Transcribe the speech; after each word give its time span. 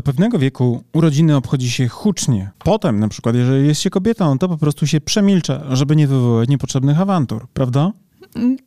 Do 0.00 0.04
pewnego 0.04 0.38
wieku 0.38 0.82
urodziny 0.92 1.36
obchodzi 1.36 1.70
się 1.70 1.88
hucznie. 1.88 2.50
Potem, 2.58 3.00
na 3.00 3.08
przykład, 3.08 3.36
jeżeli 3.36 3.66
jest 3.66 3.80
się 3.80 3.90
kobietą, 3.90 4.38
to 4.38 4.48
po 4.48 4.56
prostu 4.56 4.86
się 4.86 5.00
przemilcza, 5.00 5.76
żeby 5.76 5.96
nie 5.96 6.06
wywołać 6.06 6.48
niepotrzebnych 6.48 7.00
awantur, 7.00 7.46
prawda? 7.54 7.92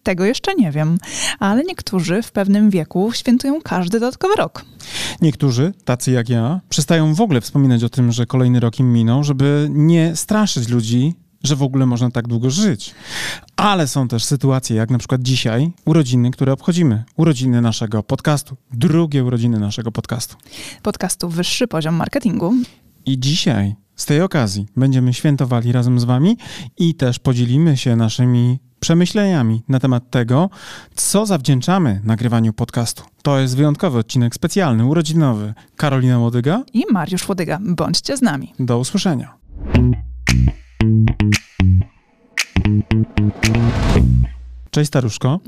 Tego 0.04 0.26
jeszcze 0.26 0.56
nie 0.56 0.72
wiem, 0.72 0.98
ale 1.40 1.64
niektórzy 1.64 2.22
w 2.22 2.32
pewnym 2.32 2.70
wieku 2.70 3.12
świętują 3.12 3.62
każdy 3.62 4.00
dodatkowy 4.00 4.36
rok. 4.36 4.66
Niektórzy, 5.22 5.74
tacy 5.86 6.12
jak 6.12 6.30
ja, 6.30 6.62
przestają 6.70 7.14
w 7.14 7.22
ogóle 7.22 7.42
wspominać 7.42 7.84
o 7.84 7.90
tym, 7.90 8.12
że 8.12 8.26
kolejny 8.26 8.60
rok 8.60 8.80
im 8.80 8.94
minął, 8.94 9.24
żeby 9.24 9.68
nie 9.72 10.16
straszyć 10.16 10.70
ludzi, 10.70 11.16
że 11.44 11.56
w 11.56 11.64
ogóle 11.64 11.86
można 11.86 12.12
tak 12.12 12.28
długo 12.28 12.50
żyć. 12.50 12.96
Ale 13.56 13.88
są 13.88 14.08
też 14.08 14.24
sytuacje, 14.24 14.76
jak 14.76 14.90
na 14.90 14.98
przykład 14.98 15.22
dzisiaj, 15.22 15.72
urodziny, 15.86 16.32
które 16.32 16.54
obchodzimy. 16.54 17.04
Urodziny 17.18 17.62
naszego 17.62 18.04
podcastu. 18.04 18.58
Drugie 18.74 19.24
urodziny 19.24 19.60
naszego 19.60 19.92
podcastu. 19.92 20.36
Podcastu 20.82 21.30
Wyższy 21.30 21.68
Poziom 21.68 21.96
Marketingu. 21.96 22.54
I 23.06 23.20
dzisiaj, 23.20 23.76
z 23.96 24.06
tej 24.06 24.22
okazji, 24.22 24.66
będziemy 24.76 25.14
świętowali 25.14 25.72
razem 25.72 26.00
z 26.00 26.04
Wami 26.04 26.38
i 26.78 26.96
też 26.96 27.20
podzielimy 27.20 27.78
się 27.78 27.96
naszymi 27.96 28.60
przemyśleniami 28.80 29.64
na 29.68 29.80
temat 29.80 30.10
tego, 30.10 30.50
co 30.96 31.26
zawdzięczamy 31.26 32.02
nagrywaniu 32.04 32.54
podcastu. 32.54 33.04
To 33.22 33.40
jest 33.40 33.58
wyjątkowy 33.58 33.98
odcinek 34.00 34.36
specjalny, 34.36 34.86
urodzinowy. 34.86 35.54
Karolina 35.76 36.20
Łodyga 36.20 36.64
i 36.74 36.84
Mariusz 36.92 37.30
Łodyga. 37.30 37.60
Bądźcie 37.62 38.18
z 38.18 38.22
nami. 38.22 38.54
Do 38.60 38.80
usłyszenia. 38.80 39.38
Cześć 44.72 44.88
staruszko. 44.88 45.40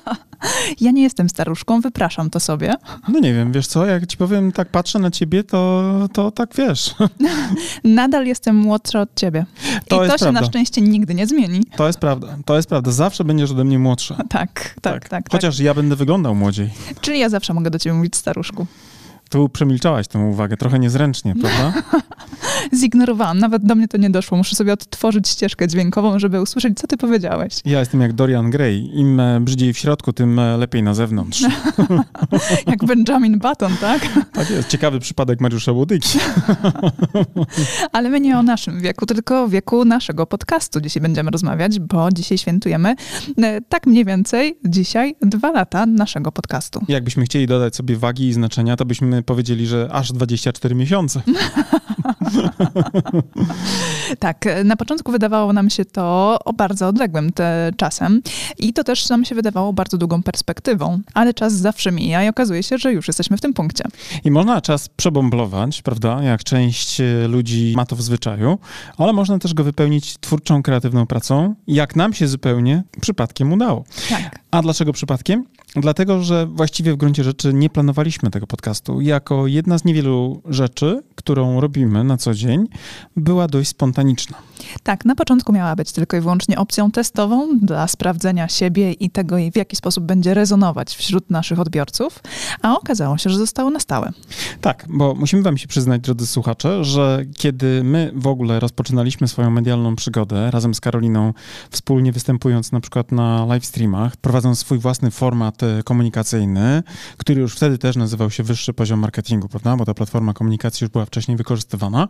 ja 0.80 0.90
nie 0.90 1.02
jestem 1.02 1.28
staruszką, 1.28 1.80
wypraszam 1.80 2.30
to 2.30 2.40
sobie. 2.40 2.74
No 3.08 3.20
nie 3.20 3.34
wiem, 3.34 3.52
wiesz 3.52 3.66
co, 3.66 3.86
jak 3.86 4.06
ci 4.06 4.16
powiem, 4.16 4.52
tak 4.52 4.68
patrzę 4.68 4.98
na 4.98 5.10
ciebie, 5.10 5.44
to, 5.44 6.08
to 6.12 6.30
tak 6.30 6.54
wiesz. 6.54 6.94
Nadal 7.84 8.26
jestem 8.26 8.56
młodsza 8.56 9.00
od 9.00 9.14
ciebie. 9.14 9.46
To 9.88 10.04
I 10.04 10.08
to 10.08 10.12
się 10.12 10.18
prawda. 10.18 10.40
na 10.40 10.46
szczęście 10.46 10.80
nigdy 10.80 11.14
nie 11.14 11.26
zmieni. 11.26 11.64
To 11.76 11.86
jest 11.86 11.98
prawda, 11.98 12.36
to 12.44 12.56
jest 12.56 12.68
prawda. 12.68 12.90
Zawsze 12.90 13.24
będziesz 13.24 13.50
ode 13.50 13.64
mnie 13.64 13.78
młodsza. 13.78 14.16
Tak, 14.28 14.74
tak, 14.82 15.08
tak. 15.08 15.08
tak 15.08 15.32
Chociaż 15.32 15.56
tak. 15.56 15.64
ja 15.66 15.74
będę 15.74 15.96
wyglądał 15.96 16.34
młodziej. 16.34 16.70
Czyli 17.00 17.18
ja 17.18 17.28
zawsze 17.28 17.54
mogę 17.54 17.70
do 17.70 17.78
ciebie 17.78 17.94
mówić 17.94 18.16
staruszku. 18.16 18.66
Tu 19.30 19.48
przemilczałaś 19.48 20.08
tę 20.08 20.18
uwagę, 20.18 20.56
trochę 20.56 20.78
niezręcznie, 20.78 21.34
prawda? 21.40 21.82
Zignorowałam, 22.80 23.38
nawet 23.38 23.64
do 23.64 23.74
mnie 23.74 23.88
to 23.88 23.96
nie 23.96 24.10
doszło. 24.10 24.38
Muszę 24.38 24.56
sobie 24.56 24.72
odtworzyć 24.72 25.28
ścieżkę 25.28 25.68
dźwiękową, 25.68 26.18
żeby 26.18 26.42
usłyszeć, 26.42 26.78
co 26.78 26.86
ty 26.86 26.96
powiedziałeś. 26.96 27.54
Ja 27.64 27.80
jestem 27.80 28.00
jak 28.00 28.12
Dorian 28.12 28.50
Gray. 28.50 28.90
Im 28.94 29.20
e, 29.20 29.40
brzydziej 29.40 29.72
w 29.72 29.78
środku, 29.78 30.12
tym 30.12 30.38
e, 30.38 30.56
lepiej 30.56 30.82
na 30.82 30.94
zewnątrz. 30.94 31.44
jak 32.66 32.84
Benjamin 32.84 33.38
Button, 33.38 33.72
tak? 33.80 34.00
Tak 34.32 34.50
jest. 34.50 34.68
Ciekawy 34.68 35.00
przypadek 35.00 35.40
Mariusza 35.40 35.72
Łodyki. 35.72 36.18
Ale 37.92 38.10
my 38.10 38.20
nie 38.20 38.38
o 38.38 38.42
naszym 38.42 38.80
wieku, 38.80 39.06
tylko 39.06 39.42
o 39.42 39.48
wieku 39.48 39.84
naszego 39.84 40.26
podcastu 40.26 40.80
dzisiaj 40.80 41.02
będziemy 41.02 41.30
rozmawiać, 41.30 41.80
bo 41.80 42.08
dzisiaj 42.12 42.38
świętujemy 42.38 42.94
e, 43.42 43.60
tak 43.60 43.86
mniej 43.86 44.04
więcej 44.04 44.58
dzisiaj 44.64 45.14
dwa 45.22 45.50
lata 45.50 45.86
naszego 45.86 46.32
podcastu. 46.32 46.80
Jakbyśmy 46.88 47.24
chcieli 47.24 47.46
dodać 47.46 47.76
sobie 47.76 47.96
wagi 47.96 48.28
i 48.28 48.32
znaczenia, 48.32 48.76
to 48.76 48.84
byśmy 48.84 49.19
powiedzieli, 49.22 49.66
że 49.66 49.88
aż 49.92 50.12
24 50.12 50.74
miesiące. 50.74 51.22
tak, 54.18 54.44
na 54.64 54.76
początku 54.76 55.12
wydawało 55.12 55.52
nam 55.52 55.70
się 55.70 55.84
to 55.84 56.38
o 56.44 56.52
bardzo 56.52 56.88
odległym 56.88 57.30
czasem 57.76 58.22
i 58.58 58.72
to 58.72 58.84
też 58.84 59.08
nam 59.08 59.24
się 59.24 59.34
wydawało 59.34 59.72
bardzo 59.72 59.98
długą 59.98 60.22
perspektywą, 60.22 61.00
ale 61.14 61.34
czas 61.34 61.52
zawsze 61.52 61.92
mija 61.92 62.24
i 62.24 62.28
okazuje 62.28 62.62
się, 62.62 62.78
że 62.78 62.92
już 62.92 63.08
jesteśmy 63.08 63.36
w 63.36 63.40
tym 63.40 63.54
punkcie. 63.54 63.84
I 64.24 64.30
można 64.30 64.60
czas 64.60 64.88
przebomblować, 64.88 65.82
prawda, 65.82 66.22
jak 66.22 66.44
część 66.44 67.00
e, 67.00 67.28
ludzi 67.28 67.72
ma 67.76 67.86
to 67.86 67.96
w 67.96 68.02
zwyczaju, 68.02 68.58
ale 68.98 69.12
można 69.12 69.38
też 69.38 69.54
go 69.54 69.64
wypełnić 69.64 70.18
twórczą, 70.18 70.62
kreatywną 70.62 71.06
pracą, 71.06 71.54
jak 71.66 71.96
nam 71.96 72.12
się 72.12 72.28
zupełnie 72.28 72.82
przypadkiem 73.00 73.52
udało. 73.52 73.84
Tak. 74.08 74.38
A 74.50 74.62
dlaczego 74.62 74.92
przypadkiem? 74.92 75.44
Dlatego, 75.76 76.22
że 76.22 76.46
właściwie 76.46 76.92
w 76.92 76.96
gruncie 76.96 77.24
rzeczy 77.24 77.54
nie 77.54 77.70
planowaliśmy 77.70 78.30
tego 78.30 78.46
podcastu. 78.46 79.00
Jako 79.00 79.46
jedna 79.46 79.78
z 79.78 79.84
niewielu 79.84 80.42
rzeczy, 80.44 81.02
którą 81.14 81.60
robimy 81.60 82.04
co 82.20 82.34
dzień, 82.34 82.68
była 83.16 83.48
dość 83.48 83.68
spontaniczna. 83.68 84.49
Tak, 84.82 85.04
na 85.04 85.14
początku 85.14 85.52
miała 85.52 85.76
być 85.76 85.92
tylko 85.92 86.16
i 86.16 86.20
wyłącznie 86.20 86.58
opcją 86.58 86.90
testową 86.90 87.58
dla 87.58 87.88
sprawdzenia 87.88 88.48
siebie 88.48 88.92
i 88.92 89.10
tego, 89.10 89.36
w 89.52 89.56
jaki 89.56 89.76
sposób 89.76 90.04
będzie 90.04 90.34
rezonować 90.34 90.94
wśród 90.96 91.30
naszych 91.30 91.60
odbiorców, 91.60 92.22
a 92.62 92.76
okazało 92.78 93.18
się, 93.18 93.30
że 93.30 93.38
zostało 93.38 93.70
na 93.70 93.80
stałe. 93.80 94.12
Tak, 94.60 94.86
bo 94.88 95.14
musimy 95.14 95.42
wam 95.42 95.58
się 95.58 95.68
przyznać, 95.68 96.00
drodzy 96.00 96.26
słuchacze, 96.26 96.84
że 96.84 97.24
kiedy 97.36 97.84
my 97.84 98.12
w 98.14 98.26
ogóle 98.26 98.60
rozpoczynaliśmy 98.60 99.28
swoją 99.28 99.50
medialną 99.50 99.96
przygodę 99.96 100.50
razem 100.50 100.74
z 100.74 100.80
Karoliną, 100.80 101.32
wspólnie 101.70 102.12
występując 102.12 102.72
na 102.72 102.80
przykład 102.80 103.12
na 103.12 103.46
live 103.46 103.66
streamach, 103.66 104.16
prowadząc 104.16 104.58
swój 104.58 104.78
własny 104.78 105.10
format 105.10 105.62
e, 105.62 105.82
komunikacyjny, 105.82 106.82
który 107.16 107.40
już 107.40 107.54
wtedy 107.54 107.78
też 107.78 107.96
nazywał 107.96 108.30
się 108.30 108.42
Wyższy 108.42 108.72
Poziom 108.72 109.00
Marketingu, 109.00 109.48
prawda? 109.48 109.76
Bo 109.76 109.84
ta 109.84 109.94
platforma 109.94 110.32
komunikacji 110.32 110.84
już 110.84 110.92
była 110.92 111.06
wcześniej 111.06 111.36
wykorzystywana, 111.36 112.08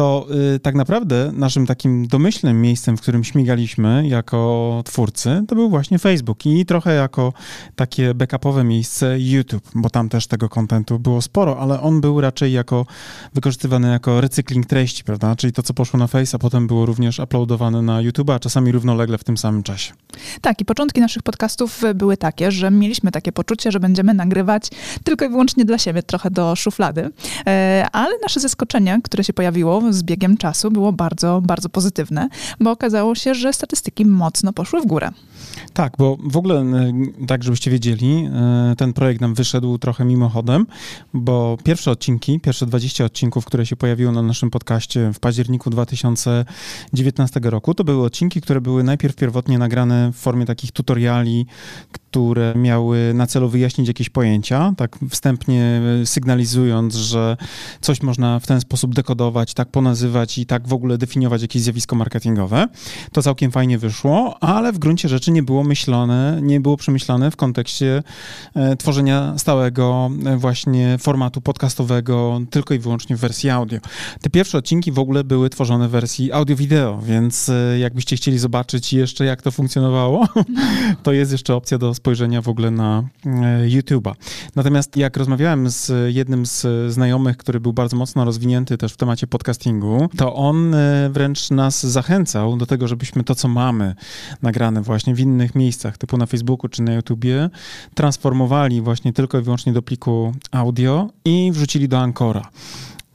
to 0.00 0.26
y, 0.54 0.60
tak 0.60 0.74
naprawdę 0.74 1.32
naszym 1.32 1.66
takim 1.66 2.06
domyślnym 2.06 2.62
miejscem, 2.62 2.96
w 2.96 3.00
którym 3.00 3.24
śmigaliśmy 3.24 4.08
jako 4.08 4.82
twórcy, 4.84 5.44
to 5.48 5.54
był 5.54 5.70
właśnie 5.70 5.98
Facebook 5.98 6.46
i 6.46 6.66
trochę 6.66 6.94
jako 6.94 7.32
takie 7.76 8.14
backupowe 8.14 8.64
miejsce 8.64 9.16
YouTube, 9.18 9.70
bo 9.74 9.90
tam 9.90 10.08
też 10.08 10.26
tego 10.26 10.48
kontentu 10.48 10.98
było 10.98 11.22
sporo, 11.22 11.58
ale 11.58 11.80
on 11.80 12.00
był 12.00 12.20
raczej 12.20 12.52
jako 12.52 12.86
wykorzystywany 13.34 13.90
jako 13.90 14.20
recykling 14.20 14.66
treści, 14.66 15.04
prawda? 15.04 15.36
Czyli 15.36 15.52
to, 15.52 15.62
co 15.62 15.74
poszło 15.74 15.98
na 15.98 16.06
Face, 16.06 16.36
a 16.36 16.38
potem 16.38 16.66
było 16.66 16.86
również 16.86 17.18
uploadowane 17.18 17.82
na 17.82 18.00
YouTube, 18.00 18.30
a 18.30 18.38
czasami 18.38 18.72
równolegle 18.72 19.18
w 19.18 19.24
tym 19.24 19.36
samym 19.36 19.62
czasie. 19.62 19.92
Tak, 20.40 20.60
i 20.60 20.64
początki 20.64 21.00
naszych 21.00 21.22
podcastów 21.22 21.82
były 21.94 22.16
takie, 22.16 22.52
że 22.52 22.70
mieliśmy 22.70 23.10
takie 23.10 23.32
poczucie, 23.32 23.72
że 23.72 23.80
będziemy 23.80 24.14
nagrywać 24.14 24.68
tylko 25.04 25.24
i 25.24 25.28
wyłącznie 25.28 25.64
dla 25.64 25.78
siebie, 25.78 26.02
trochę 26.02 26.30
do 26.30 26.56
szuflady, 26.56 27.10
e, 27.46 27.86
ale 27.92 28.14
nasze 28.22 28.40
zaskoczenie, 28.40 29.00
które 29.04 29.24
się 29.24 29.32
pojawiło 29.32 29.89
z 29.92 30.02
biegiem 30.02 30.36
czasu 30.36 30.70
było 30.70 30.92
bardzo, 30.92 31.40
bardzo 31.44 31.68
pozytywne, 31.68 32.28
bo 32.60 32.70
okazało 32.70 33.14
się, 33.14 33.34
że 33.34 33.52
statystyki 33.52 34.06
mocno 34.06 34.52
poszły 34.52 34.80
w 34.80 34.86
górę. 34.86 35.10
Tak, 35.72 35.92
bo 35.98 36.16
w 36.24 36.36
ogóle, 36.36 36.64
tak 37.26 37.44
żebyście 37.44 37.70
wiedzieli, 37.70 38.28
e, 38.32 38.74
ten 38.76 38.92
projekt 38.92 39.20
nam 39.20 39.34
wyszedł 39.34 39.78
trochę 39.78 40.04
mimochodem, 40.04 40.66
bo 41.14 41.58
pierwsze 41.64 41.90
odcinki, 41.90 42.40
pierwsze 42.40 42.66
20 42.66 43.04
odcinków, 43.04 43.44
które 43.44 43.66
się 43.66 43.76
pojawiły 43.76 44.12
na 44.12 44.22
naszym 44.22 44.50
podcaście 44.50 45.12
w 45.14 45.20
październiku 45.20 45.70
2019 45.70 47.40
roku, 47.50 47.74
to 47.74 47.84
były 47.84 48.04
odcinki, 48.04 48.40
które 48.40 48.60
były 48.60 48.84
najpierw 48.84 49.16
pierwotnie 49.16 49.58
nagrane 49.58 50.12
w 50.12 50.16
formie 50.16 50.46
takich 50.46 50.72
tutoriali, 50.72 51.46
które 52.10 52.54
miały 52.56 53.14
na 53.14 53.26
celu 53.26 53.48
wyjaśnić 53.48 53.88
jakieś 53.88 54.10
pojęcia, 54.10 54.72
tak 54.76 54.98
wstępnie 55.10 55.80
sygnalizując, 56.04 56.94
że 56.94 57.36
coś 57.80 58.02
można 58.02 58.40
w 58.40 58.46
ten 58.46 58.60
sposób 58.60 58.94
dekodować, 58.94 59.54
tak 59.54 59.68
ponazywać 59.68 60.38
i 60.38 60.46
tak 60.46 60.68
w 60.68 60.72
ogóle 60.72 60.98
definiować 60.98 61.42
jakieś 61.42 61.62
zjawisko 61.62 61.96
marketingowe. 61.96 62.66
To 63.12 63.22
całkiem 63.22 63.50
fajnie 63.50 63.78
wyszło, 63.78 64.42
ale 64.42 64.72
w 64.72 64.78
gruncie 64.78 65.08
rzeczy 65.08 65.30
nie 65.30 65.42
było 65.42 65.64
myślane, 65.64 66.38
nie 66.42 66.60
było 66.60 66.76
przemyślane 66.76 67.30
w 67.30 67.36
kontekście 67.36 68.02
e, 68.54 68.76
tworzenia 68.76 69.38
stałego 69.38 70.10
e, 70.26 70.36
właśnie 70.36 70.98
formatu 70.98 71.40
podcastowego 71.40 72.40
tylko 72.50 72.74
i 72.74 72.78
wyłącznie 72.78 73.16
w 73.16 73.20
wersji 73.20 73.50
audio. 73.50 73.78
Te 74.20 74.30
pierwsze 74.30 74.58
odcinki 74.58 74.92
w 74.92 74.98
ogóle 74.98 75.24
były 75.24 75.50
tworzone 75.50 75.88
w 75.88 75.90
wersji 75.90 76.32
audio-wideo, 76.32 77.00
więc 77.02 77.48
e, 77.48 77.78
jakbyście 77.78 78.16
chcieli 78.16 78.38
zobaczyć 78.38 78.92
jeszcze 78.92 79.24
jak 79.24 79.42
to 79.42 79.50
funkcjonowało, 79.50 80.28
to 81.02 81.12
jest 81.12 81.32
jeszcze 81.32 81.54
opcja 81.54 81.78
do 81.78 81.94
spojrzenia 82.00 82.42
w 82.42 82.48
ogóle 82.48 82.70
na 82.70 83.04
YouTube'a. 83.66 84.12
Natomiast 84.56 84.96
jak 84.96 85.16
rozmawiałem 85.16 85.70
z 85.70 85.92
jednym 86.14 86.46
z 86.46 86.66
znajomych, 86.92 87.36
który 87.36 87.60
był 87.60 87.72
bardzo 87.72 87.96
mocno 87.96 88.24
rozwinięty 88.24 88.78
też 88.78 88.92
w 88.92 88.96
temacie 88.96 89.26
podcastingu, 89.26 90.08
to 90.16 90.34
on 90.34 90.74
wręcz 91.10 91.50
nas 91.50 91.86
zachęcał 91.86 92.56
do 92.56 92.66
tego, 92.66 92.88
żebyśmy 92.88 93.24
to, 93.24 93.34
co 93.34 93.48
mamy 93.48 93.94
nagrane 94.42 94.82
właśnie 94.82 95.14
w 95.14 95.20
innych 95.20 95.54
miejscach, 95.54 95.98
typu 95.98 96.16
na 96.16 96.26
Facebooku 96.26 96.68
czy 96.68 96.82
na 96.82 96.94
YouTubie, 96.94 97.50
transformowali 97.94 98.80
właśnie 98.80 99.12
tylko 99.12 99.38
i 99.38 99.42
wyłącznie 99.42 99.72
do 99.72 99.82
pliku 99.82 100.32
audio 100.50 101.08
i 101.24 101.50
wrzucili 101.52 101.88
do 101.88 101.98
Ancora. 101.98 102.50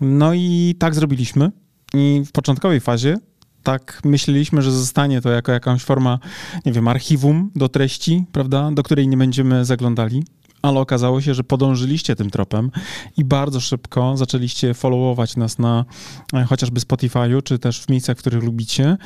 No 0.01 0.33
i 0.33 0.75
tak 0.79 0.95
zrobiliśmy. 0.95 1.51
I 1.93 2.23
w 2.25 2.31
początkowej 2.31 2.79
fazie 2.79 3.17
tak 3.65 4.01
myśleliśmy, 4.03 4.61
że 4.61 4.71
zostanie 4.71 5.21
to 5.21 5.29
jako 5.29 5.51
jakąś 5.51 5.83
forma, 5.83 6.19
nie 6.65 6.71
wiem, 6.71 6.87
archiwum 6.87 7.51
do 7.55 7.69
treści, 7.69 8.25
prawda, 8.31 8.71
do 8.71 8.83
której 8.83 9.07
nie 9.07 9.17
będziemy 9.17 9.65
zaglądali 9.65 10.23
ale 10.61 10.79
okazało 10.79 11.21
się, 11.21 11.33
że 11.33 11.43
podążyliście 11.43 12.15
tym 12.15 12.29
tropem 12.29 12.71
i 13.17 13.23
bardzo 13.23 13.59
szybko 13.59 14.17
zaczęliście 14.17 14.73
followować 14.73 15.35
nas 15.35 15.59
na 15.59 15.85
e, 16.33 16.43
chociażby 16.43 16.79
Spotify'u, 16.79 17.43
czy 17.43 17.59
też 17.59 17.81
w 17.81 17.89
miejscach, 17.89 18.17
w 18.17 18.19
których 18.19 18.43
lubicie. 18.43 18.97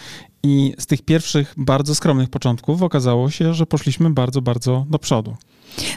I 0.44 0.74
z 0.78 0.86
tych 0.86 1.02
pierwszych, 1.02 1.54
bardzo 1.58 1.96
skromnych 1.96 2.30
początków 2.30 2.82
okazało 2.82 3.30
się, 3.30 3.54
że 3.54 3.66
poszliśmy 3.66 4.10
bardzo, 4.10 4.42
bardzo 4.42 4.86
do 4.90 5.00
przodu. 5.00 5.36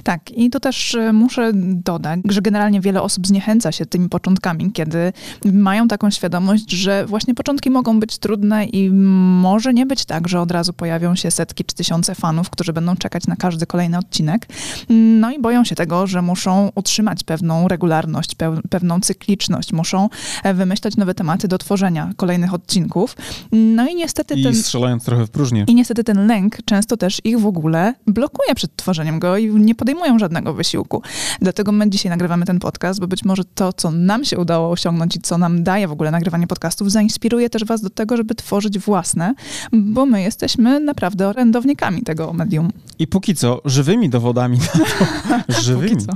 Tak, 0.02 0.30
i 0.30 0.50
to 0.50 0.60
też 0.60 0.94
e, 0.94 1.12
muszę 1.12 1.50
dodać, 1.54 2.20
że 2.28 2.42
generalnie 2.42 2.80
wiele 2.80 3.02
osób 3.02 3.26
zniechęca 3.26 3.72
się 3.72 3.86
tymi 3.86 4.08
początkami, 4.08 4.72
kiedy 4.72 5.12
mają 5.44 5.88
taką 5.88 6.10
świadomość, 6.10 6.70
że 6.70 7.06
właśnie 7.06 7.34
początki 7.34 7.70
mogą 7.70 8.00
być 8.00 8.18
trudne 8.18 8.64
i 8.64 8.90
może 8.90 9.74
nie 9.74 9.86
być 9.86 10.04
tak, 10.04 10.28
że 10.28 10.40
od 10.40 10.50
razu 10.50 10.72
pojawią 10.72 11.14
się 11.14 11.30
setki 11.30 11.64
czy 11.64 11.74
tysiące 11.74 12.14
fanów, 12.14 12.50
którzy 12.50 12.72
będą 12.72 12.96
czekać 12.96 13.26
na 13.26 13.36
każdy 13.36 13.66
kolejny 13.66 13.98
odcinek. 13.98 14.46
No 14.88 15.30
i 15.30 15.40
boją 15.40 15.64
się 15.64 15.74
tego, 15.74 16.06
że 16.06 16.22
muszą 16.22 16.70
utrzymać 16.74 17.24
pewną 17.24 17.68
regularność, 17.68 18.34
pewną 18.70 19.00
cykliczność, 19.00 19.72
muszą 19.72 20.08
e, 20.42 20.54
wymyślać 20.54 20.96
nowe 20.96 21.14
tematy 21.14 21.48
do 21.48 21.58
tworzenia 21.58 22.12
kolejnych 22.16 22.54
odcinków. 22.54 23.16
No 23.52 23.88
i 23.88 23.94
niestety 23.94 24.34
I 24.34 24.42
ten... 24.42 24.54
strzelając 24.54 25.04
trochę 25.04 25.26
w 25.26 25.30
próżnię. 25.30 25.64
I 25.68 25.74
niestety 25.74 26.04
ten 26.04 26.26
lęk 26.26 26.56
często 26.64 26.96
też 26.96 27.20
ich 27.24 27.40
w 27.40 27.46
ogóle 27.46 27.94
blokuje 28.06 28.54
przed 28.54 28.76
tworzeniem 28.76 29.18
go 29.18 29.36
i 29.36 29.54
nie 29.54 29.71
podejmują 29.74 30.18
żadnego 30.18 30.54
wysiłku. 30.54 31.02
Dlatego 31.40 31.72
my 31.72 31.90
dzisiaj 31.90 32.10
nagrywamy 32.10 32.46
ten 32.46 32.58
podcast, 32.58 33.00
bo 33.00 33.06
być 33.06 33.24
może 33.24 33.44
to, 33.44 33.72
co 33.72 33.90
nam 33.90 34.24
się 34.24 34.38
udało 34.38 34.70
osiągnąć 34.70 35.16
i 35.16 35.20
co 35.20 35.38
nam 35.38 35.62
daje 35.62 35.88
w 35.88 35.92
ogóle 35.92 36.10
nagrywanie 36.10 36.46
podcastów, 36.46 36.90
zainspiruje 36.90 37.50
też 37.50 37.64
was 37.64 37.80
do 37.80 37.90
tego, 37.90 38.16
żeby 38.16 38.34
tworzyć 38.34 38.78
własne, 38.78 39.34
bo 39.72 40.06
my 40.06 40.22
jesteśmy 40.22 40.80
naprawdę 40.80 41.28
orędownikami 41.28 42.02
tego 42.02 42.32
medium. 42.32 42.72
I 42.98 43.06
póki 43.06 43.34
co 43.34 43.60
żywymi 43.64 44.10
dowodami 44.10 44.58
na 44.58 44.66
to, 44.66 45.62
żywymi, 45.62 45.90
póki 45.90 46.06
co. 46.06 46.12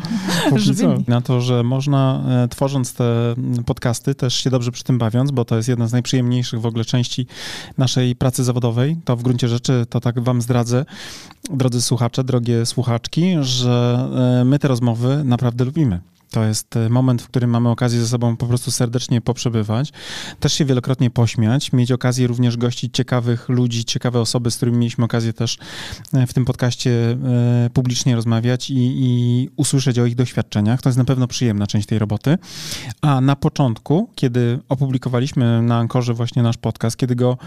Póki 0.50 0.62
żywymi. 0.62 1.05
Co, 1.05 1.11
na 1.11 1.20
to, 1.20 1.41
że 1.41 1.62
można 1.62 2.25
e, 2.44 2.49
tworząc 2.49 2.94
te 2.94 3.35
podcasty, 3.67 4.14
też 4.14 4.35
się 4.35 4.50
dobrze 4.50 4.73
przy 4.73 4.85
tym 4.85 4.99
bawiąc, 4.99 5.31
bo 5.31 5.44
to 5.44 5.56
jest 5.56 5.69
jedna 5.69 5.88
z 5.88 5.93
najprzyjemniejszych 5.93 6.61
w 6.61 6.67
ogóle 6.67 6.85
części 6.85 7.26
naszej 7.79 8.17
pracy 8.17 8.44
zawodowej, 8.44 8.97
to 9.05 9.17
w 9.17 9.23
gruncie 9.23 9.49
rzeczy, 9.49 9.87
to 9.91 10.00
tak 10.00 10.20
wam 10.20 10.43
zdradzę, 10.43 10.85
drodzy 11.50 11.82
słuchacze, 11.82 12.25
drogie 12.25 12.67
słuchaczki, 12.67 13.35
że 13.44 14.08
e, 14.40 14.44
my 14.44 14.58
te 14.58 14.68
rozmowy 14.68 15.22
naprawdę 15.24 15.64
lubimy. 15.64 16.00
To 16.30 16.44
jest 16.44 16.76
e, 16.76 16.88
moment, 16.88 17.22
w 17.22 17.28
którym 17.28 17.50
mamy 17.50 17.68
okazję 17.68 18.00
ze 18.00 18.08
sobą 18.08 18.36
po 18.36 18.46
prostu 18.46 18.70
serdecznie 18.70 19.20
poprzebywać, 19.20 19.92
też 20.40 20.52
się 20.52 20.64
wielokrotnie 20.64 21.10
pośmiać, 21.10 21.72
mieć 21.72 21.92
okazję 21.92 22.26
również 22.26 22.56
gościć 22.56 22.96
ciekawych 22.96 23.48
ludzi, 23.48 23.84
ciekawe 23.84 24.20
osoby, 24.20 24.50
z 24.50 24.56
którymi 24.56 24.78
mieliśmy 24.78 25.04
okazję 25.04 25.32
też 25.32 25.58
e, 26.14 26.26
w 26.26 26.34
tym 26.34 26.44
podcaście 26.44 27.16
publicznie 27.74 28.14
rozmawiać 28.14 28.70
i, 28.70 28.76
i 28.78 29.48
usłyszeć 29.56 29.98
o 29.98 30.06
ich 30.06 30.14
doświadczeniach. 30.14 30.82
To 30.82 30.88
jest 30.88 30.98
na 30.98 31.04
pewno 31.04 31.26
przyjemna 31.26 31.66
część 31.66 31.86
tej 31.86 31.98
roboty. 31.98 32.38
A 33.00 33.20
na 33.20 33.36
początku, 33.36 34.10
kiedy 34.14 34.58
opublikowaliśmy 34.68 35.62
na 35.62 35.78
Ankorze 35.78 36.14
właśnie 36.14 36.42
nasz 36.42 36.56
podcast, 36.56 36.96
kiedy 36.96 37.16
go 37.16 37.38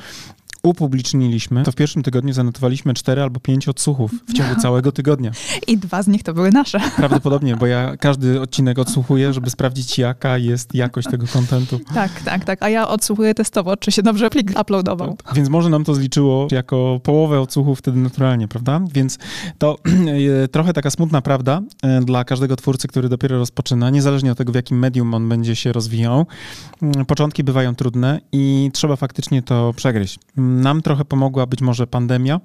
upubliczniliśmy, 0.64 1.64
to 1.64 1.72
w 1.72 1.76
pierwszym 1.76 2.04
tygodniu 2.04 2.34
zanotowaliśmy 2.34 2.94
cztery 2.94 3.22
albo 3.22 3.40
pięć 3.40 3.68
odsłuchów 3.68 4.12
w 4.28 4.34
ciągu 4.34 4.54
no. 4.56 4.62
całego 4.62 4.92
tygodnia. 4.92 5.32
I 5.68 5.78
dwa 5.78 6.04
z 6.04 6.08
nich 6.08 6.24
to 6.24 6.34
były 6.34 6.52
nasze. 6.52 6.80
Prawdopodobnie, 6.96 7.56
bo 7.56 7.66
ja 7.66 7.98
każdy 7.98 8.42
odcinek 8.42 8.80
odsłuchuję, 8.80 9.34
żeby 9.34 9.50
sprawdzić, 9.50 9.98
jaka 9.98 10.38
jest 10.38 10.76
jakość 10.76 11.08
tego 11.12 11.28
kontentu. 11.34 11.80
Tak, 11.94 12.22
tak, 12.22 12.46
tak. 12.46 12.64
A 12.64 12.70
ja 12.70 12.88
odsłuchuję 12.88 13.34
testowo, 13.34 13.78
czy 13.78 13.92
się 13.92 14.04
dobrze 14.04 14.30
plik 14.30 14.60
uploadował. 14.62 15.18
Więc 15.36 15.50
może 15.50 15.70
nam 15.70 15.84
to 15.84 15.96
zliczyło 15.96 16.48
jako 16.52 17.00
połowę 17.04 17.42
odsłuchów 17.42 17.80
wtedy 17.80 18.00
naturalnie, 18.00 18.48
prawda? 18.48 18.82
Więc 18.94 19.18
to 19.58 19.78
trochę 20.52 20.74
taka 20.74 20.90
smutna 20.90 21.22
prawda 21.22 21.62
e, 21.84 22.02
dla 22.02 22.24
każdego 22.24 22.56
twórcy, 22.56 22.88
który 22.88 23.10
dopiero 23.10 23.38
rozpoczyna, 23.38 23.90
niezależnie 23.90 24.32
od 24.32 24.38
tego, 24.38 24.52
w 24.52 24.56
jakim 24.56 24.80
medium 24.80 25.14
on 25.14 25.30
będzie 25.30 25.56
się 25.56 25.74
rozwijał. 25.74 26.26
Mm, 26.82 27.06
początki 27.06 27.44
bywają 27.44 27.76
trudne 27.76 28.22
i 28.32 28.72
trzeba 28.74 28.96
faktycznie 28.96 29.42
to 29.42 29.74
przegryźć 29.76 30.20
nam 30.50 30.82
trochę 30.82 31.06
pomogła 31.06 31.46
być 31.46 31.62
może 31.62 31.88
pandemia, 31.88 32.40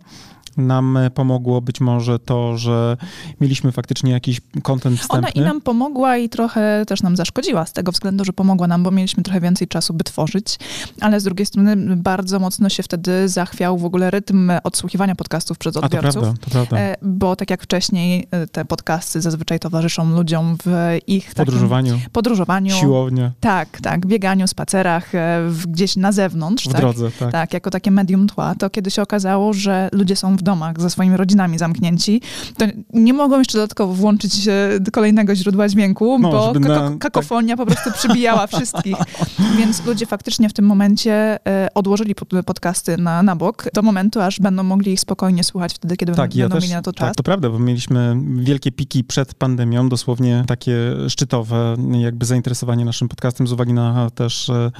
nam 0.57 0.99
pomogło 1.15 1.61
być 1.61 1.81
może 1.81 2.19
to, 2.19 2.59
że 2.59 2.97
mieliśmy 3.41 3.73
faktycznie 3.73 4.13
jakiś 4.13 4.41
kontent 4.63 5.01
wstępny. 5.01 5.19
Ona 5.19 5.29
i 5.29 5.41
nam 5.41 5.61
pomogła 5.61 6.17
i 6.17 6.29
trochę 6.29 6.85
też 6.87 7.03
nam 7.03 7.17
zaszkodziła 7.17 7.67
z 7.67 7.73
tego 7.73 7.93
względu, 7.93 8.25
że 8.25 8.33
pomogła 8.33 8.67
nam, 8.67 8.83
bo 8.83 8.91
mieliśmy 8.91 9.23
trochę 9.23 9.41
więcej 9.41 9.69
czasu, 9.69 9.95
by 9.95 10.05
tworzyć, 10.05 10.59
ale 11.01 11.21
z 11.21 11.25
drugiej 11.25 11.47
strony 11.47 11.97
bardzo 11.97 12.39
mocno 12.39 12.69
się 12.69 12.83
wtedy 12.83 13.29
zachwiał 13.29 13.79
w 13.79 13.85
ogóle 13.85 14.11
rytm 14.11 14.53
odsłuchiwania 14.65 15.15
podcastów 15.15 15.59
przez 15.59 15.77
odbiorców. 15.77 16.09
A 16.09 16.13
to 16.13 16.21
prawda, 16.21 16.45
to 16.45 16.51
prawda. 16.51 16.79
E, 16.79 16.97
bo 17.03 17.37
tak 17.37 17.51
jak 17.51 17.63
wcześniej 17.63 18.27
e, 18.31 18.47
te 18.47 18.65
podcasty 18.65 19.21
zazwyczaj 19.21 19.61
towarzyszą 19.61 20.11
ludziom 20.11 20.57
w 20.65 20.99
ich 21.07 21.35
podróżowaniu, 21.35 22.01
podróżowaniu 22.13 22.75
siłownie. 22.75 23.33
Tak, 23.41 23.81
tak, 23.81 24.07
bieganiu, 24.07 24.47
spacerach, 24.47 25.15
e, 25.15 25.41
gdzieś 25.69 25.97
na 25.97 26.13
zewnątrz. 26.13 26.69
W 26.69 26.73
tak? 26.73 26.81
drodze, 26.81 27.11
tak. 27.11 27.33
Tak, 27.33 27.55
jako 27.55 27.71
takie 27.71 27.91
medium 27.91 28.27
tła, 28.29 28.55
to 28.55 28.71
kiedy 28.71 28.91
się 28.91 29.03
okazało, 29.03 29.53
że 29.53 29.89
ludzie 29.93 30.17
są 30.17 30.37
w 30.37 30.43
domach 30.45 30.81
ze 30.81 30.91
swoimi 30.91 31.17
rodzinami 31.17 31.59
zamknięci, 31.59 32.21
to 32.59 32.67
nie 32.93 33.13
mogą 33.13 33.39
jeszcze 33.39 33.59
dodatkowo 33.59 33.95
włączyć 33.95 34.49
kolejnego 34.93 35.35
źródła 35.35 35.69
dźwięku, 35.69 36.19
no, 36.19 36.31
bo 36.31 36.61
na, 36.61 36.91
kakofonia 36.99 37.57
tak. 37.57 37.67
po 37.67 37.73
prostu 37.73 37.93
przybijała 37.99 38.47
wszystkich. 38.47 38.97
Więc 39.59 39.87
ludzie 39.87 40.07
faktycznie 40.07 40.49
w 40.49 40.53
tym 40.53 40.65
momencie 40.65 41.39
e, 41.47 41.69
odłożyli 41.75 42.15
podcasty 42.47 42.97
na, 42.97 43.23
na 43.23 43.37
bok 43.37 43.65
do 43.75 43.83
momentu, 43.83 44.21
aż 44.21 44.41
będą 44.41 44.63
mogli 44.63 44.93
ich 44.93 45.01
spokojnie 45.01 45.45
słuchać 45.45 45.75
wtedy, 45.75 45.97
kiedy 45.97 46.13
tak, 46.13 46.31
będą 46.35 46.57
ja 46.57 46.61
mieli 46.61 46.73
na 46.73 46.83
to 46.83 46.93
czas. 46.93 47.09
Tak, 47.09 47.17
to 47.17 47.23
prawda, 47.23 47.51
bo 47.51 47.59
mieliśmy 47.59 48.17
wielkie 48.37 48.73
piki 48.73 49.05
przed 49.05 49.35
pandemią, 49.35 49.89
dosłownie 49.89 50.45
takie 50.47 50.75
szczytowe 51.09 51.77
jakby 51.93 52.27
zainteresowanie 52.27 52.85
naszym 52.85 53.09
podcastem 53.09 53.47
z 53.47 53.53
uwagi 53.53 53.73
na 53.73 54.11
też, 54.11 54.49
e, 54.49 54.71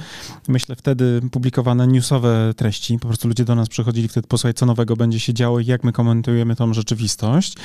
myślę, 0.47 0.75
wtedy 0.75 1.21
publikowane 1.31 1.87
newsowe 1.87 2.53
treści. 2.55 2.99
Po 2.99 3.07
prostu 3.07 3.27
ludzie 3.27 3.45
do 3.45 3.55
nas 3.55 3.69
przychodzili 3.69 4.07
wtedy 4.07 4.27
posłuchać, 4.27 4.57
co 4.57 4.65
nowego 4.65 4.95
będzie 4.95 5.19
się 5.19 5.33
działo 5.33 5.54
i 5.59 5.65
jak 5.65 5.83
my 5.83 5.91
komentujemy 5.91 6.55
tą 6.55 6.73
rzeczywistość, 6.73 7.55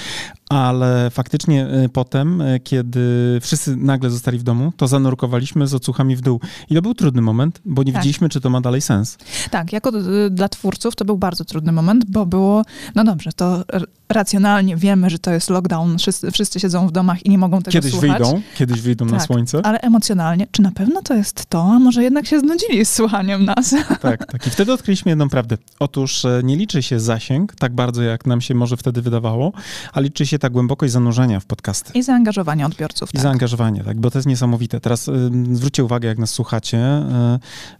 ale 0.49 1.11
faktycznie 1.11 1.67
y, 1.85 1.89
potem, 1.89 2.41
y, 2.41 2.61
kiedy 2.61 3.39
wszyscy 3.43 3.77
nagle 3.77 4.11
zostali 4.11 4.39
w 4.39 4.43
domu, 4.43 4.73
to 4.77 4.89
zanurkowaliśmy 4.89 5.67
z 5.67 5.75
odsłuchami 5.75 6.17
w 6.17 6.21
dół. 6.21 6.41
I 6.71 6.75
to 6.75 6.83
był 6.83 6.95
trudny 6.95 7.23
moment, 7.23 7.61
bo 7.65 7.83
nie 7.83 7.93
tak. 7.93 8.03
wiedzieliśmy, 8.03 8.29
czy 8.29 8.41
to 8.41 8.51
ma 8.51 8.61
dalej 8.61 8.81
sens. 8.81 9.19
Tak, 9.51 9.73
jako 9.73 9.91
y, 10.27 10.31
dla 10.31 10.49
twórców 10.49 10.97
to 10.97 11.05
był 11.05 11.17
bardzo 11.19 11.45
trudny 11.45 11.73
moment, 11.73 12.05
bo 12.09 12.27
było, 12.27 12.65
no 12.95 13.05
dobrze, 13.05 13.33
to 13.33 13.65
racjonalnie 14.11 14.77
wiemy, 14.77 15.11
że 15.11 15.19
to 15.19 15.31
jest 15.31 15.51
lockdown, 15.51 15.99
wszyscy, 15.99 16.31
wszyscy 16.31 16.61
siedzą 16.61 16.87
w 16.87 16.93
domach 16.93 17.27
i 17.27 17.31
nie 17.31 17.39
mogą 17.39 17.63
tego 17.63 17.73
kiedyś 17.73 17.93
słuchać. 17.93 18.11
Wyjdą, 18.11 18.43
kiedyś 18.57 18.81
wyjdą 18.81 19.05
tak, 19.07 19.13
na 19.13 19.21
słońce. 19.21 19.61
Ale 19.67 19.81
emocjonalnie, 19.81 20.47
czy 20.51 20.63
na 20.63 20.71
pewno 20.71 21.03
to 21.03 21.15
jest 21.15 21.47
to, 21.47 21.63
a 21.63 21.79
może 21.79 22.03
jednak 22.03 22.27
się 22.27 22.41
znudzili 22.41 22.85
z 22.85 22.93
słuchaniem 22.93 23.45
nas? 23.45 23.75
Tak, 24.03 24.27
tak. 24.27 24.47
I 24.47 24.51
wtedy 24.51 24.73
odkryliśmy 24.73 25.11
jedną 25.11 25.29
prawdę. 25.29 25.59
Otóż 25.79 26.25
e, 26.25 26.41
nie 26.45 26.57
liczy 26.57 26.83
się 26.83 27.01
zasięg 27.01 27.55
tak 27.55 27.73
bardzo, 27.81 28.03
jak 28.03 28.27
nam 28.27 28.41
się 28.41 28.55
może 28.55 28.77
wtedy 28.77 29.03
wydawało, 29.03 29.53
a 29.93 30.01
liczy 30.01 30.27
się 30.27 30.39
ta 30.39 30.51
głębokość 30.51 30.93
zanurzenia 30.93 31.41
w 31.41 31.47
podcasty. 31.47 31.93
I 31.95 32.03
zaangażowanie 32.03 32.67
odbiorców. 32.67 33.11
I 33.11 33.13
tak. 33.13 33.23
zaangażowanie, 33.23 33.85
tak, 33.85 34.01
bo 34.01 34.11
to 34.11 34.19
jest 34.19 34.29
niesamowite. 34.29 34.81
Teraz 34.81 35.09
y, 35.09 35.31
zwróćcie 35.53 35.85
uwagę, 35.85 36.09
jak 36.09 36.19
nas 36.19 36.31
słuchacie, 36.31 36.79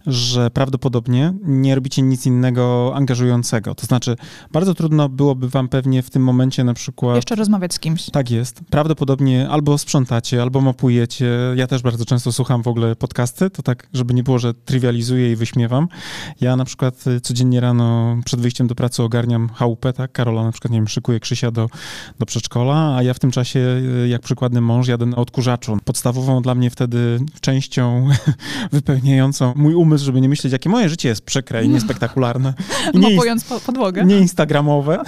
y, 0.07 0.11
że 0.11 0.51
prawdopodobnie 0.51 1.33
nie 1.43 1.75
robicie 1.75 2.01
nic 2.01 2.25
innego 2.25 2.91
angażującego. 2.95 3.75
To 3.75 3.85
znaczy, 3.85 4.15
bardzo 4.51 4.73
trudno 4.73 5.09
byłoby 5.09 5.49
wam 5.49 5.67
pewnie 5.69 6.03
w 6.03 6.09
tym 6.09 6.23
momencie 6.23 6.63
na 6.63 6.73
przykład... 6.73 7.15
Jeszcze 7.15 7.35
rozmawiać 7.35 7.73
z 7.73 7.79
kimś. 7.79 8.09
Tak 8.09 8.31
jest. 8.31 8.61
Prawdopodobnie 8.69 9.49
albo 9.49 9.77
sprzątacie, 9.77 10.41
albo 10.41 10.61
mopujecie. 10.61 11.29
Ja 11.55 11.67
też 11.67 11.81
bardzo 11.81 12.05
często 12.05 12.31
słucham 12.31 12.63
w 12.63 12.67
ogóle 12.67 12.95
podcasty, 12.95 13.49
to 13.49 13.63
tak, 13.63 13.87
żeby 13.93 14.13
nie 14.13 14.23
było, 14.23 14.39
że 14.39 14.53
trywializuję 14.53 15.31
i 15.31 15.35
wyśmiewam. 15.35 15.87
Ja 16.41 16.55
na 16.55 16.65
przykład 16.65 17.07
y, 17.07 17.21
codziennie 17.21 17.59
rano 17.59 18.17
przed 18.25 18.41
wyjściem 18.41 18.67
do 18.67 18.75
pracy 18.75 19.03
ogarniam 19.03 19.49
chałupę, 19.49 19.90
tak? 19.93 20.11
Karola 20.11 20.43
na 20.43 20.51
przykład, 20.51 20.71
nie 20.71 20.77
wiem, 20.77 20.87
szykuje 20.87 21.19
Krzysia 21.19 21.51
do, 21.51 21.69
do 22.19 22.25
przedszkola, 22.25 22.95
a 22.95 23.03
ja 23.03 23.13
w 23.13 23.19
tym 23.19 23.31
czasie, 23.31 23.59
y, 23.59 24.07
jak 24.07 24.21
przykładny 24.21 24.61
mąż, 24.61 24.87
jadę 24.87 25.05
na 25.05 25.17
odkurzaczu. 25.17 25.77
Podstawową 25.85 26.41
dla 26.41 26.55
mnie 26.55 26.69
wtedy 26.69 27.19
częścią 27.41 28.07
wypełniającą 28.71 29.53
mój 29.55 29.73
umysł, 29.73 30.05
żeby 30.05 30.21
nie 30.21 30.29
myśleć, 30.29 30.53
jakie 30.53 30.69
moje 30.69 30.89
życie 30.89 31.09
jest 31.09 31.25
przykre 31.25 31.65
i 31.65 31.69
niespektakularne. 31.69 32.53
I 32.93 32.99
nie 32.99 33.09
Mopując 33.09 33.45
podłogę. 33.65 34.05
Nie 34.05 34.19
instagramowe. 34.19 35.03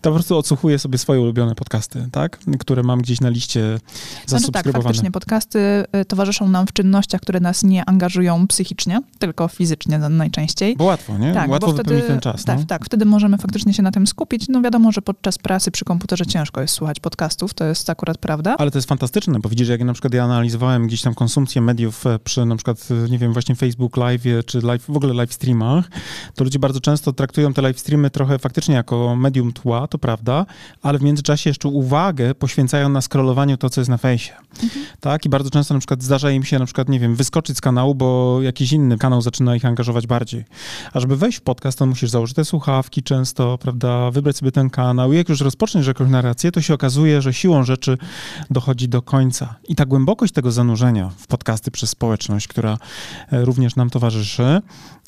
To 0.00 0.10
po 0.10 0.14
prostu 0.14 0.36
odsłuchuję 0.36 0.78
sobie 0.78 0.98
swoje 0.98 1.20
ulubione 1.20 1.54
podcasty, 1.54 2.08
tak? 2.12 2.38
Które 2.58 2.82
mam 2.82 3.00
gdzieś 3.00 3.20
na 3.20 3.28
liście 3.28 3.78
zasubskrybowane. 4.26 4.38
Znaczy 4.52 4.72
tak, 4.72 4.82
faktycznie 4.82 5.10
podcasty 5.10 5.58
y, 6.00 6.04
towarzyszą 6.04 6.48
nam 6.48 6.66
w 6.66 6.72
czynnościach, 6.72 7.20
które 7.20 7.40
nas 7.40 7.62
nie 7.62 7.84
angażują 7.84 8.46
psychicznie, 8.46 9.00
tylko 9.18 9.48
fizycznie 9.48 9.98
najczęściej. 9.98 10.76
Bo 10.76 10.84
łatwo, 10.84 11.18
nie? 11.18 11.32
Tak, 11.32 11.50
łatwo 11.50 11.72
wypełnić 11.72 12.06
ten 12.06 12.20
czas. 12.20 12.44
Tak, 12.44 12.58
no? 12.58 12.64
tak, 12.64 12.84
wtedy 12.84 13.04
możemy 13.04 13.38
faktycznie 13.38 13.74
się 13.74 13.82
na 13.82 13.90
tym 13.90 14.06
skupić. 14.10 14.48
No 14.48 14.62
wiadomo, 14.62 14.92
że 14.92 15.02
podczas 15.02 15.38
pracy 15.38 15.70
przy 15.70 15.84
komputerze 15.84 16.26
ciężko 16.26 16.60
jest 16.60 16.74
słuchać 16.74 17.00
podcastów, 17.00 17.54
to 17.54 17.64
jest 17.64 17.90
akurat 17.90 18.18
prawda. 18.18 18.56
Ale 18.58 18.70
to 18.70 18.78
jest 18.78 18.88
fantastyczne, 18.88 19.40
bo 19.40 19.48
widzisz, 19.48 19.68
jak 19.68 19.84
na 19.84 19.92
przykład 19.92 20.14
ja 20.14 20.24
analizowałem 20.24 20.86
gdzieś 20.86 21.02
tam 21.02 21.14
konsumpcję 21.14 21.62
mediów 21.62 22.06
e, 22.06 22.18
przy 22.18 22.44
na 22.44 22.56
przykład, 22.56 22.88
e, 23.06 23.10
nie 23.10 23.18
wiem, 23.18 23.32
właśnie 23.32 23.56
Facebook 23.56 23.96
Live 23.96 24.22
czy 24.46 24.60
live, 24.60 24.84
w 24.88 24.96
ogóle 24.96 25.14
live 25.14 25.32
streamach, 25.32 25.90
to 26.34 26.44
ludzie 26.44 26.58
bardzo 26.58 26.80
często 26.80 27.12
traktują 27.12 27.54
te 27.54 27.62
live 27.62 27.80
streamy 27.80 28.10
trochę 28.10 28.38
faktycznie 28.38 28.74
jako 28.74 29.16
medium 29.16 29.52
tła, 29.52 29.86
to 29.86 29.98
prawda, 29.98 30.46
ale 30.82 30.98
w 30.98 31.02
międzyczasie 31.02 31.50
jeszcze 31.50 31.68
uwagę 31.68 32.34
poświęcają 32.34 32.88
na 32.88 33.00
scrollowaniu 33.00 33.56
to, 33.56 33.70
co 33.70 33.80
jest 33.80 33.90
na 33.90 33.98
fejsie. 33.98 34.32
Mhm. 34.62 34.86
Tak? 35.00 35.26
I 35.26 35.28
bardzo 35.28 35.50
często 35.50 35.74
na 35.74 35.80
przykład 35.80 36.02
zdarza 36.02 36.30
im 36.30 36.44
się 36.44 36.58
na 36.58 36.64
przykład, 36.64 36.88
nie 36.88 37.00
wiem, 37.00 37.16
wyskoczyć 37.16 37.56
z 37.56 37.60
kanału, 37.60 37.94
bo 37.94 38.38
jakiś 38.42 38.72
inny 38.72 38.98
kanał 38.98 39.22
zaczyna 39.22 39.56
ich 39.56 39.64
angażować 39.64 40.06
bardziej. 40.06 40.44
A 40.92 41.00
żeby 41.00 41.16
wejść 41.16 41.38
w 41.38 41.40
podcast, 41.40 41.78
to 41.78 41.86
musisz 41.86 42.10
założyć 42.10 42.36
te 42.36 42.44
słuchawki 42.44 43.02
często, 43.02 43.58
prawda, 43.58 43.99
wybrać 44.12 44.36
sobie 44.36 44.52
ten 44.52 44.70
kanał 44.70 45.12
i 45.12 45.16
jak 45.16 45.28
już 45.28 45.40
rozpoczniesz 45.40 45.86
jakąś 45.86 46.10
narrację, 46.10 46.52
to 46.52 46.60
się 46.60 46.74
okazuje, 46.74 47.22
że 47.22 47.34
siłą 47.34 47.64
rzeczy 47.64 47.98
dochodzi 48.50 48.88
do 48.88 49.02
końca. 49.02 49.54
I 49.68 49.74
ta 49.74 49.86
głębokość 49.86 50.32
tego 50.32 50.52
zanurzenia 50.52 51.10
w 51.18 51.26
podcasty 51.26 51.70
przez 51.70 51.90
społeczność, 51.90 52.48
która 52.48 52.78
e, 53.32 53.44
również 53.44 53.76
nam 53.76 53.90
towarzyszy, 53.90 54.60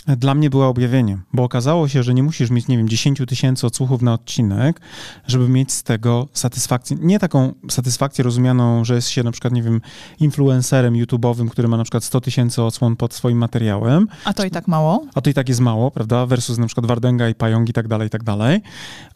dla 0.07 0.35
mnie 0.35 0.51
była 0.51 0.69
objawieniem, 0.69 1.23
bo 1.33 1.43
okazało 1.45 1.89
się, 1.89 2.03
że 2.03 2.15
nie 2.15 2.23
musisz 2.23 2.51
mieć, 2.51 2.69
nie 2.69 2.77
wiem, 2.77 2.89
10 2.89 3.23
tysięcy 3.29 3.67
odsłuchów 3.67 4.03
na 4.03 4.15
odcinek, 4.15 4.81
żeby 5.27 5.49
mieć 5.49 5.73
z 5.73 5.83
tego 5.83 6.29
satysfakcję. 6.33 6.97
Nie 7.01 7.19
taką 7.19 7.55
satysfakcję 7.71 8.25
rozumianą, 8.25 8.85
że 8.85 8.95
jest 8.95 9.09
się 9.09 9.23
na 9.23 9.33
przykład, 9.33 9.53
nie 9.53 9.63
wiem, 9.63 9.81
influencerem 10.21 10.95
YouTube'owym, 10.95 11.49
który 11.49 11.69
ma 11.69 11.77
na 11.77 11.85
przykład 11.85 12.05
100 12.05 12.21
tysięcy 12.21 12.63
odsłon 12.63 12.97
pod 12.97 13.15
swoim 13.15 13.39
materiałem. 13.39 14.09
A 14.25 14.33
to 14.33 14.45
i 14.45 14.51
tak 14.51 14.69
mało? 14.69 15.07
A 15.15 15.21
to 15.21 15.31
i 15.31 15.35
tak 15.35 15.49
jest 15.49 15.61
mało, 15.61 15.91
prawda? 15.91 16.27
Versus 16.27 16.59
na 16.59 16.67
przykład 16.67 16.87
Wardenga 16.87 17.29
i 17.29 17.35
Pająk 17.35 17.69
i 17.69 17.73
tak 17.73 17.89
dalej, 17.89 18.07
i 18.07 18.11
tak 18.11 18.23
dalej 18.23 18.61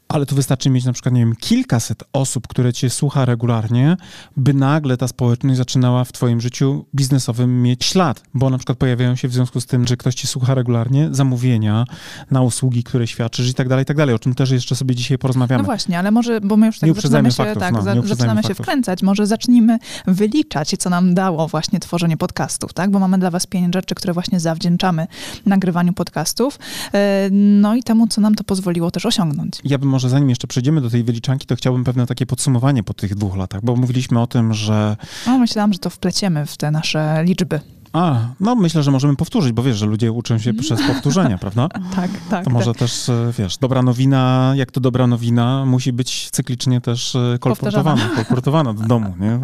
ale 0.09 0.27
tu 0.27 0.35
wystarczy 0.35 0.71
mieć 0.71 0.85
na 0.85 0.93
przykład, 0.93 1.15
nie 1.15 1.21
wiem, 1.21 1.37
kilkaset 1.37 2.05
osób, 2.13 2.49
które 2.49 2.73
cię 2.73 2.91
słucha 2.91 3.25
regularnie, 3.25 3.97
by 4.37 4.55
nagle 4.55 4.97
ta 4.97 5.09
społeczność 5.09 5.57
zaczynała 5.57 6.05
w 6.05 6.13
twoim 6.13 6.41
życiu 6.41 6.85
biznesowym 6.95 7.63
mieć 7.63 7.85
ślad, 7.85 8.23
bo 8.35 8.51
na 8.51 8.59
przykład 8.59 8.79
pojawiają 8.79 9.17
się 9.17 9.29
w 9.29 9.33
związku 9.33 9.61
z 9.61 9.67
tym, 9.67 9.87
że 9.87 9.97
ktoś 9.97 10.15
ci 10.15 10.27
słucha 10.27 10.55
regularnie, 10.55 11.09
zamówienia 11.11 11.85
na 12.31 12.43
usługi, 12.43 12.85
które 12.85 13.07
świadczysz 13.07 13.49
i 13.49 13.55
tak 13.55 13.69
dalej, 13.69 13.83
i 13.83 13.87
tak 13.87 13.97
dalej, 13.97 14.15
o 14.15 14.19
czym 14.19 14.35
też 14.35 14.51
jeszcze 14.51 14.77
sobie 14.77 14.95
dzisiaj 14.95 15.19
porozmawiamy. 15.19 15.63
No 15.63 15.67
właśnie, 15.67 15.99
ale 15.99 16.11
może, 16.11 16.41
bo 16.41 16.57
my 16.57 16.67
już 16.67 16.79
tak 16.79 16.95
zaczynamy 16.95 17.31
się, 17.31 17.37
faktów, 17.37 17.61
tak, 17.61 17.75
no, 17.75 17.83
za, 17.83 18.03
zaczynamy 18.03 18.43
się 18.43 18.55
wkręcać, 18.55 19.03
może 19.03 19.27
zacznijmy 19.27 19.79
wyliczać, 20.07 20.75
co 20.79 20.91
nam 20.91 21.15
dało 21.15 21.49
właśnie 21.49 21.81
tworzenie 21.81 22.17
podcastów, 22.17 22.73
tak, 22.73 22.91
bo 22.91 22.99
mamy 22.99 23.19
dla 23.19 23.31
was 23.31 23.47
pięć 23.47 23.75
rzeczy, 23.75 23.95
które 23.95 24.13
właśnie 24.13 24.41
zawdzięczamy 24.41 25.07
nagrywaniu 25.47 25.93
podcastów, 25.93 26.59
e, 26.93 27.29
no 27.31 27.75
i 27.75 27.83
temu, 27.83 28.07
co 28.07 28.21
nam 28.21 28.35
to 28.35 28.45
pozwoliło 28.45 28.91
też 28.91 29.07
osiągnąć. 29.07 29.55
Ja 29.65 29.79
bym 29.79 29.96
może 29.97 30.09
zanim 30.09 30.29
jeszcze 30.29 30.47
przejdziemy 30.47 30.81
do 30.81 30.91
tej 30.91 31.05
wyliczanki, 31.05 31.47
to 31.47 31.57
chciałbym 31.57 31.85
pewne 31.85 32.07
takie 32.07 32.27
podsumowanie 32.27 32.83
po 32.83 32.95
tych 32.95 33.15
dwóch 33.15 33.37
latach, 33.37 33.61
bo 33.65 33.77
mówiliśmy 33.77 34.21
o 34.21 34.27
tym, 34.27 34.55
że... 34.55 34.97
No, 35.27 35.39
myślałam, 35.39 35.73
że 35.73 35.79
to 35.79 35.91
wpleciemy 35.91 36.47
w 36.47 36.57
te 36.57 36.71
nasze 36.71 37.25
liczby. 37.25 37.61
A, 37.97 38.29
no 38.41 38.55
myślę, 38.55 38.83
że 38.83 38.91
możemy 38.91 39.17
powtórzyć, 39.17 39.53
bo 39.53 39.63
wiesz, 39.63 39.77
że 39.77 39.87
ludzie 39.87 40.13
uczą 40.13 40.39
się 40.39 40.55
przez 40.55 40.83
powtórzenia, 40.83 41.39
prawda? 41.39 41.69
Tak, 41.97 42.11
tak. 42.31 42.45
To 42.45 42.51
może 42.51 42.67
tak. 42.67 42.77
też, 42.77 43.09
e, 43.09 43.33
wiesz, 43.39 43.59
dobra 43.59 43.83
nowina, 43.83 44.53
jak 44.57 44.71
to 44.71 44.81
dobra 44.81 45.07
nowina, 45.07 45.65
musi 45.67 45.93
być 45.93 46.31
cyklicznie 46.31 46.81
też 46.81 47.17
e, 47.17 47.39
kolportowana, 47.41 48.09
kolportowana 48.17 48.75
do 48.75 48.83
domu, 48.83 49.15
nie? 49.21 49.41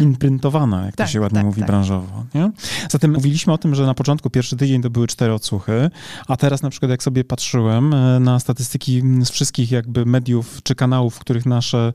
Imprintowana, 0.00 0.86
jak 0.86 0.96
tak, 0.96 1.06
to 1.06 1.12
się 1.12 1.20
ładnie 1.20 1.38
tak, 1.38 1.46
mówi 1.46 1.60
tak. 1.60 1.66
branżowo, 1.66 2.24
nie? 2.34 2.50
Zatem 2.90 3.12
mówiliśmy 3.12 3.52
o 3.52 3.58
tym, 3.58 3.74
że 3.74 3.86
na 3.86 3.94
początku, 3.94 4.30
pierwszy 4.30 4.56
tydzień 4.56 4.82
to 4.82 4.90
były 4.90 5.06
cztery 5.06 5.32
odsłuchy, 5.32 5.90
a 6.28 6.36
teraz 6.36 6.62
na 6.62 6.70
przykład 6.70 6.90
jak 6.90 7.02
sobie 7.02 7.24
patrzyłem 7.24 7.94
e, 7.94 8.20
na 8.20 8.40
statystyki 8.40 9.02
z 9.24 9.30
wszystkich 9.30 9.70
jakby 9.70 10.06
mediów 10.06 10.60
czy 10.62 10.74
kanałów, 10.74 11.14
w 11.14 11.18
których 11.18 11.46
nasze 11.46 11.92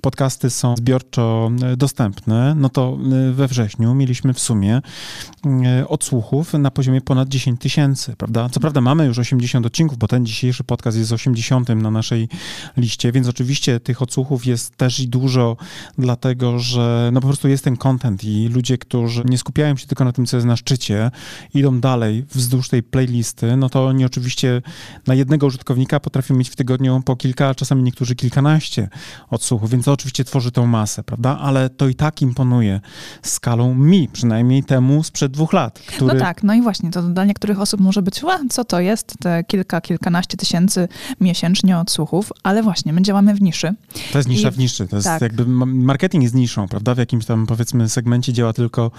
podcasty 0.00 0.50
są 0.50 0.76
zbiorczo 0.76 1.50
dostępne, 1.76 2.54
no 2.54 2.68
to 2.68 2.98
we 3.32 3.48
wrześniu 3.48 3.94
mieliśmy 3.94 4.34
w 4.34 4.40
sumie 4.40 4.80
odsłuchów 5.88 6.52
na 6.52 6.70
poziomie 6.70 7.00
ponad 7.00 7.28
10 7.28 7.60
tysięcy, 7.60 8.16
prawda? 8.16 8.48
Co 8.48 8.60
prawda 8.60 8.80
mamy 8.80 9.06
już 9.06 9.18
80 9.18 9.66
odcinków, 9.66 9.98
bo 9.98 10.08
ten 10.08 10.26
dzisiejszy 10.26 10.64
podcast 10.64 10.98
jest 10.98 11.12
80 11.12 11.68
na 11.68 11.90
naszej 11.90 12.28
liście, 12.76 13.12
więc 13.12 13.28
oczywiście 13.28 13.80
tych 13.80 14.02
odsłuchów 14.02 14.46
jest 14.46 14.76
też 14.76 15.00
i 15.00 15.08
dużo, 15.08 15.56
dlatego 15.98 16.58
że 16.58 17.10
no 17.12 17.20
po 17.20 17.26
prostu 17.26 17.48
jest 17.48 17.64
ten 17.64 17.76
content 17.76 18.24
i 18.24 18.48
ludzie, 18.48 18.78
którzy 18.78 19.22
nie 19.24 19.38
skupiają 19.38 19.76
się 19.76 19.86
tylko 19.86 20.04
na 20.04 20.12
tym, 20.12 20.26
co 20.26 20.36
jest 20.36 20.46
na 20.46 20.56
szczycie, 20.56 21.10
idą 21.54 21.80
dalej 21.80 22.24
wzdłuż 22.30 22.68
tej 22.68 22.82
playlisty, 22.82 23.56
no 23.56 23.68
to 23.68 23.86
oni 23.86 24.04
oczywiście 24.04 24.62
na 25.06 25.14
jednego 25.14 25.46
użytkownika 25.46 26.00
potrafią 26.00 26.34
mieć 26.34 26.50
w 26.50 26.56
tygodniu 26.56 27.02
po 27.04 27.16
kilka, 27.16 27.48
a 27.48 27.54
czasami 27.54 27.82
niektórzy 27.82 28.14
kilkanaście 28.14 28.88
odsłuchów, 29.30 29.70
więc 29.70 29.84
to 29.84 29.92
oczywiście 29.92 30.24
tworzy 30.24 30.50
tą 30.50 30.66
masę, 30.66 31.02
prawda? 31.02 31.38
Ale 31.38 31.70
to 31.70 31.88
i 31.88 31.94
tak 31.94 32.22
imponuje 32.22 32.80
skalą 33.22 33.74
mi, 33.74 34.08
przynajmniej 34.08 34.64
temu 34.64 35.02
sprzed 35.16 35.32
dwóch 35.32 35.52
lat. 35.52 35.78
Który... 35.78 36.14
No 36.14 36.20
tak, 36.20 36.42
no 36.42 36.54
i 36.54 36.62
właśnie, 36.62 36.90
to 36.90 37.02
dla 37.02 37.24
niektórych 37.24 37.60
osób 37.60 37.80
może 37.80 38.02
być, 38.02 38.22
co 38.50 38.64
to 38.64 38.80
jest, 38.80 39.14
te 39.20 39.44
kilka, 39.44 39.80
kilkanaście 39.80 40.36
tysięcy 40.36 40.88
miesięcznie 41.20 41.78
odsłuchów, 41.78 42.32
ale 42.42 42.62
właśnie, 42.62 42.92
my 42.92 43.02
działamy 43.02 43.34
w 43.34 43.42
niszy. 43.42 43.74
To 44.12 44.18
jest 44.18 44.28
nisza 44.28 44.48
I... 44.48 44.50
w 44.50 44.58
niszy, 44.58 44.88
to 44.88 44.96
jest 44.96 45.08
tak. 45.08 45.22
jakby 45.22 45.46
marketing 45.66 46.22
jest 46.22 46.34
niszą, 46.34 46.68
prawda? 46.68 46.94
W 46.94 46.98
jakimś 46.98 47.24
tam 47.24 47.46
powiedzmy 47.46 47.88
segmencie 47.88 48.32
działa 48.32 48.52
tylko 48.52 48.90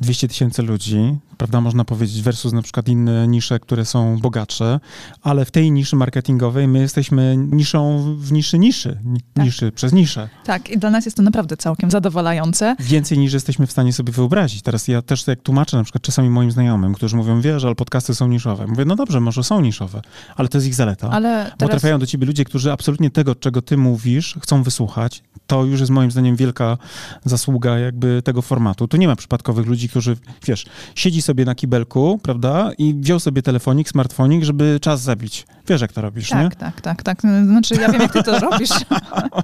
200 0.00 0.28
tysięcy 0.28 0.62
ludzi, 0.62 1.16
prawda? 1.36 1.60
Można 1.60 1.84
powiedzieć 1.84 2.22
versus 2.22 2.52
na 2.52 2.62
przykład 2.62 2.88
inne 2.88 3.28
nisze, 3.28 3.60
które 3.60 3.84
są 3.84 4.18
bogatsze, 4.18 4.80
ale 5.22 5.44
w 5.44 5.50
tej 5.50 5.72
niszy 5.72 5.96
marketingowej 5.96 6.68
my 6.68 6.78
jesteśmy 6.78 7.36
niszą 7.36 8.14
w 8.18 8.32
niszy 8.32 8.58
niszy, 8.58 8.98
tak. 9.34 9.44
niszy 9.44 9.72
przez 9.72 9.92
niszę. 9.92 10.28
Tak, 10.44 10.70
i 10.70 10.78
dla 10.78 10.90
nas 10.90 11.04
jest 11.04 11.16
to 11.16 11.22
naprawdę 11.22 11.56
całkiem 11.56 11.90
zadowalające. 11.90 12.76
Więcej 12.80 13.18
niż 13.18 13.32
jesteśmy 13.32 13.66
w 13.66 13.72
stanie 13.72 13.92
sobie 13.92 14.12
wyobrazić. 14.12 14.62
Teraz 14.62 14.88
ja 14.88 15.02
też 15.02 15.26
jak 15.26 15.42
tłumaczę 15.54 15.76
na 15.76 15.82
przykład 15.84 16.02
czasami 16.02 16.30
moim 16.30 16.50
znajomym, 16.50 16.94
którzy 16.94 17.16
mówią, 17.16 17.40
wiesz, 17.40 17.64
ale 17.64 17.74
podcasty 17.74 18.14
są 18.14 18.28
niszowe. 18.28 18.66
Mówię, 18.66 18.84
no 18.84 18.96
dobrze, 18.96 19.20
może 19.20 19.44
są 19.44 19.60
niszowe, 19.60 20.02
ale 20.36 20.48
to 20.48 20.58
jest 20.58 20.66
ich 20.66 20.74
zaleta. 20.74 21.10
Ale 21.10 21.44
teraz... 21.44 21.54
Bo 21.58 21.68
trafiają 21.68 21.98
do 21.98 22.06
ciebie 22.06 22.26
ludzie, 22.26 22.44
którzy 22.44 22.72
absolutnie 22.72 23.10
tego, 23.10 23.34
czego 23.34 23.62
ty 23.62 23.76
mówisz, 23.76 24.34
chcą 24.42 24.62
wysłuchać. 24.62 25.22
To 25.46 25.64
już 25.64 25.80
jest 25.80 25.92
moim 25.92 26.10
zdaniem 26.10 26.36
wielka 26.36 26.78
zasługa 27.24 27.78
jakby 27.78 28.22
tego 28.22 28.42
formatu. 28.42 28.88
Tu 28.88 28.96
nie 28.96 29.08
ma 29.08 29.16
przypadkowych 29.16 29.66
ludzi, 29.66 29.88
którzy, 29.88 30.16
wiesz, 30.46 30.66
siedzi 30.94 31.22
sobie 31.22 31.44
na 31.44 31.54
kibelku, 31.54 32.20
prawda, 32.22 32.70
i 32.78 32.94
wziął 32.94 33.20
sobie 33.20 33.42
telefonik, 33.42 33.88
smartfonik, 33.88 34.44
żeby 34.44 34.78
czas 34.80 35.02
zabić. 35.02 35.46
Wiesz, 35.68 35.80
jak 35.80 35.92
to 35.92 36.00
robisz, 36.00 36.28
tak, 36.28 36.42
nie? 36.44 36.50
Tak, 36.50 36.80
tak, 36.80 37.02
tak. 37.02 37.20
Znaczy, 37.20 37.74
ja 37.74 37.92
wiem, 37.92 38.00
jak 38.00 38.12
ty 38.12 38.22
to 38.22 38.38
robisz. 38.50 38.70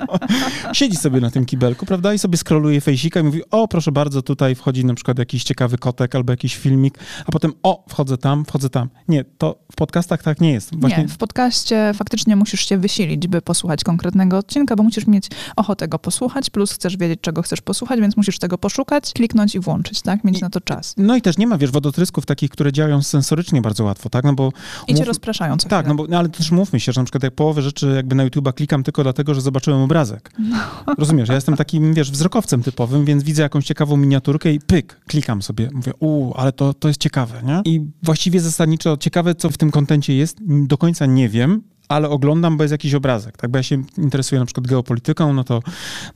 Siedzi 0.73 0.97
sobie 0.97 1.21
na 1.21 1.31
tym 1.31 1.47
kibelku, 1.47 1.87
prawda, 1.87 2.15
i 2.15 2.19
sobie 2.19 2.37
skroluje 2.37 2.81
fejsika 2.81 3.21
i 3.21 3.23
mówi, 3.23 3.43
o, 3.51 3.69
proszę 3.69 3.93
bardzo, 3.93 4.23
tutaj 4.23 4.55
wchodzi 4.55 4.85
na 4.85 4.95
przykład 4.95 5.19
jakiś 5.19 5.45
ciekawy 5.45 5.79
kotek 5.79 6.15
albo 6.15 6.33
jakiś 6.33 6.57
filmik, 6.57 6.99
a 7.27 7.33
potem, 7.33 7.53
o, 7.63 7.85
wchodzę 7.89 8.19
tam, 8.19 8.45
wchodzę 8.45 8.71
tam. 8.71 8.89
Nie, 9.09 9.25
to 9.25 9.59
w 9.73 9.77
podcastach 9.77 10.23
tak 10.23 10.41
nie 10.41 10.53
jest. 10.53 10.81
Właśnie... 10.81 11.03
Nie, 11.03 11.09
w 11.09 11.17
podcaście 11.17 11.93
faktycznie 11.95 12.37
musisz 12.37 12.69
się 12.69 12.79
wysilić, 12.79 13.29
by 13.29 13.43
posłuchać 13.43 13.85
konkretnego 13.85 14.39
odcinka, 14.39 14.77
bo 14.77 14.83
musisz 14.83 15.07
mieć 15.07 15.29
ochotę 15.57 15.89
go 15.89 15.99
posłuchać, 15.99 16.51
plus 16.51 16.73
chcesz 16.73 16.97
wiedzieć, 16.97 17.21
czego 17.21 17.43
chcesz 17.43 17.61
posłuchać, 17.61 18.01
więc 18.01 18.17
musisz 18.17 18.39
tego 18.39 18.59
poszukać, 18.59 19.13
kliknąć 19.13 19.55
i 19.55 19.61
włączyć, 19.61 20.03
tak? 20.03 20.25
Mieć 20.25 20.39
I, 20.39 20.41
na 20.41 20.51
to 20.51 20.61
czas. 20.61 20.95
No 20.97 21.17
i 21.17 21.23
też 21.23 21.39
nie 21.39 21.47
ma, 21.47 21.59
wiesz, 21.59 21.71
wodotrysków 21.71 22.27
takich, 22.27 22.51
które 22.51 22.73
działają 22.73 23.03
sensorycznie 23.03 23.63
bardzo 23.63 23.85
łatwo, 23.85 24.11
tak? 24.11 24.25
No 24.25 24.33
bo... 24.33 24.53
I 24.89 24.95
cię 24.95 25.05
rozpraszają 25.05 25.57
co 25.57 25.69
Tak, 25.69 25.87
no, 25.87 25.95
bo, 25.95 26.07
no 26.11 26.19
ale 26.19 26.29
też 26.29 26.51
mówmy 26.51 26.81
się, 26.81 26.93
że 26.93 27.01
na 27.01 27.05
przykład 27.05 27.23
jak 27.23 27.35
połowę 27.35 27.63
rzeczy 27.63 27.93
jakby 27.97 28.15
na 28.15 28.27
YouTube'a 28.27 28.53
klikam 28.55 28.83
tylko 28.83 29.03
dlatego, 29.03 29.35
że 29.35 29.41
zobaczyłem 29.41 29.81
obrazek. 29.81 30.33
No. 30.39 30.57
Rozumiesz, 30.99 31.29
ja 31.29 31.35
jestem 31.35 31.57
takim, 31.57 31.95
wiesz, 31.95 32.11
wzrokowcem 32.11 32.63
typowym, 32.63 33.05
więc 33.05 33.23
widzę 33.23 33.43
jakąś 33.43 33.65
ciekawą 33.65 33.97
miniaturkę 33.97 34.53
i 34.53 34.61
pyk, 34.61 35.01
klikam 35.07 35.43
sobie. 35.43 35.69
Mówię, 35.73 35.93
uuu, 36.01 36.35
ale 36.37 36.53
to, 36.53 36.75
to 36.75 36.89
jest 36.89 37.01
ciekawe, 37.01 37.43
nie? 37.45 37.63
I 37.65 37.81
właściwie 38.03 38.41
zasadniczo 38.41 38.97
ciekawe, 38.97 39.35
co 39.35 39.51
w 39.51 39.59
tym 39.59 39.71
kontencie 39.71 40.15
jest, 40.15 40.39
do 40.47 40.79
końca 40.79 41.07
nie 41.07 41.29
wiem, 41.29 41.63
ale 41.91 42.09
oglądam, 42.09 42.57
bo 42.57 42.65
jest 42.65 42.73
jakiś 42.73 42.95
obrazek, 42.95 43.37
tak? 43.37 43.51
Bo 43.51 43.59
ja 43.59 43.63
się 43.63 43.83
interesuję 43.99 44.39
na 44.39 44.47
przykład 44.47 44.67
geopolityką, 44.67 45.33
no 45.33 45.45
to 45.45 45.63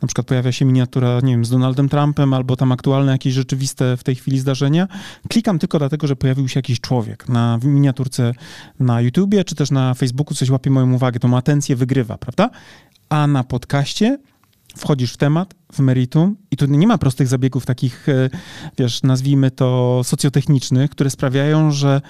na 0.02 0.08
przykład 0.08 0.26
pojawia 0.26 0.52
się 0.52 0.64
miniatura, 0.64 1.20
nie 1.20 1.32
wiem, 1.32 1.44
z 1.44 1.50
Donaldem 1.50 1.88
Trumpem, 1.88 2.34
albo 2.34 2.56
tam 2.56 2.72
aktualne 2.72 3.12
jakieś 3.12 3.34
rzeczywiste 3.34 3.96
w 3.96 4.04
tej 4.04 4.14
chwili 4.14 4.38
zdarzenia. 4.38 4.88
Klikam 5.28 5.58
tylko 5.58 5.78
dlatego, 5.78 6.06
że 6.06 6.16
pojawił 6.16 6.48
się 6.48 6.58
jakiś 6.58 6.80
człowiek 6.80 7.28
na 7.28 7.58
miniaturce 7.62 8.34
na 8.80 9.00
YouTubie, 9.00 9.44
czy 9.44 9.54
też 9.54 9.70
na 9.70 9.94
Facebooku 9.94 10.34
coś 10.34 10.50
łapie 10.50 10.70
moją 10.70 10.92
uwagę, 10.92 11.28
ma 11.28 11.36
atencję, 11.36 11.76
wygrywa, 11.76 12.18
prawda? 12.18 12.50
A 13.08 13.26
na 13.26 13.44
podcaście 13.44 14.18
wchodzisz 14.76 15.12
w 15.12 15.16
temat, 15.16 15.54
w 15.72 15.78
meritum 15.78 16.36
i 16.50 16.56
tu 16.56 16.66
nie 16.66 16.86
ma 16.86 16.98
prostych 16.98 17.28
zabiegów 17.28 17.66
takich, 17.66 18.08
e, 18.08 18.30
wiesz, 18.78 19.02
nazwijmy 19.02 19.50
to 19.50 20.00
socjotechnicznych, 20.04 20.90
które 20.90 21.10
sprawiają, 21.10 21.70
że 21.70 22.00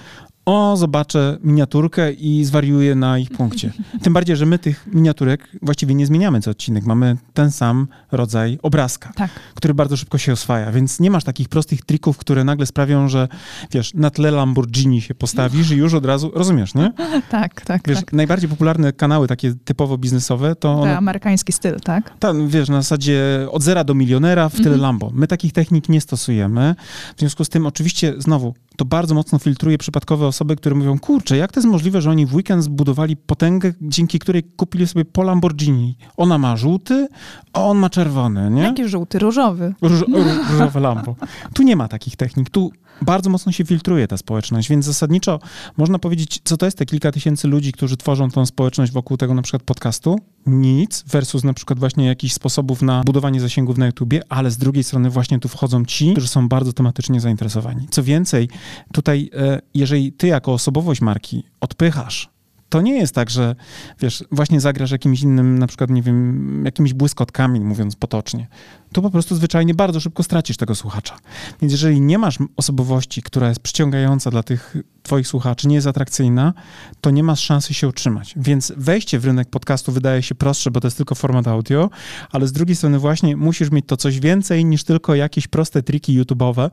o, 0.45 0.77
zobaczę 0.77 1.37
miniaturkę 1.43 2.11
i 2.11 2.45
zwariuję 2.45 2.95
na 2.95 3.17
ich 3.19 3.29
punkcie. 3.29 3.71
Tym 4.03 4.13
bardziej, 4.13 4.35
że 4.35 4.45
my 4.45 4.59
tych 4.59 4.87
miniaturek 4.93 5.49
właściwie 5.61 5.95
nie 5.95 6.05
zmieniamy 6.05 6.41
co 6.41 6.51
odcinek. 6.51 6.85
Mamy 6.85 7.17
ten 7.33 7.51
sam 7.51 7.87
rodzaj 8.11 8.59
obrazka, 8.61 9.11
tak. 9.15 9.31
który 9.55 9.73
bardzo 9.73 9.97
szybko 9.97 10.17
się 10.17 10.33
oswaja, 10.33 10.71
więc 10.71 10.99
nie 10.99 11.11
masz 11.11 11.23
takich 11.23 11.49
prostych 11.49 11.85
trików, 11.85 12.17
które 12.17 12.43
nagle 12.43 12.65
sprawią, 12.65 13.09
że 13.09 13.27
wiesz, 13.71 13.93
na 13.93 14.09
tle 14.09 14.31
Lamborghini 14.31 15.01
się 15.01 15.15
postawisz 15.15 15.71
i 15.71 15.75
już 15.75 15.93
od 15.93 16.05
razu, 16.05 16.31
rozumiesz, 16.35 16.75
nie? 16.75 16.91
Tak, 17.29 17.61
tak, 17.61 17.81
wiesz, 17.87 17.99
tak. 17.99 18.13
Najbardziej 18.13 18.49
popularne 18.49 18.93
kanały 18.93 19.27
takie 19.27 19.53
typowo 19.65 19.97
biznesowe 19.97 20.55
to... 20.55 20.81
One, 20.81 20.97
amerykański 20.97 21.53
styl, 21.53 21.79
tak? 21.79 22.13
Tak, 22.19 22.47
wiesz, 22.47 22.69
na 22.69 22.81
zasadzie 22.81 23.47
od 23.51 23.63
zera 23.63 23.83
do 23.83 23.93
milionera 23.93 24.49
w 24.49 24.53
tyle 24.53 24.65
mhm. 24.65 24.81
Lambo. 24.81 25.11
My 25.13 25.27
takich 25.27 25.53
technik 25.53 25.89
nie 25.89 26.01
stosujemy. 26.01 26.75
W 27.15 27.19
związku 27.19 27.45
z 27.45 27.49
tym 27.49 27.65
oczywiście, 27.65 28.13
znowu, 28.17 28.53
to 28.75 28.85
bardzo 28.85 29.15
mocno 29.15 29.39
filtruje 29.39 29.77
przypadkowe 29.77 30.27
osoby, 30.27 30.34
które 30.57 30.75
mówią, 30.75 30.99
kurczę, 30.99 31.37
jak 31.37 31.51
to 31.51 31.59
jest 31.59 31.67
możliwe, 31.69 32.01
że 32.01 32.09
oni 32.09 32.25
w 32.25 32.35
weekend 32.35 32.63
zbudowali 32.63 33.17
potęgę, 33.17 33.73
dzięki 33.81 34.19
której 34.19 34.43
kupili 34.43 34.87
sobie 34.87 35.05
po 35.05 35.23
Lamborghini. 35.23 35.97
Ona 36.17 36.37
ma 36.37 36.57
żółty, 36.57 37.07
a 37.53 37.63
on 37.63 37.77
ma 37.77 37.89
czerwony, 37.89 38.49
nie? 38.49 38.61
Jaki 38.61 38.87
żółty? 38.89 39.19
Różowy. 39.19 39.73
Róż, 39.81 40.03
różowe 40.51 40.79
Lambo. 40.79 41.15
Tu 41.53 41.63
nie 41.63 41.75
ma 41.75 41.87
takich 41.87 42.15
technik. 42.15 42.49
Tu 42.49 42.71
bardzo 43.01 43.29
mocno 43.29 43.51
się 43.51 43.65
filtruje 43.65 44.07
ta 44.07 44.17
społeczność, 44.17 44.69
więc 44.69 44.85
zasadniczo 44.85 45.39
można 45.77 45.99
powiedzieć, 45.99 46.41
co 46.43 46.57
to 46.57 46.65
jest 46.65 46.77
te 46.77 46.85
kilka 46.85 47.11
tysięcy 47.11 47.47
ludzi, 47.47 47.71
którzy 47.71 47.97
tworzą 47.97 48.31
tą 48.31 48.45
społeczność 48.45 48.91
wokół 48.91 49.17
tego 49.17 49.33
na 49.33 49.41
przykład 49.41 49.63
podcastu? 49.63 50.19
Nic 50.45 51.03
versus 51.07 51.43
na 51.43 51.53
przykład 51.53 51.79
właśnie 51.79 52.05
jakichś 52.05 52.33
sposobów 52.33 52.81
na 52.81 53.03
budowanie 53.03 53.41
zasięgów 53.41 53.77
na 53.77 53.85
YouTubie, 53.85 54.21
ale 54.29 54.51
z 54.51 54.57
drugiej 54.57 54.83
strony 54.83 55.09
właśnie 55.09 55.39
tu 55.39 55.47
wchodzą 55.47 55.85
ci, 55.85 56.11
którzy 56.11 56.27
są 56.27 56.49
bardzo 56.49 56.73
tematycznie 56.73 57.19
zainteresowani. 57.19 57.87
Co 57.91 58.03
więcej, 58.03 58.49
tutaj 58.93 59.29
e, 59.33 59.59
jeżeli 59.73 60.11
ty 60.11 60.27
jako 60.27 60.53
osobowość 60.53 61.01
marki 61.01 61.43
odpychasz 61.61 62.34
to 62.69 62.81
nie 62.81 62.93
jest 62.99 63.15
tak, 63.15 63.29
że 63.29 63.55
wiesz, 63.99 64.23
właśnie 64.31 64.61
zagrasz 64.61 64.91
jakimś 64.91 65.21
innym, 65.21 65.59
na 65.59 65.67
przykład, 65.67 65.89
nie 65.89 66.01
wiem, 66.01 66.65
jakimiś 66.65 66.93
błyskotkami, 66.93 67.59
mówiąc 67.59 67.95
potocznie. 67.95 68.47
Tu 68.93 69.01
po 69.01 69.09
prostu 69.09 69.35
zwyczajnie 69.35 69.73
bardzo 69.73 69.99
szybko 69.99 70.23
stracisz 70.23 70.57
tego 70.57 70.75
słuchacza. 70.75 71.17
Więc 71.61 71.71
jeżeli 71.71 72.01
nie 72.01 72.17
masz 72.17 72.37
osobowości, 72.55 73.21
która 73.21 73.49
jest 73.49 73.59
przyciągająca 73.59 74.31
dla 74.31 74.43
tych 74.43 74.77
twoich 75.03 75.27
słuchaczy, 75.27 75.67
nie 75.67 75.75
jest 75.75 75.87
atrakcyjna, 75.87 76.53
to 77.01 77.11
nie 77.11 77.23
masz 77.23 77.39
szansy 77.39 77.73
się 77.73 77.87
utrzymać. 77.87 78.33
Więc 78.37 78.73
wejście 78.77 79.19
w 79.19 79.25
rynek 79.25 79.49
podcastu 79.49 79.91
wydaje 79.91 80.23
się 80.23 80.35
prostsze, 80.35 80.71
bo 80.71 80.81
to 80.81 80.87
jest 80.87 80.97
tylko 80.97 81.15
format 81.15 81.47
audio, 81.47 81.89
ale 82.31 82.47
z 82.47 82.51
drugiej 82.51 82.75
strony 82.75 82.99
właśnie 82.99 83.37
musisz 83.37 83.71
mieć 83.71 83.85
to 83.87 83.97
coś 83.97 84.19
więcej 84.19 84.65
niż 84.65 84.83
tylko 84.83 85.15
jakieś 85.15 85.47
proste 85.47 85.83
triki 85.83 86.21
YouTube'owe, 86.21 86.69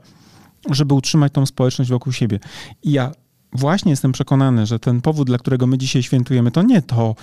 żeby 0.70 0.94
utrzymać 0.94 1.32
tą 1.32 1.46
społeczność 1.46 1.90
wokół 1.90 2.12
siebie. 2.12 2.40
I 2.82 2.92
ja 2.92 3.12
właśnie 3.52 3.90
jestem 3.90 4.12
przekonany, 4.12 4.66
że 4.66 4.78
ten 4.78 5.00
powód, 5.00 5.26
dla 5.26 5.38
którego 5.38 5.66
my 5.66 5.78
dzisiaj 5.78 6.02
świętujemy, 6.02 6.50
to 6.50 6.62
nie 6.62 6.82
to, 6.82 7.14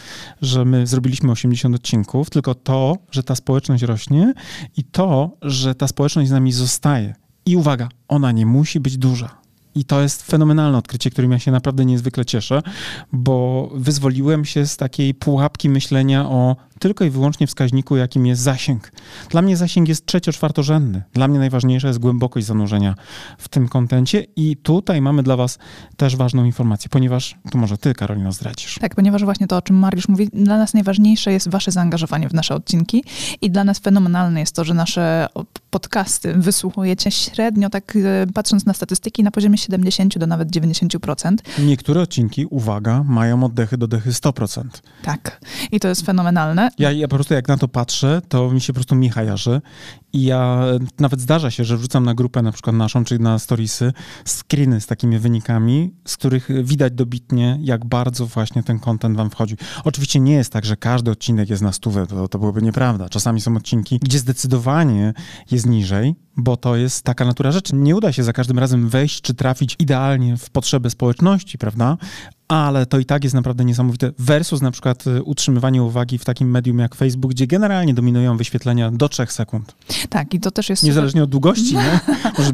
że 0.41 0.65
my 0.65 0.87
zrobiliśmy 0.87 1.31
80 1.31 1.75
odcinków, 1.75 2.29
tylko 2.29 2.55
to, 2.55 2.97
że 3.11 3.23
ta 3.23 3.35
społeczność 3.35 3.83
rośnie 3.83 4.33
i 4.77 4.83
to, 4.83 5.37
że 5.41 5.75
ta 5.75 5.87
społeczność 5.87 6.29
z 6.29 6.31
nami 6.31 6.51
zostaje. 6.51 7.15
I 7.45 7.55
uwaga, 7.55 7.89
ona 8.07 8.31
nie 8.31 8.45
musi 8.45 8.79
być 8.79 8.97
duża. 8.97 9.39
I 9.75 9.85
to 9.85 10.01
jest 10.01 10.23
fenomenalne 10.23 10.77
odkrycie, 10.77 11.09
którym 11.09 11.31
ja 11.31 11.39
się 11.39 11.51
naprawdę 11.51 11.85
niezwykle 11.85 12.25
cieszę, 12.25 12.61
bo 13.13 13.69
wyzwoliłem 13.73 14.45
się 14.45 14.67
z 14.67 14.77
takiej 14.77 15.13
pułapki 15.13 15.69
myślenia 15.69 16.29
o 16.29 16.55
tylko 16.79 17.05
i 17.05 17.09
wyłącznie 17.09 17.47
wskaźniku, 17.47 17.97
jakim 17.97 18.25
jest 18.25 18.41
zasięg. 18.41 18.91
Dla 19.29 19.41
mnie 19.41 19.57
zasięg 19.57 19.87
jest 19.89 20.05
trzecio-czwartorzędny. 20.05 21.01
Dla 21.13 21.27
mnie 21.27 21.39
najważniejsza 21.39 21.87
jest 21.87 21.99
głębokość 21.99 22.45
zanurzenia 22.45 22.95
w 23.37 23.47
tym 23.47 23.67
kontencie 23.67 24.25
i 24.35 24.57
tutaj 24.57 25.01
mamy 25.01 25.23
dla 25.23 25.35
was 25.35 25.57
też 25.97 26.15
ważną 26.15 26.45
informację, 26.45 26.89
ponieważ 26.89 27.35
tu 27.51 27.57
może 27.57 27.77
ty, 27.77 27.93
Karolina, 27.93 28.31
zdradzisz. 28.31 28.77
Tak, 28.81 28.95
ponieważ 28.95 29.23
właśnie 29.23 29.47
to, 29.47 29.57
o 29.57 29.61
czym 29.61 29.75
Mariusz 29.75 30.07
mówi, 30.07 30.29
dla 30.33 30.57
nas 30.57 30.73
najważniejsze 30.73 31.31
jest 31.31 31.49
wasze 31.49 31.71
zaangażowanie 31.71 32.29
w 32.29 32.33
nasze 32.33 32.55
odcinki 32.55 33.03
i 33.41 33.51
dla 33.51 33.63
nas 33.63 33.79
fenomenalne 33.79 34.39
jest 34.39 34.55
to, 34.55 34.63
że 34.63 34.73
nasze 34.73 35.27
podcasty 35.69 36.33
wysłuchujecie 36.33 37.11
średnio, 37.11 37.69
tak 37.69 37.95
e, 37.95 38.27
patrząc 38.33 38.65
na 38.65 38.73
statystyki, 38.73 39.23
na 39.23 39.31
poziomie 39.31 39.57
70 39.59 40.17
do 40.17 40.27
nawet 40.27 40.49
90%. 40.49 41.35
Niektóre 41.59 42.01
odcinki, 42.01 42.45
uwaga, 42.45 43.03
mają 43.03 43.43
oddechy 43.43 43.77
do 43.77 43.87
dechy 43.87 44.11
100%. 44.11 44.63
Tak, 45.03 45.41
i 45.71 45.79
to 45.79 45.87
jest 45.87 46.05
fenomenalne. 46.05 46.69
Ja, 46.79 46.91
ja 46.91 47.07
po 47.07 47.15
prostu 47.15 47.33
jak 47.33 47.47
na 47.47 47.57
to 47.57 47.67
patrzę, 47.67 48.21
to 48.29 48.51
mi 48.51 48.61
się 48.61 48.73
po 48.73 48.77
prostu 48.77 48.95
Micha 48.95 49.23
jarzy 49.23 49.61
i 50.13 50.23
ja 50.23 50.63
nawet 50.99 51.21
zdarza 51.21 51.51
się, 51.51 51.63
że 51.63 51.77
wrzucam 51.77 52.05
na 52.05 52.13
grupę 52.13 52.41
na 52.41 52.51
przykład 52.51 52.75
naszą, 52.75 53.03
czyli 53.03 53.23
na 53.23 53.39
storiesy, 53.39 53.93
screeny 54.25 54.81
z 54.81 54.87
takimi 54.87 55.19
wynikami, 55.19 55.93
z 56.05 56.17
których 56.17 56.49
widać 56.63 56.93
dobitnie, 56.93 57.57
jak 57.61 57.85
bardzo 57.85 58.25
właśnie 58.25 58.63
ten 58.63 58.79
content 58.79 59.17
wam 59.17 59.29
wchodzi. 59.29 59.55
Oczywiście 59.83 60.19
nie 60.19 60.33
jest 60.33 60.53
tak, 60.53 60.65
że 60.65 60.77
każdy 60.77 61.11
odcinek 61.11 61.49
jest 61.49 61.61
na 61.61 61.71
stówę, 61.71 62.07
to, 62.07 62.27
to 62.27 62.39
byłoby 62.39 62.61
nieprawda. 62.61 63.09
Czasami 63.09 63.41
są 63.41 63.55
odcinki, 63.57 63.99
gdzie 63.99 64.19
zdecydowanie 64.19 65.13
jest 65.51 65.65
niżej, 65.65 66.15
bo 66.37 66.57
to 66.57 66.75
jest 66.75 67.03
taka 67.03 67.25
natura 67.25 67.51
rzeczy. 67.51 67.75
Nie 67.75 67.95
uda 67.95 68.11
się 68.11 68.23
za 68.23 68.33
każdym 68.33 68.59
razem 68.59 68.89
wejść 68.89 69.21
czy 69.21 69.33
trafić 69.33 69.75
idealnie 69.79 70.37
w 70.37 70.49
potrzeby 70.49 70.89
społeczności, 70.89 71.57
prawda? 71.57 71.97
Ale 72.49 72.85
to 72.85 72.99
i 72.99 73.05
tak 73.05 73.23
jest 73.23 73.35
naprawdę 73.35 73.65
niesamowite. 73.65 74.11
Versus 74.19 74.61
na 74.61 74.71
przykład 74.71 75.07
y, 75.07 75.23
utrzymywanie 75.23 75.83
uwagi 75.83 76.17
w 76.17 76.25
takim 76.25 76.51
medium 76.51 76.79
jak 76.79 76.95
Facebook, 76.95 77.31
gdzie 77.31 77.47
generalnie 77.47 77.93
dominują 77.93 78.37
wyświetlenia 78.37 78.91
do 78.91 79.09
3 79.09 79.25
sekund. 79.25 79.75
Tak, 80.09 80.33
i 80.33 80.39
to 80.39 80.51
też 80.51 80.69
jest. 80.69 80.83
Niezależnie 80.83 81.21
super. 81.21 81.23
od 81.23 81.29
długości, 81.29 81.75
nie? 81.75 81.99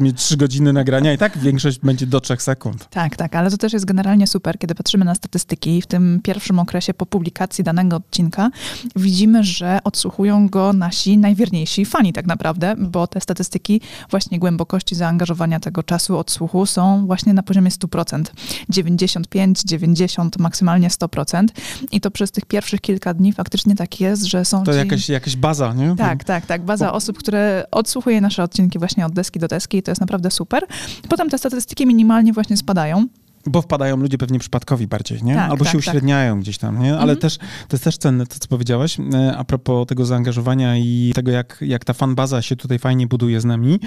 Mieć 0.00 0.22
3 0.22 0.36
godziny 0.36 0.72
nagrania 0.72 1.12
i 1.12 1.18
tak 1.18 1.38
większość 1.38 1.78
będzie 1.78 2.06
do 2.06 2.20
3 2.20 2.36
sekund. 2.38 2.88
Tak, 2.90 3.16
tak, 3.16 3.36
ale 3.36 3.50
to 3.50 3.56
też 3.56 3.72
jest 3.72 3.84
generalnie 3.84 4.26
super, 4.26 4.58
kiedy 4.58 4.74
patrzymy 4.74 5.04
na 5.04 5.14
statystyki 5.14 5.82
w 5.82 5.86
tym 5.86 6.20
pierwszym 6.22 6.58
okresie 6.58 6.94
po 6.94 7.06
publikacji 7.06 7.64
danego 7.64 7.96
odcinka, 7.96 8.50
widzimy, 8.96 9.44
że 9.44 9.78
odsłuchują 9.84 10.48
go 10.48 10.72
nasi 10.72 11.18
najwierniejsi 11.18 11.84
fani 11.84 12.12
tak 12.12 12.26
naprawdę, 12.26 12.74
bo 12.78 13.06
te 13.06 13.20
statystyki 13.20 13.80
właśnie 14.10 14.38
głębokości 14.38 14.94
zaangażowania 14.94 15.60
tego 15.60 15.82
czasu 15.82 16.18
odsłuchu 16.18 16.66
są 16.66 17.06
właśnie 17.06 17.34
na 17.34 17.42
poziomie 17.42 17.70
100%. 17.70 18.24
95, 18.68 19.62
90 19.62 19.85
90, 19.94 20.38
maksymalnie 20.38 20.88
100%. 20.88 21.46
I 21.92 22.00
to 22.00 22.10
przez 22.10 22.30
tych 22.30 22.44
pierwszych 22.44 22.80
kilka 22.80 23.14
dni 23.14 23.32
faktycznie 23.32 23.74
tak 23.76 24.00
jest, 24.00 24.24
że 24.24 24.44
są 24.44 24.64
To 24.64 24.72
ci... 24.72 24.78
jakaś, 24.78 25.08
jakaś 25.08 25.36
baza, 25.36 25.74
nie? 25.74 25.96
Tak, 25.96 26.24
tak, 26.24 26.46
tak. 26.46 26.62
Baza 26.64 26.86
Bo... 26.86 26.92
osób, 26.92 27.18
które 27.18 27.64
odsłuchuje 27.70 28.20
nasze 28.20 28.42
odcinki 28.42 28.78
właśnie 28.78 29.06
od 29.06 29.12
deski 29.12 29.38
do 29.38 29.48
deski 29.48 29.78
i 29.78 29.82
to 29.82 29.90
jest 29.90 30.00
naprawdę 30.00 30.30
super. 30.30 30.62
Potem 31.08 31.30
te 31.30 31.38
statystyki 31.38 31.86
minimalnie 31.86 32.32
właśnie 32.32 32.56
spadają. 32.56 33.06
Bo 33.46 33.62
wpadają 33.62 33.96
ludzie 33.96 34.18
pewnie 34.18 34.38
przypadkowi 34.38 34.86
bardziej, 34.86 35.22
nie? 35.22 35.34
Tak, 35.34 35.50
Albo 35.50 35.64
tak, 35.64 35.72
się 35.72 35.78
tak. 35.78 35.88
uśredniają 35.88 36.34
tak. 36.34 36.42
gdzieś 36.42 36.58
tam, 36.58 36.82
nie? 36.82 36.92
Ale 36.92 37.12
mhm. 37.12 37.18
też, 37.18 37.38
to 37.38 37.46
jest 37.72 37.84
też 37.84 37.98
cenne 37.98 38.26
to, 38.26 38.38
co 38.38 38.48
powiedziałaś, 38.48 38.98
e, 39.14 39.36
a 39.36 39.44
propos 39.44 39.86
tego 39.86 40.06
zaangażowania 40.06 40.76
i 40.76 41.12
tego, 41.14 41.30
jak, 41.30 41.58
jak 41.60 41.84
ta 41.84 41.92
fanbaza 41.92 42.42
się 42.42 42.56
tutaj 42.56 42.78
fajnie 42.78 43.06
buduje 43.06 43.40
z 43.40 43.44
nami, 43.44 43.80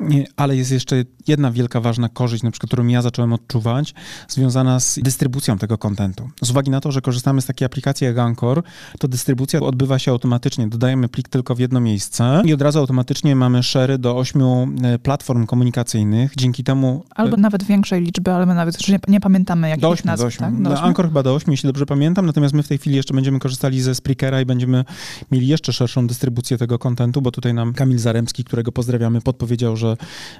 e, 0.00 0.04
ale 0.36 0.56
jest 0.56 0.70
jeszcze 0.70 1.04
jedna 1.26 1.50
wielka, 1.50 1.80
ważna 1.80 2.08
korzyść, 2.08 2.42
na 2.42 2.50
przykład, 2.50 2.68
którą 2.68 2.86
ja 2.86 3.02
zacząłem 3.02 3.32
odczuwać, 3.32 3.94
związana 4.28 4.80
z 4.80 4.98
dystrybucją 5.02 5.58
tego 5.58 5.78
kontentu. 5.78 6.30
Z 6.42 6.50
uwagi 6.50 6.70
na 6.70 6.80
to, 6.80 6.92
że 6.92 7.00
korzystamy 7.00 7.42
z 7.42 7.46
takiej 7.46 7.66
aplikacji 7.66 8.04
jak 8.04 8.18
Anchor, 8.18 8.62
to 8.98 9.08
dystrybucja 9.08 9.60
odbywa 9.60 9.98
się 9.98 10.10
automatycznie. 10.10 10.68
Dodajemy 10.68 11.08
plik 11.08 11.28
tylko 11.28 11.54
w 11.54 11.58
jedno 11.58 11.80
miejsce 11.80 12.42
i 12.44 12.54
od 12.54 12.62
razu 12.62 12.78
automatycznie 12.78 13.36
mamy 13.36 13.62
szery 13.62 13.98
do 13.98 14.16
ośmiu 14.16 14.68
e, 14.82 14.98
platform 14.98 15.46
komunikacyjnych. 15.46 16.32
Dzięki 16.36 16.64
temu... 16.64 17.04
Albo 17.14 17.36
nawet 17.36 17.64
większej 17.64 18.02
liczby, 18.02 18.32
ale 18.32 18.46
nawet 18.46 18.76
nie 19.08 19.20
pamiętamy 19.20 19.68
jakich 19.68 19.82
do 19.82 19.88
8, 19.88 20.06
nazw. 20.06 20.22
Do 20.22 20.26
8. 20.26 20.38
Tak? 20.38 20.62
Do 20.62 20.70
8? 20.70 20.84
Anchor 20.84 21.06
chyba 21.06 21.22
do 21.22 21.34
8, 21.34 21.52
jeśli 21.52 21.66
dobrze 21.66 21.86
pamiętam, 21.86 22.26
natomiast 22.26 22.54
my 22.54 22.62
w 22.62 22.68
tej 22.68 22.78
chwili 22.78 22.96
jeszcze 22.96 23.14
będziemy 23.14 23.38
korzystali 23.38 23.80
ze 23.80 23.94
Spreakera 23.94 24.40
i 24.40 24.44
będziemy 24.44 24.84
mieli 25.32 25.48
jeszcze 25.48 25.72
szerszą 25.72 26.06
dystrybucję 26.06 26.58
tego 26.58 26.78
kontentu, 26.78 27.22
bo 27.22 27.30
tutaj 27.30 27.54
nam 27.54 27.74
Kamil 27.74 27.98
Zaremski, 27.98 28.44
którego 28.44 28.72
pozdrawiamy, 28.72 29.20
podpowiedział, 29.20 29.76
że, 29.76 29.96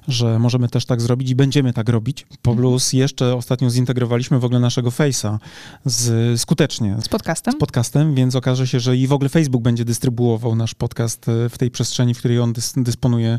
że 0.08 0.38
możemy 0.38 0.68
też 0.68 0.86
tak 0.86 1.00
zrobić 1.00 1.30
i 1.30 1.34
będziemy 1.34 1.72
tak 1.72 1.88
robić. 1.88 2.26
Plus 2.42 2.92
jeszcze 2.92 3.34
ostatnio 3.34 3.70
zintegrowaliśmy 3.70 4.38
w 4.38 4.44
ogóle 4.44 4.60
naszego 4.60 4.90
Face'a 4.90 5.38
z, 5.84 6.40
skutecznie. 6.40 6.96
Z 7.02 7.08
podcastem? 7.08 7.54
Z 7.54 7.56
podcastem, 7.56 8.14
więc 8.14 8.34
okaże 8.36 8.66
się, 8.66 8.80
że 8.80 8.96
i 8.96 9.06
w 9.06 9.12
ogóle 9.12 9.28
Facebook 9.28 9.62
będzie 9.62 9.84
dystrybuował 9.84 10.56
nasz 10.56 10.74
podcast 10.74 11.28
e, 11.28 11.48
w 11.48 11.58
tej 11.58 11.70
przestrzeni, 11.70 12.14
w 12.14 12.18
której 12.18 12.38
on 12.38 12.52
dys, 12.52 12.72
dysponuje 12.76 13.38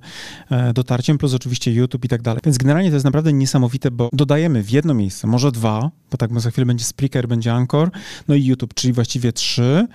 e, 0.50 0.74
dotarciem, 0.74 1.18
plus 1.18 1.34
oczywiście 1.34 1.74
YouTube 1.74 2.06
i 2.06 2.08
tak 2.08 2.22
dalej. 2.22 2.42
Więc 2.46 2.58
generalnie 2.58 2.90
to 2.90 2.96
jest 2.96 3.06
naprawdę 3.06 3.34
niesamowite, 3.34 3.92
bo 3.92 4.10
dodajemy 4.14 4.64
w 4.64 4.70
jedno 4.70 4.94
miejsce 4.94 5.11
miejsce, 5.12 5.28
może 5.28 5.52
dwa, 5.52 5.92
bo 6.12 6.18
tak, 6.18 6.40
za 6.40 6.52
chwilę 6.52 6.66
będzie 6.66 6.86
Spreaker, 6.86 7.28
będzie 7.28 7.54
Anchor, 7.54 7.92
no 8.28 8.36
i 8.36 8.46
YouTube, 8.46 8.74
czyli 8.74 8.94
właściwie 8.94 9.34
trzy, 9.34 9.88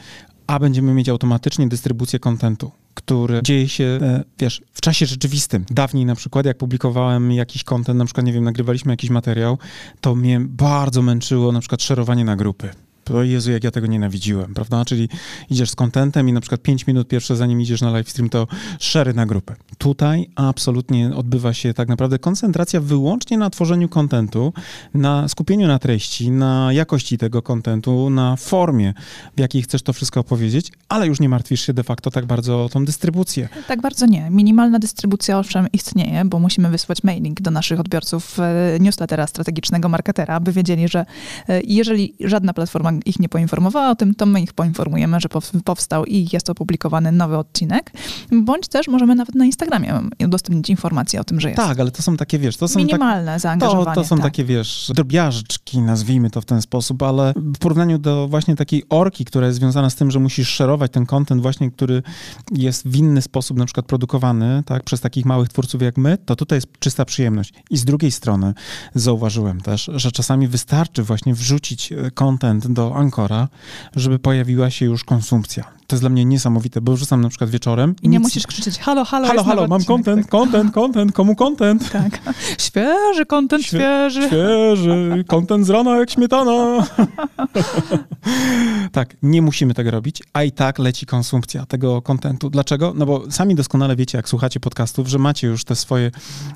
a 0.46 0.58
będziemy 0.58 0.94
mieć 0.94 1.08
automatycznie 1.08 1.68
dystrybucję 1.68 2.18
kontentu, 2.18 2.70
który 2.94 3.40
dzieje 3.42 3.68
się, 3.68 3.84
e, 3.84 4.24
wiesz, 4.38 4.62
w 4.72 4.80
czasie 4.80 5.06
rzeczywistym. 5.06 5.64
Dawniej 5.70 6.06
na 6.06 6.14
przykład, 6.14 6.46
jak 6.46 6.58
publikowałem 6.58 7.32
jakiś 7.32 7.64
kontent, 7.64 7.98
na 7.98 8.04
przykład, 8.04 8.26
nie 8.26 8.32
wiem, 8.32 8.44
nagrywaliśmy 8.44 8.92
jakiś 8.92 9.10
materiał, 9.10 9.58
to 10.00 10.14
mnie 10.14 10.40
bardzo 10.40 11.02
męczyło 11.02 11.52
na 11.52 11.60
przykład 11.60 11.82
szerowanie 11.82 12.24
na 12.24 12.36
grupy 12.36 12.70
o 13.14 13.22
Jezu, 13.22 13.52
jak 13.52 13.64
ja 13.64 13.70
tego 13.70 13.86
nienawidziłem, 13.86 14.54
prawda? 14.54 14.84
Czyli 14.84 15.08
idziesz 15.50 15.70
z 15.70 15.74
kontentem 15.74 16.28
i 16.28 16.32
na 16.32 16.40
przykład 16.40 16.62
5 16.62 16.86
minut 16.86 17.08
pierwsze, 17.08 17.36
zanim 17.36 17.60
idziesz 17.60 17.80
na 17.80 17.90
live 17.90 18.10
stream, 18.10 18.28
to 18.28 18.46
szery 18.78 19.14
na 19.14 19.26
grupę. 19.26 19.56
Tutaj 19.78 20.30
absolutnie 20.34 21.14
odbywa 21.14 21.54
się 21.54 21.74
tak 21.74 21.88
naprawdę 21.88 22.18
koncentracja 22.18 22.80
wyłącznie 22.80 23.38
na 23.38 23.50
tworzeniu 23.50 23.88
kontentu, 23.88 24.52
na 24.94 25.28
skupieniu 25.28 25.66
na 25.66 25.78
treści, 25.78 26.30
na 26.30 26.72
jakości 26.72 27.18
tego 27.18 27.42
kontentu, 27.42 28.10
na 28.10 28.36
formie, 28.36 28.94
w 29.36 29.40
jakiej 29.40 29.62
chcesz 29.62 29.82
to 29.82 29.92
wszystko 29.92 30.20
opowiedzieć, 30.20 30.72
ale 30.88 31.06
już 31.06 31.20
nie 31.20 31.28
martwisz 31.28 31.66
się 31.66 31.72
de 31.72 31.82
facto 31.82 32.10
tak 32.10 32.26
bardzo 32.26 32.64
o 32.64 32.68
tą 32.68 32.84
dystrybucję. 32.84 33.48
Tak 33.68 33.80
bardzo 33.80 34.06
nie. 34.06 34.30
Minimalna 34.30 34.78
dystrybucja 34.78 35.38
owszem 35.38 35.68
istnieje, 35.72 36.24
bo 36.24 36.38
musimy 36.38 36.70
wysłać 36.70 37.02
mailing 37.02 37.40
do 37.40 37.50
naszych 37.50 37.80
odbiorców 37.80 38.40
e, 38.40 38.78
newslettera 38.80 39.26
strategicznego 39.26 39.88
marketera, 39.88 40.34
aby 40.34 40.52
wiedzieli, 40.52 40.88
że 40.88 41.06
e, 41.48 41.60
jeżeli 41.64 42.14
żadna 42.20 42.54
platforma 42.54 42.92
ich 43.04 43.18
nie 43.18 43.28
poinformowała 43.28 43.90
o 43.90 43.96
tym, 43.96 44.14
to 44.14 44.26
my 44.26 44.40
ich 44.40 44.52
poinformujemy, 44.52 45.20
że 45.20 45.28
powstał 45.64 46.04
i 46.04 46.28
jest 46.32 46.50
opublikowany 46.50 47.12
nowy 47.12 47.36
odcinek. 47.36 47.92
bądź 48.32 48.68
też 48.68 48.88
możemy 48.88 49.14
nawet 49.14 49.34
na 49.34 49.44
Instagramie 49.44 50.00
udostępnić 50.24 50.70
informacje 50.70 51.20
o 51.20 51.24
tym, 51.24 51.40
że 51.40 51.48
jest. 51.48 51.62
Tak, 51.62 51.80
ale 51.80 51.90
to 51.90 52.02
są 52.02 52.16
takie, 52.16 52.38
wiesz, 52.38 52.56
to 52.56 52.68
są 52.68 52.78
Minimalne 52.78 53.32
tak, 53.32 53.40
zaangażowanie. 53.40 53.94
To, 53.94 54.02
to 54.02 54.04
są 54.04 54.16
tak. 54.16 54.24
takie, 54.24 54.44
wiesz, 54.44 54.92
drobiażdżki, 54.94 55.78
nazwijmy 55.78 56.30
to 56.30 56.40
w 56.40 56.44
ten 56.44 56.62
sposób, 56.62 57.02
ale 57.02 57.32
w 57.36 57.58
porównaniu 57.58 57.98
do 57.98 58.28
właśnie 58.28 58.56
takiej 58.56 58.82
orki, 58.88 59.24
która 59.24 59.46
jest 59.46 59.58
związana 59.58 59.90
z 59.90 59.94
tym, 59.94 60.10
że 60.10 60.20
musisz 60.20 60.48
szerować 60.48 60.92
ten 60.92 61.06
content 61.06 61.42
właśnie, 61.42 61.70
który 61.70 62.02
jest 62.52 62.88
w 62.88 62.96
inny 62.96 63.22
sposób 63.22 63.56
na 63.58 63.64
przykład 63.64 63.86
produkowany, 63.86 64.62
tak, 64.66 64.82
przez 64.82 65.00
takich 65.00 65.24
małych 65.24 65.48
twórców 65.48 65.82
jak 65.82 65.98
my, 65.98 66.18
to 66.18 66.36
tutaj 66.36 66.56
jest 66.56 66.68
czysta 66.78 67.04
przyjemność. 67.04 67.52
I 67.70 67.76
z 67.76 67.84
drugiej 67.84 68.10
strony 68.10 68.54
zauważyłem 68.94 69.60
też, 69.60 69.90
że 69.94 70.12
czasami 70.12 70.48
wystarczy 70.48 71.02
właśnie 71.02 71.34
wrzucić 71.34 71.92
e, 71.92 72.10
content 72.10 72.66
Ankora, 72.94 73.48
żeby 73.96 74.18
pojawiła 74.18 74.70
się 74.70 74.86
już 74.86 75.04
konsumpcja. 75.04 75.64
To 75.86 75.96
jest 75.96 76.02
dla 76.02 76.10
mnie 76.10 76.24
niesamowite, 76.24 76.80
bo 76.80 76.92
wrzucam 76.92 77.20
na 77.20 77.28
przykład 77.28 77.50
wieczorem 77.50 77.94
I 78.02 78.08
nie 78.08 78.18
nic- 78.18 78.26
musisz 78.26 78.46
krzyczeć 78.46 78.78
halo, 78.78 79.04
halo, 79.04 79.28
Halo, 79.28 79.44
halo, 79.44 79.66
mam 79.66 79.84
content, 79.84 80.26
content, 80.26 80.72
content, 80.74 81.12
komu 81.12 81.36
content? 81.36 81.90
Tak. 81.90 82.18
tak. 82.24 82.34
Świeży 82.58 83.26
content, 83.26 83.62
Świe- 83.62 83.68
świeży. 83.78 84.26
Świeży, 84.26 85.24
content 85.28 85.66
z 85.66 85.70
rana 85.70 85.96
jak 85.96 86.10
śmietana. 86.10 86.86
tak, 88.92 89.16
nie 89.22 89.42
musimy 89.42 89.74
tego 89.74 89.90
robić, 89.90 90.22
a 90.32 90.42
i 90.42 90.52
tak 90.52 90.78
leci 90.78 91.06
konsumpcja 91.06 91.66
tego 91.66 92.02
kontentu. 92.02 92.50
Dlaczego? 92.50 92.92
No 92.96 93.06
bo 93.06 93.30
sami 93.30 93.54
doskonale 93.54 93.96
wiecie, 93.96 94.18
jak 94.18 94.28
słuchacie 94.28 94.60
podcastów, 94.60 95.08
że 95.08 95.18
macie 95.18 95.46
już 95.46 95.64
te 95.64 95.76
swoje 95.76 96.10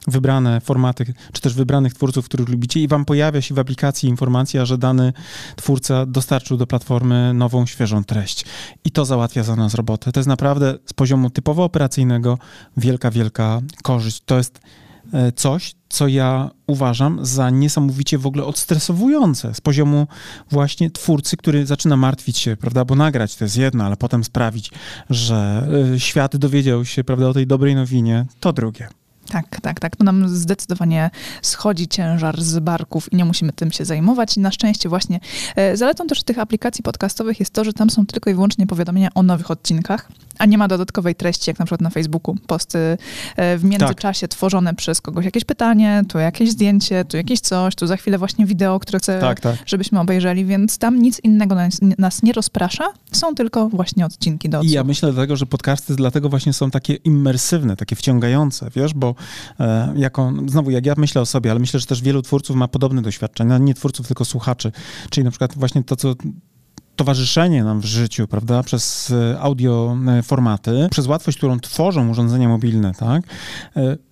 wybrane 0.09 0.61
formaty, 0.61 1.15
czy 1.33 1.41
też 1.41 1.55
wybranych 1.55 1.95
twórców, 1.95 2.25
których 2.25 2.49
lubicie 2.49 2.81
i 2.81 2.89
wam 2.89 3.05
pojawia 3.05 3.43
się 3.43 3.55
w 3.55 3.59
aplikacji 3.59 4.09
informacja, 4.09 4.65
że 4.65 4.79
dany 4.79 5.13
twórca 5.57 6.07
dostarczył 6.07 6.57
do 6.57 6.67
platformy 6.67 7.35
nową, 7.35 7.67
świeżą 7.67 8.05
treść. 8.05 8.45
I 8.85 8.91
to 8.91 9.05
załatwia 9.05 9.20
za 9.43 9.57
nas 9.57 9.75
robotę. 9.75 10.13
To 10.13 10.21
jest 10.21 10.29
naprawdę 10.29 10.75
z 10.87 10.93
poziomu 10.93 11.31
typowo 11.31 11.65
operacyjnego 11.65 12.39
wielka, 12.77 13.11
wielka 13.11 13.61
korzyść. 13.83 14.23
To 14.27 14.37
jest 14.37 14.61
e, 15.13 15.33
coś, 15.33 15.75
co 15.89 16.09
ja 16.09 16.51
uważam 16.67 17.19
za 17.27 17.51
niesamowicie 17.51 18.19
w 18.19 18.27
ogóle 18.27 18.45
odstresowujące 18.45 19.55
z 19.55 19.61
poziomu 19.61 20.07
właśnie 20.51 20.91
twórcy, 20.91 21.37
który 21.37 21.67
zaczyna 21.67 21.97
martwić 21.97 22.39
się, 22.39 22.57
prawda, 22.57 22.85
bo 22.85 22.95
nagrać 22.95 23.37
to 23.37 23.45
jest 23.45 23.57
jedno, 23.57 23.85
ale 23.85 23.97
potem 23.97 24.25
sprawić, 24.25 24.71
że 25.11 25.69
y, 25.95 26.01
świat 26.01 26.37
dowiedział 26.37 26.85
się, 26.85 27.05
prawda, 27.05 27.29
o 27.29 27.35
tej 27.35 27.47
dobrej 27.47 27.75
nowinie, 27.75 28.27
to 28.41 28.53
drugie. 28.53 29.00
Tak, 29.29 29.61
tak, 29.61 29.81
tak. 29.81 29.97
To 29.97 30.05
nam 30.05 30.29
zdecydowanie 30.29 31.11
schodzi 31.43 31.89
ciężar 31.89 32.43
z 32.43 32.59
barków 32.59 33.13
i 33.13 33.17
nie 33.17 33.25
musimy 33.25 33.53
tym 33.53 33.73
się 33.73 33.85
zajmować. 33.85 34.37
I 34.37 34.41
na 34.41 34.51
szczęście 34.51 34.89
właśnie 34.89 35.21
e, 35.57 35.77
zaletą 35.77 36.07
też 36.07 36.23
tych 36.23 36.39
aplikacji 36.39 36.83
podcastowych 36.83 37.41
jest 37.41 37.53
to, 37.53 37.65
że 37.65 37.73
tam 37.73 37.91
są 37.91 38.07
tylko 38.07 38.31
i 38.31 38.35
wyłącznie 38.35 38.67
powiadomienia 38.67 39.09
o 39.15 39.23
nowych 39.23 39.51
odcinkach, 39.51 40.09
a 40.39 40.47
nie 40.47 40.59
ma 40.59 40.69
dodatkowej 40.69 41.15
treści, 41.15 41.51
jak 41.51 41.59
na 41.59 41.65
przykład 41.65 41.81
na 41.81 41.91
Facebooku. 41.91 42.37
Posty 42.47 42.79
e, 43.37 43.59
w 43.59 43.65
międzyczasie 43.65 44.29
tworzone 44.29 44.75
przez 44.75 45.01
kogoś 45.01 45.25
jakieś 45.25 45.45
pytanie, 45.45 46.03
tu 46.09 46.19
jakieś 46.19 46.51
zdjęcie, 46.51 47.05
tu 47.05 47.17
jakieś 47.17 47.41
coś, 47.41 47.75
tu 47.75 47.87
za 47.87 47.97
chwilę 47.97 48.19
właśnie 48.19 48.47
wideo, 48.47 48.81
które 48.81 48.99
chcę, 48.99 49.21
Tak, 49.21 49.41
tak. 49.41 49.57
żebyśmy 49.67 50.01
obejrzeli, 50.01 50.45
więc 50.45 50.79
tam 50.79 51.03
nic 51.03 51.21
innego 51.25 51.55
nas, 51.55 51.79
nas 51.99 52.23
nie 52.23 52.33
rozprasza. 52.33 52.85
Są 53.13 53.35
tylko 53.35 53.69
właśnie 53.69 54.07
odcinki 54.07 54.49
do 54.49 54.57
I 54.57 54.61
odsłuchu. 54.61 54.75
ja 54.75 54.85
myślę 54.85 55.13
dlatego, 55.13 55.37
że 55.37 55.47
podcasty 55.47 55.97
dlatego 55.97 56.29
właśnie 56.29 56.53
są 56.53 56.71
takie 56.71 56.95
immersywne, 56.95 57.77
takie 57.77 57.97
wciągające, 57.97 58.71
wiesz, 58.77 58.95
bo 58.95 59.10
e, 59.61 59.93
jako, 59.97 60.33
znowu 60.47 60.71
jak 60.71 60.87
ja 60.87 60.95
myślę 60.97 61.21
o 61.21 61.27
sobie, 61.27 61.51
ale 61.51 61.61
myślę, 61.61 61.81
że 61.81 61.87
też 61.87 62.03
wielu 62.03 62.23
twórców 62.23 62.57
ma 62.57 62.69
podobne 62.69 63.03
doświadczenia, 63.03 63.59
nie 63.59 63.75
twórców, 63.75 64.07
tylko 64.07 64.25
słuchaczy, 64.25 64.73
czyli 65.11 65.25
na 65.25 65.31
przykład 65.31 65.55
właśnie 65.57 65.85
to, 65.85 65.97
co 65.97 66.15
towarzyszenie 66.97 67.65
nam 67.65 67.81
w 67.81 67.85
życiu, 67.85 68.29
prawda, 68.29 68.63
przez 68.63 69.11
e, 69.11 69.41
audio 69.41 69.97
e, 70.07 70.89
przez 70.91 71.07
łatwość, 71.07 71.39
którą 71.39 71.61
tworzą 71.61 72.11
urządzenia 72.11 72.49
mobilne, 72.49 72.93
tak, 72.95 73.23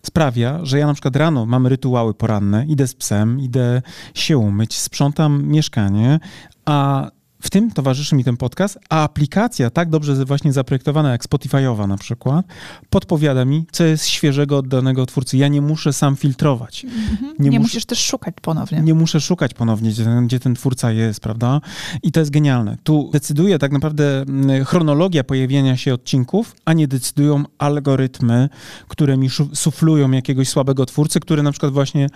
sprawia, 0.02 0.60
że 0.62 0.78
ja 0.78 0.86
na 0.86 0.92
przykład 0.92 1.16
rano 1.16 1.46
mam 1.46 1.66
rytuały 1.66 2.14
poranne, 2.14 2.66
idę 2.66 2.86
z 2.86 2.94
psem, 2.94 3.40
idę 3.40 3.82
się 4.14 4.38
umyć, 4.38 4.78
sprzątam 4.78 5.48
mieszkanie, 5.48 6.20
a 6.64 7.10
w 7.40 7.50
tym 7.50 7.70
towarzyszy 7.70 8.14
mi 8.14 8.24
ten 8.24 8.36
podcast, 8.36 8.78
a 8.88 9.02
aplikacja 9.02 9.70
tak 9.70 9.90
dobrze 9.90 10.24
właśnie 10.24 10.52
zaprojektowana 10.52 11.10
jak 11.10 11.24
Spotify'owa 11.24 11.88
na 11.88 11.98
przykład, 11.98 12.46
podpowiada 12.90 13.44
mi, 13.44 13.64
co 13.72 13.84
jest 13.84 14.06
świeżego 14.06 14.56
od 14.56 14.68
danego 14.68 15.06
twórcy. 15.06 15.36
Ja 15.36 15.48
nie 15.48 15.60
muszę 15.60 15.92
sam 15.92 16.16
filtrować. 16.16 16.84
Mhm. 16.84 17.34
nie 17.38 17.50
Nie, 17.50 17.60
musisz 17.60 17.84
też 17.84 17.98
szukać 18.04 18.34
ponownie. 18.42 18.80
Nie 18.80 18.94
muszę 18.94 19.20
szukać 19.20 19.54
ponownie, 19.54 19.90
gdzie 19.90 20.04
ten, 20.04 20.26
gdzie 20.26 20.40
ten 20.40 20.54
twórca 20.54 20.92
jest, 20.92 21.20
prawda? 21.20 21.60
I 22.02 22.12
to 22.12 22.20
jest 22.20 22.30
genialne. 22.32 22.76
Tu 22.82 23.10
decyduje 23.12 23.58
tak 23.58 23.72
naprawdę 23.72 24.22
mm, 24.22 24.64
chronologia 24.64 25.24
pojawienia 25.24 25.76
się 25.76 25.94
odcinków, 25.94 26.56
a 26.64 26.72
nie 26.72 26.88
decydują 26.88 27.44
algorytmy, 27.58 28.48
które 28.88 29.16
mi 29.16 29.28
suflują 29.54 30.10
jakiegoś 30.10 30.48
słabego 30.48 30.86
twórcy, 30.86 31.20
który 31.20 31.42
na 31.42 31.52
przykład 31.52 31.72
właśnie 31.72 32.08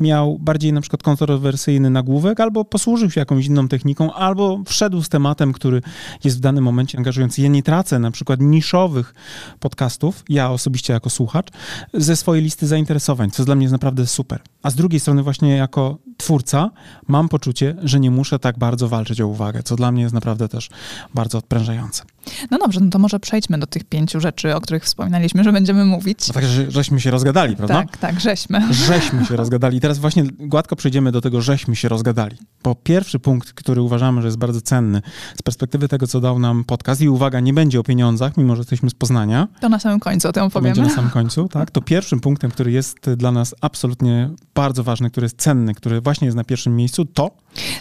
miał 0.00 0.38
bardziej 0.38 0.72
na 0.72 0.80
przykład 0.80 1.02
kontrowersyjny 1.02 1.90
nagłówek, 1.90 2.40
albo 2.40 2.64
posłużył 2.64 3.10
się 3.10 3.20
jakąś 3.20 3.46
inną 3.46 3.68
techniką, 3.68 4.12
albo 4.12 4.63
wszedł 4.66 5.02
z 5.02 5.08
tematem, 5.08 5.52
który 5.52 5.82
jest 6.24 6.36
w 6.36 6.40
danym 6.40 6.64
momencie 6.64 6.98
angażujący. 6.98 7.42
Ja 7.42 7.48
nie 7.48 7.62
tracę 7.62 7.98
na 7.98 8.10
przykład 8.10 8.40
niszowych 8.40 9.14
podcastów, 9.60 10.24
ja 10.28 10.50
osobiście 10.50 10.92
jako 10.92 11.10
słuchacz, 11.10 11.48
ze 11.94 12.16
swojej 12.16 12.44
listy 12.44 12.66
zainteresowań, 12.66 13.30
co 13.30 13.44
dla 13.44 13.54
mnie 13.54 13.64
jest 13.64 13.72
naprawdę 13.72 14.06
super. 14.06 14.40
A 14.62 14.70
z 14.70 14.74
drugiej 14.74 15.00
strony 15.00 15.22
właśnie 15.22 15.56
jako 15.56 15.98
twórca 16.16 16.70
mam 17.08 17.28
poczucie, 17.28 17.76
że 17.82 18.00
nie 18.00 18.10
muszę 18.10 18.38
tak 18.38 18.58
bardzo 18.58 18.88
walczyć 18.88 19.20
o 19.20 19.26
uwagę, 19.26 19.62
co 19.62 19.76
dla 19.76 19.92
mnie 19.92 20.02
jest 20.02 20.14
naprawdę 20.14 20.48
też 20.48 20.70
bardzo 21.14 21.38
odprężające. 21.38 22.02
No 22.50 22.58
dobrze, 22.58 22.80
no 22.80 22.90
to 22.90 22.98
może 22.98 23.20
przejdźmy 23.20 23.58
do 23.58 23.66
tych 23.66 23.84
pięciu 23.84 24.20
rzeczy, 24.20 24.54
o 24.56 24.60
których 24.60 24.84
wspominaliśmy, 24.84 25.44
że 25.44 25.52
będziemy 25.52 25.84
mówić. 25.84 26.28
No 26.28 26.34
tak, 26.34 26.44
że, 26.44 26.70
żeśmy 26.70 27.00
się 27.00 27.10
rozgadali, 27.10 27.56
prawda? 27.56 27.74
Tak, 27.74 27.96
tak, 27.96 28.20
żeśmy. 28.20 28.60
Żeśmy 28.74 29.24
się 29.26 29.36
rozgadali. 29.36 29.76
I 29.76 29.80
teraz 29.80 29.98
właśnie 29.98 30.24
gładko 30.38 30.76
przejdziemy 30.76 31.12
do 31.12 31.20
tego, 31.20 31.40
żeśmy 31.42 31.76
się 31.76 31.88
rozgadali. 31.88 32.36
Bo 32.64 32.74
pierwszy 32.74 33.18
punkt, 33.18 33.52
który 33.52 33.82
uważamy, 33.82 34.22
że 34.22 34.28
jest 34.28 34.38
bardzo 34.38 34.60
cenny 34.60 35.02
z 35.38 35.42
perspektywy 35.42 35.88
tego, 35.88 36.06
co 36.06 36.20
dał 36.20 36.38
nam 36.38 36.64
podcast, 36.64 37.00
i 37.00 37.08
uwaga, 37.08 37.40
nie 37.40 37.52
będzie 37.54 37.80
o 37.80 37.82
pieniądzach, 37.82 38.36
mimo 38.36 38.56
że 38.56 38.60
jesteśmy 38.60 38.90
z 38.90 38.94
Poznania, 38.94 39.48
To 39.60 39.68
na 39.68 39.78
samym 39.78 40.00
końcu 40.00 40.28
o 40.28 40.32
tym 40.32 40.50
to 40.50 40.60
będzie 40.60 40.70
opowiemy. 40.70 40.88
na 40.88 40.94
samym 40.96 41.10
końcu, 41.10 41.48
tak? 41.48 41.70
To 41.70 41.82
pierwszym 41.82 42.20
punktem, 42.20 42.50
który 42.50 42.72
jest 42.72 43.10
dla 43.16 43.32
nas 43.32 43.54
absolutnie 43.60 44.30
bardzo 44.54 44.84
ważny, 44.84 45.10
który 45.10 45.24
jest 45.24 45.36
cenny, 45.42 45.74
który 45.74 46.00
właśnie 46.00 46.24
jest 46.26 46.36
na 46.36 46.44
pierwszym 46.44 46.76
miejscu, 46.76 47.04
to 47.04 47.30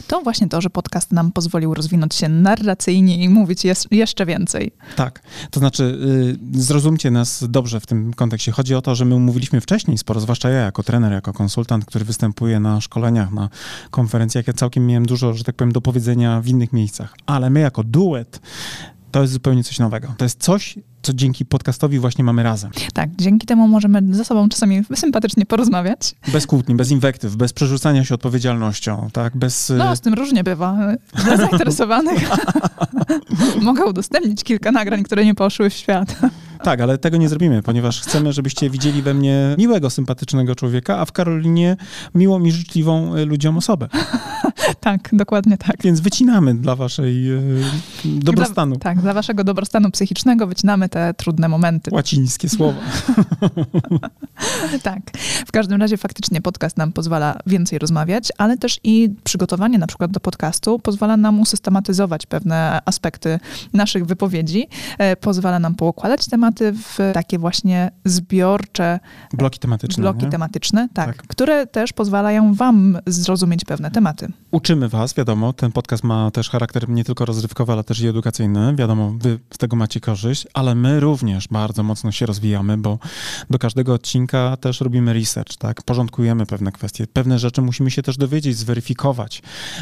To 0.08 0.22
właśnie 0.22 0.48
to, 0.48 0.62
że 0.62 0.70
podcast 0.70 1.12
nam 1.12 1.32
pozwolił 1.32 1.74
rozwinąć 1.74 2.16
się 2.16 2.30
narracyjnie 2.30 3.24
i 3.24 3.30
mówić 3.30 3.66
jeszcze 3.92 4.26
więcej. 4.26 4.33
Tak, 4.96 5.22
to 5.52 5.60
znaczy 5.60 5.84
y, 6.54 6.62
zrozumcie 6.62 7.12
nas 7.12 7.46
dobrze 7.50 7.80
w 7.80 7.86
tym 7.86 8.14
kontekście. 8.14 8.52
Chodzi 8.52 8.76
o 8.76 8.82
to, 8.82 8.96
że 8.96 9.06
my 9.06 9.20
mówiliśmy 9.20 9.62
wcześniej 9.62 9.98
sporo, 9.98 10.20
zwłaszcza 10.20 10.50
ja 10.50 10.60
jako 10.60 10.84
trener, 10.84 11.12
jako 11.12 11.34
konsultant, 11.34 11.86
który 11.86 12.06
występuje 12.06 12.60
na 12.60 12.82
szkoleniach, 12.82 13.32
na 13.32 13.50
konferencjach. 13.92 14.48
Ja 14.48 14.54
całkiem 14.54 14.88
miałem 14.88 15.06
dużo, 15.06 15.34
że 15.34 15.44
tak 15.44 15.56
powiem, 15.56 15.72
do 15.72 15.82
powiedzenia 15.82 16.42
w 16.42 16.48
innych 16.48 16.74
miejscach. 16.74 17.16
Ale 17.26 17.50
my 17.50 17.60
jako 17.60 17.84
duet 17.84 18.42
to 19.14 19.22
jest 19.22 19.34
zupełnie 19.34 19.64
coś 19.64 19.80
nowego. 19.80 20.14
To 20.18 20.26
jest 20.26 20.44
coś, 20.44 20.76
co 21.02 21.14
dzięki 21.14 21.46
podcastowi 21.46 22.00
właśnie 22.00 22.24
mamy 22.24 22.44
razem. 22.44 22.72
Tak, 22.94 23.10
dzięki 23.18 23.48
temu 23.48 23.68
możemy 23.68 24.02
ze 24.12 24.26
sobą 24.26 24.50
czasami 24.50 24.82
sympatycznie 24.96 25.46
porozmawiać. 25.46 26.16
Bez 26.32 26.48
kłótni, 26.48 26.76
bez 26.76 26.92
inwektyw, 26.92 27.36
bez 27.36 27.54
przerzucania 27.54 28.06
się 28.06 28.16
odpowiedzialnością, 28.16 29.10
tak? 29.14 29.38
Bez... 29.38 29.70
y, 29.70 29.74
No, 29.76 29.96
z 29.96 30.02
tym 30.02 30.14
różnie 30.14 30.44
bywa. 30.44 30.78
Dla 31.26 31.38
zainteresowanych 31.38 32.30
mogę 33.62 33.86
udostępnić 33.86 34.44
kilka 34.44 34.72
nagrań, 34.72 35.04
które 35.04 35.26
nie 35.26 35.36
poszły 35.36 35.70
w 35.70 35.74
świat. 35.74 36.16
Tak, 36.64 36.82
ale 36.82 36.98
tego 36.98 37.18
nie 37.18 37.30
zrobimy, 37.30 37.64
ponieważ 37.64 38.02
chcemy, 38.02 38.34
żebyście 38.34 38.70
widzieli 38.70 39.02
we 39.02 39.14
mnie 39.14 39.56
miłego, 39.58 39.90
sympatycznego 39.90 40.56
człowieka, 40.56 41.00
a 41.00 41.06
w 41.06 41.12
Karolinie 41.12 41.78
miłą 42.16 42.44
i 42.44 42.52
życzliwą 42.52 43.16
y, 43.16 43.26
ludziom 43.26 43.58
osobę. 43.58 43.88
Tak, 44.84 45.10
dokładnie 45.14 45.58
tak. 45.58 45.76
Więc 45.84 46.00
wycinamy 46.00 46.54
dla 46.56 46.76
waszej 46.76 47.32
e, 47.32 47.42
dobrostanu. 48.06 48.76
Dla, 48.76 48.80
tak, 48.84 49.02
dla 49.02 49.14
waszego 49.14 49.44
dobrostanu 49.44 49.92
psychicznego 49.92 50.48
wycinamy 50.48 50.90
te 50.90 51.14
trudne 51.14 51.50
momenty. 51.50 51.92
Łacińskie 51.94 52.50
słowa. 52.50 52.80
Tak. 54.84 55.00
W 55.46 55.52
każdym 55.52 55.82
razie 55.82 55.98
faktycznie 55.98 56.42
podcast 56.42 56.78
nam 56.78 56.92
pozwala 56.92 57.38
więcej 57.48 57.80
rozmawiać, 57.80 58.30
ale 58.38 58.58
też 58.58 58.80
i 58.84 59.10
przygotowanie 59.24 59.78
na 59.78 59.88
przykład 59.88 60.12
do 60.12 60.20
podcastu 60.20 60.80
pozwala 60.80 61.18
nam 61.18 61.40
usystematyzować 61.40 62.26
pewne 62.26 62.80
aspekty 62.86 63.40
naszych 63.74 64.06
wypowiedzi, 64.06 64.68
e, 64.98 65.16
pozwala 65.16 65.60
nam 65.60 65.76
poukładać 65.76 66.28
tematy 66.28 66.72
w 66.74 66.98
takie 67.14 67.40
właśnie 67.40 67.92
zbiorcze 68.06 69.00
Bloki 69.34 69.60
tematyczne. 69.60 70.02
bloki 70.02 70.26
nie? 70.26 70.32
tematyczne, 70.32 70.88
tak, 70.94 71.18
Tak. 71.18 71.28
które 71.28 71.68
też 71.68 71.94
pozwalają 71.94 72.54
wam 72.54 72.98
zrozumieć 73.06 73.66
pewne 73.66 73.92
tematy. 73.92 74.28
Uczymy 74.52 74.73
uczymy 74.74 74.90
was, 74.90 75.14
wiadomo, 75.14 75.54
ten 75.54 75.72
podcast 75.72 76.04
ma 76.04 76.32
też 76.32 76.50
charakter 76.50 76.90
nie 76.90 77.04
tylko 77.04 77.26
rozrywkowy, 77.26 77.74
ale 77.74 77.84
też 77.84 78.02
i 78.02 78.08
edukacyjny. 78.08 78.76
Wiadomo, 78.76 79.14
wy 79.18 79.40
z 79.54 79.58
tego 79.58 79.76
macie 79.76 80.00
korzyść, 80.00 80.48
ale 80.54 80.76
my 80.76 81.00
również 81.00 81.48
bardzo 81.48 81.84
mocno 81.84 82.12
się 82.12 82.26
rozwijamy, 82.26 82.78
bo 82.78 83.00
do 83.50 83.60
każdego 83.60 83.94
odcinka 83.94 84.58
też 84.58 84.82
robimy 84.82 85.14
research, 85.14 85.58
tak? 85.58 85.82
Porządkujemy 85.82 86.46
pewne 86.46 86.72
kwestie. 86.72 87.08
Pewne 87.08 87.40
rzeczy 87.40 87.62
musimy 87.62 87.92
się 87.92 88.02
też 88.02 88.18
dowiedzieć, 88.18 88.58
zweryfikować, 88.58 89.42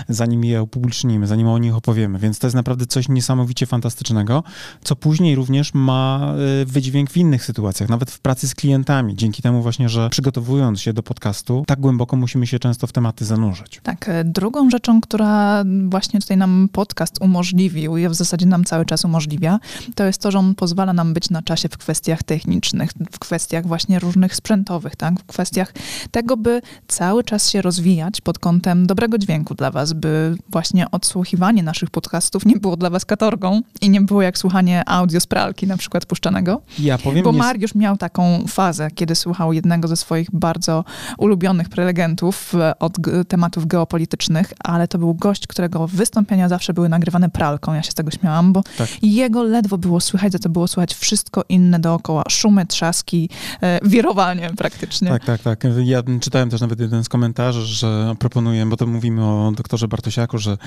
zanim 0.09 0.43
je 0.43 0.63
upublicznimy, 0.63 1.27
zanim 1.27 1.47
o 1.47 1.57
nich 1.57 1.75
opowiemy. 1.75 2.19
Więc 2.19 2.39
to 2.39 2.47
jest 2.47 2.55
naprawdę 2.55 2.85
coś 2.85 3.09
niesamowicie 3.09 3.65
fantastycznego, 3.65 4.43
co 4.83 4.95
później 4.95 5.35
również 5.35 5.73
ma 5.73 6.33
y, 6.61 6.65
wydźwięk 6.65 7.09
w 7.09 7.17
innych 7.17 7.45
sytuacjach, 7.45 7.89
nawet 7.89 8.11
w 8.11 8.19
pracy 8.19 8.47
z 8.47 8.55
klientami. 8.55 9.15
Dzięki 9.15 9.41
temu 9.41 9.61
właśnie, 9.61 9.89
że 9.89 10.09
przygotowując 10.09 10.81
się 10.81 10.93
do 10.93 11.03
podcastu, 11.03 11.63
tak 11.67 11.79
głęboko 11.79 12.15
musimy 12.15 12.47
się 12.47 12.59
często 12.59 12.87
w 12.87 12.91
tematy 12.91 13.25
zanurzyć. 13.25 13.79
Tak, 13.83 14.09
e, 14.09 14.23
drugą 14.23 14.69
rzeczą, 14.81 15.01
która 15.01 15.63
właśnie 15.89 16.19
tutaj 16.19 16.37
nam 16.37 16.69
podcast 16.71 17.17
umożliwił 17.21 17.97
i 17.97 18.07
w 18.07 18.13
zasadzie 18.13 18.45
nam 18.45 18.63
cały 18.63 18.85
czas 18.85 19.05
umożliwia, 19.05 19.59
to 19.95 20.03
jest 20.03 20.21
to, 20.21 20.31
że 20.31 20.39
on 20.39 20.55
pozwala 20.55 20.93
nam 20.93 21.13
być 21.13 21.29
na 21.29 21.41
czasie 21.41 21.69
w 21.69 21.77
kwestiach 21.77 22.23
technicznych, 22.23 22.91
w 23.11 23.19
kwestiach 23.19 23.67
właśnie 23.67 23.99
różnych 23.99 24.35
sprzętowych, 24.35 24.95
tak? 24.95 25.19
w 25.19 25.25
kwestiach 25.25 25.73
tego, 26.11 26.37
by 26.37 26.61
cały 26.87 27.23
czas 27.23 27.49
się 27.49 27.61
rozwijać 27.61 28.21
pod 28.21 28.39
kątem 28.39 28.87
dobrego 28.87 29.17
dźwięku 29.17 29.55
dla 29.55 29.71
was, 29.71 29.93
by 29.93 30.35
właśnie 30.49 30.91
odsłuchiwanie 30.91 31.63
naszych 31.63 31.89
podcastów 31.89 32.45
nie 32.45 32.55
było 32.55 32.77
dla 32.77 32.89
was 32.89 33.05
katorgą 33.05 33.61
i 33.81 33.89
nie 33.89 34.01
było 34.01 34.21
jak 34.21 34.37
słuchanie 34.37 34.89
audio 34.89 35.19
z 35.19 35.27
pralki 35.27 35.67
na 35.67 35.77
przykład 35.77 36.05
puszczanego. 36.05 36.61
Ja 36.79 36.97
powiem, 36.97 37.23
Bo 37.23 37.31
Mariusz 37.31 37.75
miał 37.75 37.97
taką 37.97 38.43
fazę, 38.47 38.91
kiedy 38.95 39.15
słuchał 39.15 39.53
jednego 39.53 39.87
ze 39.87 39.95
swoich 39.95 40.27
bardzo 40.33 40.83
ulubionych 41.17 41.69
prelegentów 41.69 42.55
e, 42.55 42.79
od 42.79 42.97
tematów 43.27 43.67
geopolitycznych, 43.67 44.53
ale 44.71 44.87
to 44.87 44.97
był 44.97 45.13
gość, 45.13 45.47
którego 45.47 45.87
wystąpienia 45.87 46.49
zawsze 46.49 46.73
były 46.73 46.89
nagrywane 46.89 47.29
pralką. 47.29 47.73
Ja 47.73 47.83
się 47.83 47.91
z 47.91 47.93
tego 47.93 48.11
śmiałam, 48.11 48.53
bo 48.53 48.63
tak. 48.77 48.89
jego 49.01 49.43
ledwo 49.43 49.77
było 49.77 49.99
słychać, 49.99 50.31
za 50.33 50.39
to 50.39 50.49
było 50.49 50.67
słychać 50.67 50.93
wszystko 50.95 51.43
inne 51.49 51.79
dookoła. 51.79 52.23
Szumy, 52.29 52.65
trzaski, 52.65 53.29
e, 53.61 53.79
wirowanie 53.83 54.49
praktycznie. 54.57 55.09
Tak, 55.09 55.25
tak, 55.25 55.41
tak. 55.41 55.63
Ja 55.83 56.03
czytałem 56.21 56.49
też 56.49 56.61
nawet 56.61 56.79
jeden 56.79 57.03
z 57.03 57.09
komentarzy, 57.09 57.61
że 57.65 58.15
proponuję, 58.19 58.65
bo 58.65 58.77
to 58.77 58.87
mówimy 58.87 59.25
o 59.25 59.51
doktorze 59.55 59.87
Bartosiaku, 59.87 60.37
że 60.37 60.57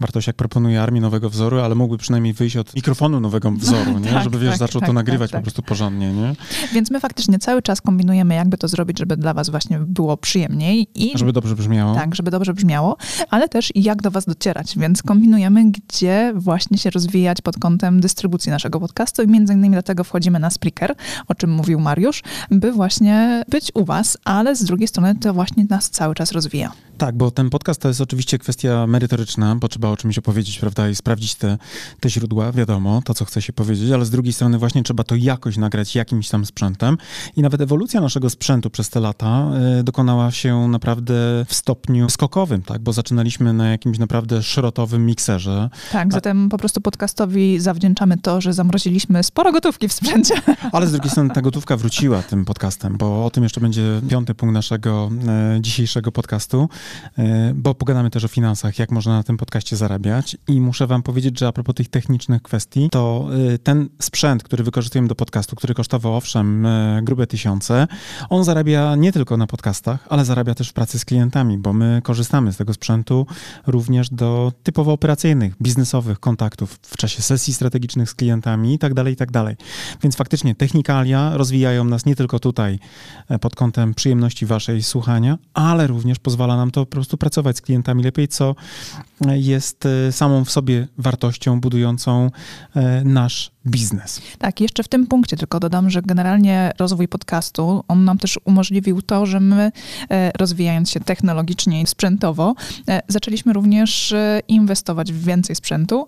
Bartosiak 0.00 0.36
proponuje 0.36 0.82
armii 0.82 1.00
nowego 1.00 1.30
wzoru, 1.30 1.60
ale 1.60 1.74
mógłby 1.74 1.98
przynajmniej 1.98 2.32
wyjść 2.32 2.56
od 2.56 2.74
mikrofonu 2.74 3.20
nowego 3.20 3.50
wzoru, 3.50 3.98
nie? 4.00 4.10
tak, 4.10 4.24
żeby 4.24 4.38
wiesz, 4.38 4.50
tak, 4.50 4.58
zaczął 4.58 4.80
tak, 4.80 4.88
to 4.88 4.92
nagrywać 4.92 5.30
tak, 5.30 5.40
po 5.40 5.42
prostu 5.42 5.62
porządnie, 5.62 6.12
nie? 6.12 6.34
Więc 6.72 6.90
my 6.90 7.00
faktycznie 7.00 7.38
cały 7.38 7.62
czas 7.62 7.80
kombinujemy, 7.80 8.34
jakby 8.34 8.58
to 8.58 8.68
zrobić, 8.68 8.98
żeby 8.98 9.16
dla 9.16 9.34
was 9.34 9.50
właśnie 9.50 9.78
było 9.78 10.16
przyjemniej 10.16 10.88
i... 10.94 11.18
Żeby 11.18 11.32
dobrze 11.32 11.54
brzmiało. 11.54 11.94
Tak, 11.94 12.14
żeby 12.14 12.30
dobrze 12.30 12.54
brzmiało, 12.54 12.96
ale 13.30 13.48
też 13.54 13.72
jak 13.74 14.02
do 14.02 14.10
was 14.10 14.24
docierać, 14.24 14.78
więc 14.78 15.02
kombinujemy, 15.02 15.70
gdzie 15.70 16.32
właśnie 16.36 16.78
się 16.78 16.90
rozwijać 16.90 17.40
pod 17.40 17.58
kątem 17.58 18.00
dystrybucji 18.00 18.50
naszego 18.50 18.80
podcastu 18.80 19.22
i 19.22 19.28
między 19.28 19.52
innymi 19.52 19.72
dlatego 19.72 20.04
wchodzimy 20.04 20.38
na 20.38 20.50
Spreaker, 20.50 20.94
o 21.28 21.34
czym 21.34 21.50
mówił 21.50 21.80
Mariusz, 21.80 22.22
by 22.50 22.72
właśnie 22.72 23.44
być 23.48 23.72
u 23.74 23.84
was, 23.84 24.18
ale 24.24 24.56
z 24.56 24.64
drugiej 24.64 24.88
strony 24.88 25.14
to 25.14 25.34
właśnie 25.34 25.66
nas 25.70 25.90
cały 25.90 26.14
czas 26.14 26.32
rozwija. 26.32 26.72
Tak, 26.98 27.16
bo 27.16 27.30
ten 27.30 27.50
podcast 27.50 27.80
to 27.80 27.88
jest 27.88 28.00
oczywiście 28.00 28.38
kwestia 28.38 28.86
merytoryczna, 28.86 29.56
bo 29.56 29.68
trzeba 29.68 29.88
o 29.88 29.96
czymś 29.96 30.18
opowiedzieć, 30.18 30.58
prawda, 30.58 30.88
i 30.88 30.94
sprawdzić 30.94 31.34
te, 31.34 31.58
te 32.00 32.10
źródła, 32.10 32.52
wiadomo, 32.52 33.02
to 33.04 33.14
co 33.14 33.24
chce 33.24 33.42
się 33.42 33.52
powiedzieć, 33.52 33.90
ale 33.90 34.04
z 34.04 34.10
drugiej 34.10 34.32
strony 34.32 34.58
właśnie 34.58 34.82
trzeba 34.82 35.04
to 35.04 35.14
jakoś 35.14 35.56
nagrać 35.56 35.96
jakimś 35.96 36.28
tam 36.28 36.46
sprzętem 36.46 36.98
i 37.36 37.42
nawet 37.42 37.60
ewolucja 37.60 38.00
naszego 38.00 38.30
sprzętu 38.30 38.70
przez 38.70 38.90
te 38.90 39.00
lata 39.00 39.50
y, 39.80 39.84
dokonała 39.84 40.30
się 40.30 40.68
naprawdę 40.68 41.14
w 41.48 41.54
stopniu 41.54 42.08
skokowym, 42.08 42.62
tak, 42.62 42.82
bo 42.82 42.92
zaczynaliśmy 42.92 43.33
na 43.40 43.70
jakimś 43.70 43.98
naprawdę 43.98 44.42
szrotowym 44.42 45.06
mikserze. 45.06 45.70
Tak, 45.92 46.12
zatem 46.12 46.48
po 46.48 46.58
prostu 46.58 46.80
podcastowi 46.80 47.60
zawdzięczamy 47.60 48.18
to, 48.18 48.40
że 48.40 48.52
zamroziliśmy 48.52 49.22
sporo 49.22 49.52
gotówki 49.52 49.88
w 49.88 49.92
sprzęcie. 49.92 50.34
Ale 50.72 50.86
z 50.86 50.92
drugiej 50.92 51.10
strony 51.10 51.30
ta 51.30 51.42
gotówka 51.42 51.76
wróciła 51.76 52.22
tym 52.22 52.44
podcastem, 52.44 52.96
bo 52.96 53.26
o 53.26 53.30
tym 53.30 53.42
jeszcze 53.42 53.60
będzie 53.60 54.00
piąty 54.08 54.34
punkt 54.34 54.54
naszego 54.54 55.10
y, 55.56 55.60
dzisiejszego 55.60 56.12
podcastu. 56.12 56.68
E, 57.18 57.52
bo 57.54 57.74
pogadamy 57.74 58.10
też 58.10 58.24
o 58.24 58.28
finansach, 58.28 58.78
jak 58.78 58.90
można 58.90 59.12
na 59.12 59.22
tym 59.22 59.36
podcaście 59.36 59.76
zarabiać. 59.76 60.36
I 60.48 60.60
muszę 60.60 60.86
wam 60.86 61.02
powiedzieć, 61.02 61.38
że 61.38 61.48
a 61.48 61.52
propos 61.52 61.74
tych 61.74 61.88
technicznych 61.88 62.42
kwestii, 62.42 62.88
to 62.90 63.28
e, 63.54 63.58
ten 63.58 63.88
sprzęt, 64.02 64.42
który 64.42 64.64
wykorzystujemy 64.64 65.08
do 65.08 65.14
podcastu, 65.14 65.56
który 65.56 65.74
kosztował 65.74 66.14
owszem 66.14 66.66
e, 66.66 67.00
grube 67.02 67.26
tysiące, 67.26 67.86
on 68.30 68.44
zarabia 68.44 68.96
nie 68.96 69.12
tylko 69.12 69.36
na 69.36 69.46
podcastach, 69.46 70.06
ale 70.10 70.24
zarabia 70.24 70.54
też 70.54 70.68
w 70.68 70.72
pracy 70.72 70.98
z 70.98 71.04
klientami, 71.04 71.58
bo 71.58 71.72
my 71.72 72.00
korzystamy 72.04 72.52
z 72.52 72.56
tego 72.56 72.74
sprzętu 72.74 73.23
również 73.66 74.10
do 74.10 74.52
typowo 74.62 74.92
operacyjnych, 74.92 75.54
biznesowych 75.62 76.20
kontaktów 76.20 76.78
w 76.82 76.96
czasie 76.96 77.22
sesji 77.22 77.54
strategicznych 77.54 78.10
z 78.10 78.14
klientami 78.14 78.74
i 78.74 78.78
tak 78.78 78.94
dalej, 78.94 79.12
i 79.12 79.16
tak. 79.16 79.30
Więc 80.02 80.16
faktycznie 80.16 80.54
technikalia 80.54 81.36
rozwijają 81.36 81.84
nas 81.84 82.06
nie 82.06 82.16
tylko 82.16 82.38
tutaj 82.38 82.78
pod 83.40 83.56
kątem 83.56 83.94
przyjemności 83.94 84.46
waszej 84.46 84.82
słuchania, 84.82 85.38
ale 85.54 85.86
również 85.86 86.18
pozwala 86.18 86.56
nam 86.56 86.70
to 86.70 86.86
po 86.86 86.90
prostu 86.90 87.18
pracować 87.18 87.56
z 87.56 87.60
klientami 87.60 88.02
lepiej, 88.02 88.28
co 88.28 88.54
jest 89.20 89.86
e, 89.86 90.12
samą 90.12 90.44
w 90.44 90.50
sobie 90.50 90.88
wartością 90.98 91.60
budującą 91.60 92.30
e, 92.76 93.04
nasz 93.04 93.53
biznes. 93.66 94.20
Tak, 94.38 94.60
jeszcze 94.60 94.82
w 94.82 94.88
tym 94.88 95.06
punkcie 95.06 95.36
tylko 95.36 95.60
dodam, 95.60 95.90
że 95.90 96.02
generalnie 96.02 96.72
rozwój 96.78 97.08
podcastu, 97.08 97.84
on 97.88 98.04
nam 98.04 98.18
też 98.18 98.38
umożliwił 98.44 99.02
to, 99.02 99.26
że 99.26 99.40
my 99.40 99.72
e, 100.10 100.32
rozwijając 100.38 100.90
się 100.90 101.00
technologicznie 101.00 101.82
i 101.82 101.86
sprzętowo, 101.86 102.54
zaczęliśmy 103.08 103.52
również 103.52 104.14
inwestować 104.48 105.12
w 105.12 105.24
więcej 105.24 105.56
sprzętu 105.56 106.06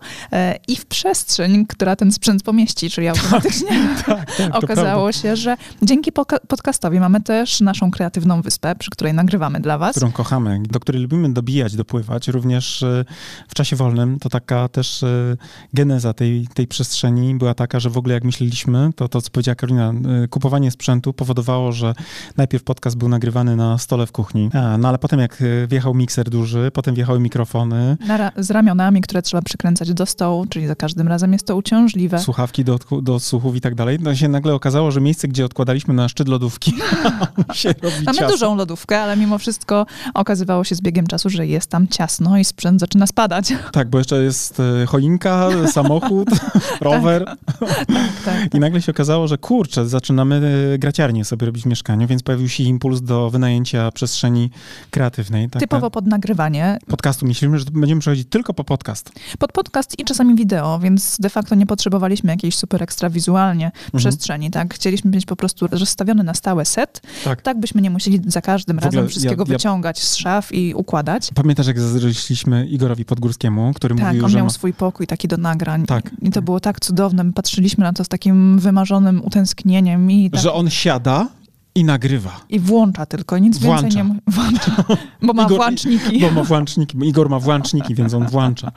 i 0.68 0.76
w 0.76 0.86
przestrzeń, 0.86 1.66
która 1.66 1.96
ten 1.96 2.12
sprzęt 2.12 2.42
pomieści, 2.42 2.90
czyli 2.90 3.08
automatycznie 3.08 3.68
tak, 4.06 4.06
tak, 4.06 4.36
tak, 4.36 4.64
okazało 4.64 5.12
się, 5.12 5.36
że 5.36 5.56
dzięki 5.82 6.12
podcastowi 6.48 7.00
mamy 7.00 7.20
też 7.20 7.60
naszą 7.60 7.90
kreatywną 7.90 8.42
wyspę, 8.42 8.74
przy 8.74 8.90
której 8.90 9.14
nagrywamy 9.14 9.60
dla 9.60 9.78
was. 9.78 9.96
Którą 9.96 10.12
kochamy, 10.12 10.62
do 10.70 10.80
której 10.80 11.02
lubimy 11.02 11.32
dobijać, 11.32 11.76
dopływać, 11.76 12.28
również 12.28 12.82
e, 12.82 13.04
w 13.48 13.54
czasie 13.54 13.76
wolnym. 13.76 14.18
To 14.18 14.28
taka 14.28 14.68
też 14.68 15.02
e, 15.02 15.36
geneza 15.74 16.12
tej, 16.12 16.48
tej 16.54 16.66
przestrzeni 16.66 17.34
była 17.34 17.45
taka, 17.54 17.80
że 17.80 17.90
w 17.90 17.98
ogóle 17.98 18.14
jak 18.14 18.24
myśleliśmy, 18.24 18.90
to 18.96 19.08
to, 19.08 19.22
co 19.22 19.30
powiedziała 19.30 19.54
Karolina, 19.54 19.92
e, 20.24 20.28
kupowanie 20.28 20.70
sprzętu 20.70 21.12
powodowało, 21.12 21.72
że 21.72 21.94
najpierw 22.36 22.64
podcast 22.64 22.96
był 22.96 23.08
nagrywany 23.08 23.56
na 23.56 23.78
stole 23.78 24.06
w 24.06 24.12
kuchni, 24.12 24.50
A, 24.54 24.78
no 24.78 24.88
ale 24.88 24.98
potem 24.98 25.20
jak 25.20 25.42
wjechał 25.68 25.94
mikser 25.94 26.30
duży, 26.30 26.70
potem 26.74 26.94
wjechały 26.94 27.20
mikrofony. 27.20 27.96
Ra 28.08 28.32
z 28.36 28.50
ramionami, 28.50 29.00
które 29.00 29.22
trzeba 29.22 29.42
przykręcać 29.42 29.94
do 29.94 30.06
stołu, 30.06 30.46
czyli 30.46 30.66
za 30.66 30.74
każdym 30.74 31.08
razem 31.08 31.32
jest 31.32 31.46
to 31.46 31.56
uciążliwe. 31.56 32.18
Słuchawki 32.18 32.64
do, 32.64 32.78
do 33.02 33.20
słuchów 33.20 33.56
i 33.56 33.60
tak 33.60 33.74
dalej. 33.74 33.98
No 34.00 34.14
się 34.14 34.28
nagle 34.28 34.54
okazało, 34.54 34.90
że 34.90 35.00
miejsce, 35.00 35.28
gdzie 35.28 35.44
odkładaliśmy 35.44 35.94
na 35.94 36.08
szczyt 36.08 36.28
lodówki, 36.28 36.72
się 37.52 37.68
robi 37.68 37.96
Mamy 38.06 38.18
ciasno. 38.18 38.28
dużą 38.28 38.56
lodówkę, 38.56 39.02
ale 39.02 39.16
mimo 39.16 39.38
wszystko 39.38 39.86
okazywało 40.14 40.64
się 40.64 40.74
z 40.74 40.80
biegiem 40.80 41.06
czasu, 41.06 41.30
że 41.30 41.46
jest 41.46 41.70
tam 41.70 41.88
ciasno 41.88 42.38
i 42.38 42.44
sprzęt 42.44 42.80
zaczyna 42.80 43.06
spadać. 43.06 43.52
Tak, 43.72 43.90
bo 43.90 43.98
jeszcze 43.98 44.22
jest 44.22 44.60
e, 44.60 44.86
choinka, 44.86 45.48
samochód, 45.72 46.28
rower. 46.80 47.35
Tak, 47.46 47.86
tak, 47.86 48.12
tak, 48.24 48.54
I 48.54 48.60
nagle 48.60 48.82
się 48.82 48.92
okazało, 48.92 49.28
że 49.28 49.38
kurczę, 49.38 49.86
zaczynamy 49.86 50.40
e, 50.74 50.78
graciarnię 50.78 51.24
sobie 51.24 51.46
robić 51.46 51.62
w 51.62 51.66
mieszkaniu, 51.66 52.06
więc 52.06 52.22
pojawił 52.22 52.48
się 52.48 52.62
impuls 52.62 53.00
do 53.02 53.30
wynajęcia 53.30 53.90
przestrzeni 53.90 54.50
kreatywnej. 54.90 55.50
Tak, 55.50 55.60
Typowo 55.60 55.90
pod 55.90 56.06
nagrywanie. 56.06 56.78
Podcastu. 56.86 57.26
Myślimy, 57.26 57.58
że 57.58 57.64
będziemy 57.72 58.00
przechodzić 58.00 58.28
tylko 58.28 58.54
po 58.54 58.64
podcast. 58.64 59.12
Pod 59.38 59.52
podcast 59.52 59.98
i 59.98 60.04
czasami 60.04 60.34
wideo, 60.34 60.78
więc 60.78 61.16
de 61.20 61.30
facto 61.30 61.54
nie 61.54 61.66
potrzebowaliśmy 61.66 62.30
jakiejś 62.30 62.56
super 62.56 62.82
ekstra 62.82 63.10
wizualnie 63.10 63.66
mhm. 63.66 63.98
przestrzeni, 63.98 64.50
tak? 64.50 64.74
Chcieliśmy 64.74 65.10
mieć 65.10 65.26
po 65.26 65.36
prostu 65.36 65.66
rozstawiony 65.66 66.24
na 66.24 66.34
stałe 66.34 66.64
set, 66.64 67.00
tak, 67.24 67.42
tak 67.42 67.60
byśmy 67.60 67.82
nie 67.82 67.90
musieli 67.90 68.20
za 68.26 68.40
każdym 68.40 68.78
razem 68.78 69.08
wszystkiego 69.08 69.44
ja, 69.46 69.52
ja... 69.52 69.58
wyciągać 69.58 70.02
z 70.02 70.16
szaf 70.16 70.52
i 70.52 70.74
układać. 70.74 71.30
Pamiętasz, 71.34 71.66
jak 71.66 71.80
zazdrościliśmy 71.80 72.66
Igorowi 72.66 73.04
Podgórskiemu, 73.04 73.72
który 73.74 73.94
tak, 73.94 74.06
mówił, 74.06 74.24
on 74.24 74.30
że 74.30 74.36
miał 74.36 74.46
ma... 74.46 74.50
swój 74.50 74.72
pokój 74.72 75.06
taki 75.06 75.28
do 75.28 75.36
nagrań. 75.36 75.86
Tak. 75.86 76.10
I 76.22 76.30
to 76.30 76.42
było 76.42 76.60
tak 76.60 76.80
cudowne. 76.80 77.25
My 77.26 77.32
patrzyliśmy 77.32 77.84
na 77.84 77.92
to 77.92 78.04
z 78.04 78.08
takim 78.08 78.58
wymarzonym 78.58 79.24
utęsknieniem. 79.24 80.10
I 80.10 80.30
tak... 80.30 80.40
Że 80.40 80.52
on 80.52 80.70
siada 80.70 81.28
i 81.74 81.84
nagrywa. 81.84 82.40
I 82.48 82.60
włącza 82.60 83.06
tylko, 83.06 83.38
nic 83.38 83.58
włącza. 83.58 83.82
więcej 83.82 84.04
nie 84.04 84.20
włącza. 84.32 84.84
Bo 85.22 85.32
ma 85.32 85.44
Igor, 85.44 85.56
włączniki. 85.56 86.20
Bo 86.20 86.30
ma 86.30 86.42
włączniki. 86.42 86.98
Igor 87.08 87.30
ma 87.30 87.38
włączniki, 87.38 87.94
więc 87.94 88.14
on 88.14 88.26
włącza. 88.26 88.72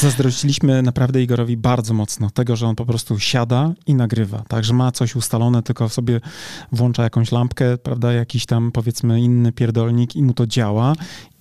Zazdrościliśmy 0.00 0.82
naprawdę 0.82 1.22
Igorowi 1.22 1.56
bardzo 1.56 1.94
mocno 1.94 2.30
tego, 2.30 2.56
że 2.56 2.66
on 2.66 2.76
po 2.76 2.86
prostu 2.86 3.18
siada 3.18 3.72
i 3.86 3.94
nagrywa. 3.94 4.42
Także 4.48 4.74
ma 4.74 4.92
coś 4.92 5.16
ustalone, 5.16 5.62
tylko 5.62 5.88
sobie 5.88 6.20
włącza 6.72 7.02
jakąś 7.02 7.32
lampkę, 7.32 7.78
prawda, 7.78 8.12
jakiś 8.12 8.46
tam 8.46 8.72
powiedzmy 8.72 9.20
inny 9.20 9.52
pierdolnik 9.52 10.16
i 10.16 10.22
mu 10.22 10.34
to 10.34 10.46
działa 10.46 10.92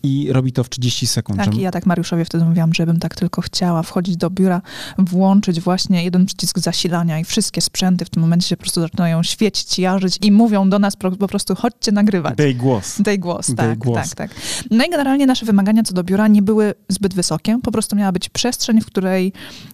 i 0.08 0.34
robi 0.34 0.52
to 0.52 0.63
w 0.63 0.70
30 0.70 1.08
sekund. 1.08 1.39
Tak, 1.39 1.56
i 1.56 1.62
ja 1.62 1.72
tak 1.72 1.86
Mariuszowi 1.86 2.26
wtedy 2.26 2.46
mówiłam, 2.46 2.74
że 2.74 2.86
bym 2.86 3.00
tak 3.00 3.15
tylko 3.15 3.41
chciała 3.41 3.84
wchodzić 3.84 4.17
do 4.17 4.30
biura, 4.30 4.62
włączyć 4.98 5.62
właśnie 5.62 6.04
jeden 6.04 6.26
przycisk 6.26 6.60
zasilania 6.60 7.20
i 7.20 7.24
wszystkie 7.24 7.62
sprzęty 7.62 8.06
w 8.06 8.10
tym 8.10 8.22
momencie 8.22 8.48
się 8.48 8.58
po 8.58 8.62
prostu 8.62 8.82
zaczynają 8.82 9.24
świecić, 9.24 9.80
jarzyć 9.80 10.17
i 10.22 10.32
mówią 10.32 10.70
do 10.70 10.80
nas 10.80 10.96
po, 10.96 11.28
prostu 11.28 11.56
chodźcie 11.56 11.91
nagrywać. 11.91 12.38
Daj 12.38 12.56
głos. 12.56 13.02
Daj 13.02 13.20
głos, 13.20 13.56
tak, 13.56 13.80
głos. 13.80 14.10
tak, 14.10 14.30
tak. 14.30 14.41
No 14.72 14.86
i 14.86 14.89
generalnie 14.89 15.26
nasze 15.26 15.46
wymagania 15.46 15.84
co 15.84 15.93
do 15.93 16.04
biura 16.04 16.28
nie 16.28 16.41
były 16.41 16.74
zbyt 16.89 17.13
wysokie, 17.13 17.60
po 17.63 17.72
prostu 17.72 17.96
miała 17.96 18.12
być 18.12 18.30
przestrzeń, 18.30 18.82
w 18.82 18.86
której 18.86 19.34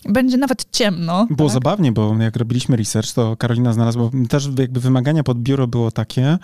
będzie 0.09 0.37
nawet 0.37 0.65
ciemno. 0.71 1.27
Było 1.29 1.49
tak? 1.49 1.53
zabawnie, 1.53 1.91
bo 1.91 2.15
jak 2.19 2.35
robiliśmy 2.35 2.75
research, 2.75 3.13
to 3.13 3.37
Karolina 3.37 3.73
znalazła, 3.73 4.09
też 4.29 4.49
jakby 4.59 4.79
wymagania 4.79 5.23
pod 5.23 5.39
biuro 5.39 5.67
było 5.67 5.91
takie, 5.91 6.37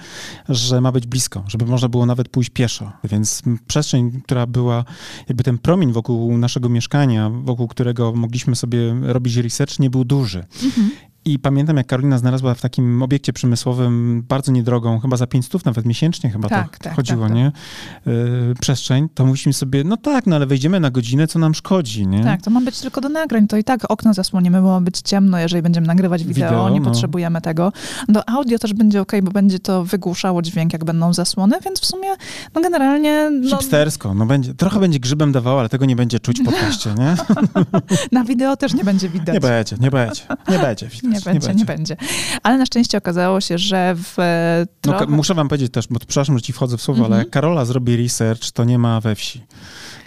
że 0.50 0.82
ma 0.82 0.92
być 0.92 1.08
blisko, 1.08 1.44
żeby 1.48 1.66
można 1.66 1.90
było 1.90 2.06
nawet 2.06 2.30
pójść 2.30 2.50
pieszo. 2.50 2.92
Więc 3.04 3.42
przestrzeń, 3.80 4.22
która 4.22 4.46
była, 4.46 4.86
jakby 5.28 5.44
ten 5.44 5.58
promień 5.58 5.92
wokół 5.92 6.38
naszego 6.38 6.70
mieszkania, 6.70 7.30
wokół 7.30 7.68
którego 7.68 8.14
mogliśmy 8.14 8.56
sobie 8.56 8.96
robić 9.02 9.36
research, 9.36 9.80
nie 9.80 9.90
był 9.90 10.06
duży. 10.06 10.46
Mhm. 10.64 10.90
I 11.26 11.40
pamiętam, 11.40 11.78
jak 11.78 11.88
Karolina 11.88 12.18
znalazła 12.18 12.54
w 12.54 12.62
takim 12.62 13.04
obiekcie 13.04 13.34
przemysłowym 13.34 14.24
bardzo 14.28 14.52
niedrogą, 14.52 15.00
chyba 15.00 15.18
za 15.18 15.28
500 15.28 15.66
nawet 15.66 15.86
miesięcznie 15.86 16.30
chyba 16.30 16.50
Tak, 16.50 16.78
to 16.78 16.84
tak, 16.84 16.96
chodziło, 16.96 17.22
tak, 17.22 17.30
tak. 17.30 17.38
nie? 17.38 17.52
Yy, 18.06 18.56
przestrzeń, 18.62 19.10
to 19.14 19.26
mówiliśmy 19.26 19.54
sobie, 19.54 19.84
no 19.84 19.98
tak, 19.98 20.28
no 20.28 20.36
ale 20.36 20.46
wejdziemy 20.46 20.80
na 20.80 20.92
godzinę, 20.92 21.28
co 21.28 21.40
nam 21.40 21.56
szkodzi, 21.56 22.08
nie? 22.08 22.24
Tak, 22.24 22.42
to 22.42 22.50
ma 22.52 22.62
być 22.62 22.80
tylko 22.80 23.02
do 23.02 23.10
nagrań. 23.10 23.48
To 23.48 23.58
i 23.58 23.64
tak 23.64 23.92
okno 23.92 24.14
zasłonimy, 24.14 24.62
bo 24.62 24.68
ma 24.68 24.82
być 24.82 25.00
ciemno, 25.00 25.40
jeżeli 25.40 25.62
będziemy 25.62 25.88
nagrywać 25.88 26.24
wideo, 26.24 26.50
Wideo, 26.50 26.70
nie 26.70 26.80
no. 26.80 26.86
potrzebujemy 26.86 27.42
tego. 27.42 27.74
Do 28.08 28.30
audio 28.30 28.60
też 28.60 28.74
będzie 28.74 29.02
ok, 29.02 29.12
bo 29.24 29.32
będzie 29.32 29.60
to 29.60 29.86
wygłuszało 29.86 30.42
dźwięk, 30.42 30.74
jak 30.74 30.86
będą 30.86 31.14
zasłony, 31.14 31.58
więc 31.66 31.80
w 31.82 31.86
sumie, 31.86 32.10
no 32.56 32.62
generalnie, 32.62 33.30
no, 33.32 33.50
Hipstersko, 33.50 34.14
no 34.14 34.26
będzie, 34.26 34.54
trochę 34.54 34.80
będzie 34.80 35.00
grzybem 35.00 35.32
dawało, 35.32 35.60
ale 35.60 35.70
tego 35.70 35.86
nie 35.86 35.96
będzie 35.96 36.20
czuć 36.20 36.42
w 36.42 36.46
podcaście, 36.50 36.94
nie? 36.98 37.16
na 38.12 38.24
wideo 38.24 38.58
też 38.58 38.74
nie 38.74 38.84
będzie 38.84 39.10
widać. 39.10 39.34
Nie 39.34 39.40
będzie, 39.40 39.76
nie 39.80 39.92
będzie, 39.92 40.22
nie 40.50 40.60
będzie 40.60 40.88
widać, 41.02 41.09
Nie 41.10 41.22
będzie, 41.22 41.56
nie 41.56 41.66
będzie. 41.66 41.96
Ale 42.44 42.58
na 42.58 42.66
szczęście 42.66 42.98
okazało 42.98 43.42
się, 43.42 43.58
że 43.58 43.96
w 43.96 44.20
e, 44.20 44.66
No, 44.66 44.74
trochę... 44.82 45.06
ka- 45.06 45.12
muszę 45.12 45.34
wam 45.34 45.48
powiedzieć 45.48 45.74
też, 45.74 45.88
bo 45.90 46.00
przepraszam, 46.00 46.38
że 46.38 46.42
ci 46.42 46.54
wchodzę 46.54 46.78
w 46.78 46.82
słowo, 46.82 47.00
ale 47.00 47.08
Mhm. 47.08 47.22
jak 47.22 47.30
Karola 47.30 47.66
zrobi 47.66 47.98
research, 47.98 48.52
to 48.52 48.64
nie 48.64 48.78
ma 48.80 49.02
we 49.02 49.16
wsi. 49.16 49.44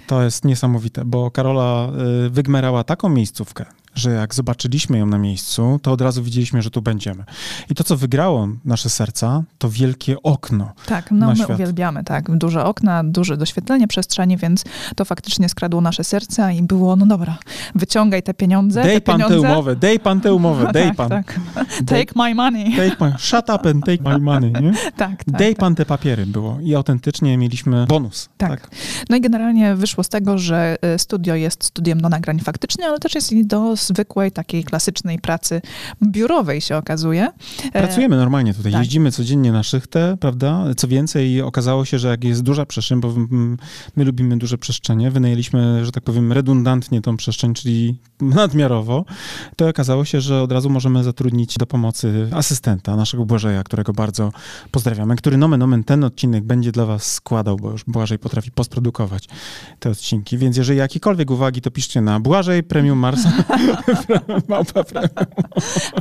To 0.06 0.22
jest 0.22 0.44
niesamowite, 0.44 1.04
bo 1.04 1.30
Karola 1.30 1.88
y, 2.26 2.30
wygmerała 2.30 2.84
taką 2.84 3.08
miejscówkę, 3.08 3.64
że 3.94 4.10
jak 4.10 4.34
zobaczyliśmy 4.34 4.98
ją 4.98 5.06
na 5.06 5.18
miejscu, 5.18 5.80
to 5.82 5.92
od 5.92 6.00
razu 6.00 6.22
widzieliśmy, 6.22 6.62
że 6.62 6.70
tu 6.70 6.82
będziemy. 6.82 7.24
I 7.70 7.74
to, 7.74 7.84
co 7.84 7.96
wygrało 7.96 8.48
nasze 8.64 8.88
serca, 8.90 9.42
to 9.58 9.70
wielkie 9.70 10.22
okno. 10.22 10.72
Tak, 10.86 11.10
no 11.10 11.28
my 11.28 11.36
świat. 11.36 11.50
uwielbiamy, 11.50 12.04
tak. 12.04 12.36
Duże 12.36 12.64
okna, 12.64 13.04
duże 13.04 13.36
doświetlenie 13.36 13.88
przestrzeni, 13.88 14.36
więc 14.36 14.64
to 14.96 15.04
faktycznie 15.04 15.48
skradło 15.48 15.80
nasze 15.80 16.04
serca 16.04 16.52
i 16.52 16.62
było, 16.62 16.96
no 16.96 17.06
dobra, 17.06 17.38
wyciągaj 17.74 18.22
te 18.22 18.34
pieniądze, 18.34 18.82
Dej 18.82 18.94
te 18.94 19.00
pan 19.00 19.16
pieniądze. 19.20 19.40
tę 19.42 19.52
umowę, 19.52 19.76
dej 19.76 20.00
pan 20.00 20.20
tę 20.20 20.34
umowę, 20.34 20.70
dej 20.72 20.86
tak, 20.88 20.96
pan. 20.96 21.08
tak. 21.08 21.40
Take 21.86 22.12
my 22.16 22.34
money. 22.34 22.76
Take 22.76 22.96
my, 23.00 23.14
shut 23.18 23.44
up 23.54 23.70
and 23.70 23.84
take 23.84 24.02
my 24.10 24.18
money, 24.18 24.52
nie? 24.62 24.72
Tak, 24.96 25.24
tak, 25.24 25.36
Dej 25.38 25.54
tak. 25.54 25.60
pan 25.60 25.74
te 25.74 25.86
papiery 25.86 26.26
było. 26.26 26.58
I 26.62 26.74
autentycznie 26.74 27.38
mieliśmy 27.38 27.86
bonus. 27.86 28.28
Tak. 28.36 28.70
No 29.10 29.16
i 29.16 29.20
generalnie 29.20 29.74
wyszło 29.74 30.04
z 30.04 30.08
tego, 30.08 30.38
że 30.38 30.76
y, 30.94 30.98
studio 30.98 31.34
jest 31.34 31.64
studiem 31.64 32.00
do 32.00 32.08
nagrań 32.08 32.40
faktycznie, 32.40 32.86
ale 32.86 32.98
też 32.98 33.14
jest 33.14 33.32
i 33.32 33.46
do 33.46 33.76
zwykłej, 33.82 34.32
takiej 34.32 34.64
klasycznej 34.64 35.18
pracy 35.18 35.62
biurowej 36.02 36.60
się 36.60 36.76
okazuje. 36.76 37.28
E, 37.72 37.82
Pracujemy 37.82 38.16
normalnie 38.16 38.54
tutaj, 38.54 38.72
tak. 38.72 38.80
jeździmy 38.80 39.12
codziennie 39.12 39.52
na 39.52 39.62
szychtę, 39.62 40.16
prawda? 40.20 40.64
Co 40.76 40.88
więcej, 40.88 41.42
okazało 41.42 41.84
się, 41.84 41.98
że 41.98 42.08
jak 42.08 42.24
jest 42.24 42.42
duża 42.42 42.66
przestrzeń, 42.66 43.00
bo 43.00 43.14
my 43.96 44.04
lubimy 44.04 44.38
duże 44.38 44.58
przestrzenie, 44.58 45.10
wynajęliśmy, 45.10 45.84
że 45.84 45.92
tak 45.92 46.04
powiem, 46.04 46.32
redundantnie 46.32 47.02
tą 47.02 47.16
przestrzeń, 47.16 47.54
czyli 47.54 47.98
nadmiarowo, 48.20 49.04
to 49.56 49.68
okazało 49.68 50.04
się, 50.04 50.20
że 50.20 50.42
od 50.42 50.52
razu 50.52 50.70
możemy 50.70 51.04
zatrudnić 51.04 51.58
do 51.58 51.66
pomocy 51.66 52.28
asystenta, 52.32 52.96
naszego 52.96 53.24
Błażeja, 53.24 53.62
którego 53.64 53.92
bardzo 53.92 54.32
pozdrawiamy, 54.70 55.16
który 55.16 55.36
nomen 55.36 55.62
omen 55.62 55.84
ten 55.84 56.04
odcinek 56.04 56.44
będzie 56.44 56.72
dla 56.72 56.86
was 56.86 57.12
składał, 57.12 57.56
bo 57.56 57.70
już 57.70 57.84
Błażej 57.84 58.18
potrafi 58.18 58.50
postprodukować 58.50 59.28
te 59.78 59.90
odcinki, 59.90 60.38
więc 60.38 60.56
jeżeli 60.56 60.78
jakiekolwiek 60.78 61.30
uwagi, 61.30 61.60
to 61.60 61.70
piszcie 61.70 62.00
na 62.00 62.20
Błażej 62.20 62.62
Premium 62.62 62.98
Mars, 62.98 63.20
Małpa 64.48 64.84
Premium. 64.84 65.10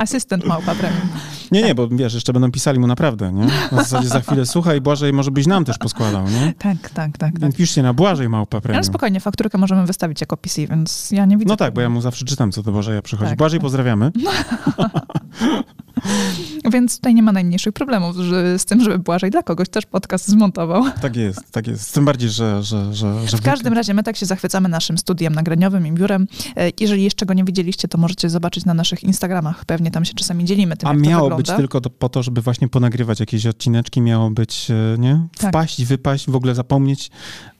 Asystent 0.00 0.44
małpa 0.44 0.74
premium. 0.74 1.08
Nie, 1.52 1.62
nie, 1.62 1.74
bo 1.74 1.88
wiesz, 1.88 2.14
jeszcze 2.14 2.32
będą 2.32 2.50
pisali 2.52 2.78
mu 2.78 2.86
naprawdę, 2.86 3.32
nie? 3.32 3.44
Na 3.44 3.82
zasadzie 3.82 4.08
za 4.08 4.20
chwilę, 4.20 4.46
słuchaj, 4.46 4.80
Błażej, 4.80 5.12
może 5.12 5.30
byś 5.30 5.46
nam 5.46 5.64
też 5.64 5.78
poskładał, 5.78 6.24
nie? 6.28 6.54
Tak, 6.58 6.90
tak, 6.90 7.18
tak. 7.18 7.38
tak. 7.40 7.54
Piszcie 7.56 7.82
na 7.82 7.94
Błażej 7.94 8.28
Małpa 8.28 8.56
Ale 8.56 8.62
Premium. 8.62 8.84
spokojnie, 8.84 9.20
fakturkę 9.20 9.58
możemy 9.58 9.86
wystawić 9.86 10.20
jako 10.20 10.36
PC, 10.36 10.66
więc 10.66 11.10
ja 11.10 11.24
nie 11.26 11.36
widzę. 11.36 11.48
No 11.48 11.56
tak, 11.56 11.74
bo 11.74 11.80
ja 11.80 11.88
mu 11.88 12.00
zawsze 12.00 12.24
czytam, 12.24 12.52
co 12.52 12.62
do 12.62 12.72
Błażeja 12.72 13.02
przychodzi. 13.02 13.28
Tak, 13.30 13.38
Błażej, 13.38 13.58
tak. 13.58 13.62
pozdrawiamy. 13.62 14.12
Więc 16.72 16.96
tutaj 16.96 17.14
nie 17.14 17.22
ma 17.22 17.32
najmniejszych 17.32 17.72
problemów 17.72 18.16
że, 18.16 18.58
z 18.58 18.64
tym, 18.64 18.80
żeby 18.80 18.98
Błażej 18.98 19.30
dla 19.30 19.42
kogoś 19.42 19.68
też 19.68 19.86
podcast 19.86 20.28
zmontował. 20.28 20.84
Tak 21.02 21.16
jest, 21.16 21.52
tak 21.52 21.66
jest. 21.66 21.94
Tym 21.94 22.04
bardziej, 22.04 22.30
że... 22.30 22.62
że, 22.62 22.94
że, 22.94 23.28
że 23.28 23.36
W 23.36 23.42
każdym 23.42 23.72
razie 23.72 23.94
my 23.94 24.02
tak 24.02 24.16
się 24.16 24.26
zachwycamy 24.26 24.68
naszym 24.68 24.98
studiem 24.98 25.34
nagraniowym 25.34 25.86
i 25.86 25.92
biurem. 25.92 26.26
E, 26.56 26.70
Jeżeli 26.80 27.04
jeszcze 27.04 27.26
go 27.26 27.34
nie 27.34 27.44
widzieliście, 27.44 27.88
to 27.88 27.98
możecie 27.98 28.30
zobaczyć 28.30 28.64
na 28.64 28.74
naszych 28.74 29.02
Instagramach. 29.02 29.64
Pewnie 29.64 29.90
tam 29.90 30.04
się 30.04 30.14
czasami 30.14 30.44
dzielimy 30.44 30.76
tym, 30.76 30.88
A 30.88 30.92
miało 30.92 31.36
być 31.36 31.46
tylko 31.46 31.80
to, 31.80 31.90
po 31.90 32.08
to, 32.08 32.22
żeby 32.22 32.42
właśnie 32.42 32.68
ponagrywać 32.68 33.20
jakieś 33.20 33.46
odcineczki, 33.46 34.00
miało 34.00 34.30
być, 34.30 34.70
e, 34.70 34.98
nie? 34.98 35.26
Tak. 35.38 35.50
Wpaść, 35.50 35.84
wypaść, 35.84 36.30
w 36.30 36.36
ogóle 36.36 36.54
zapomnieć, 36.54 37.10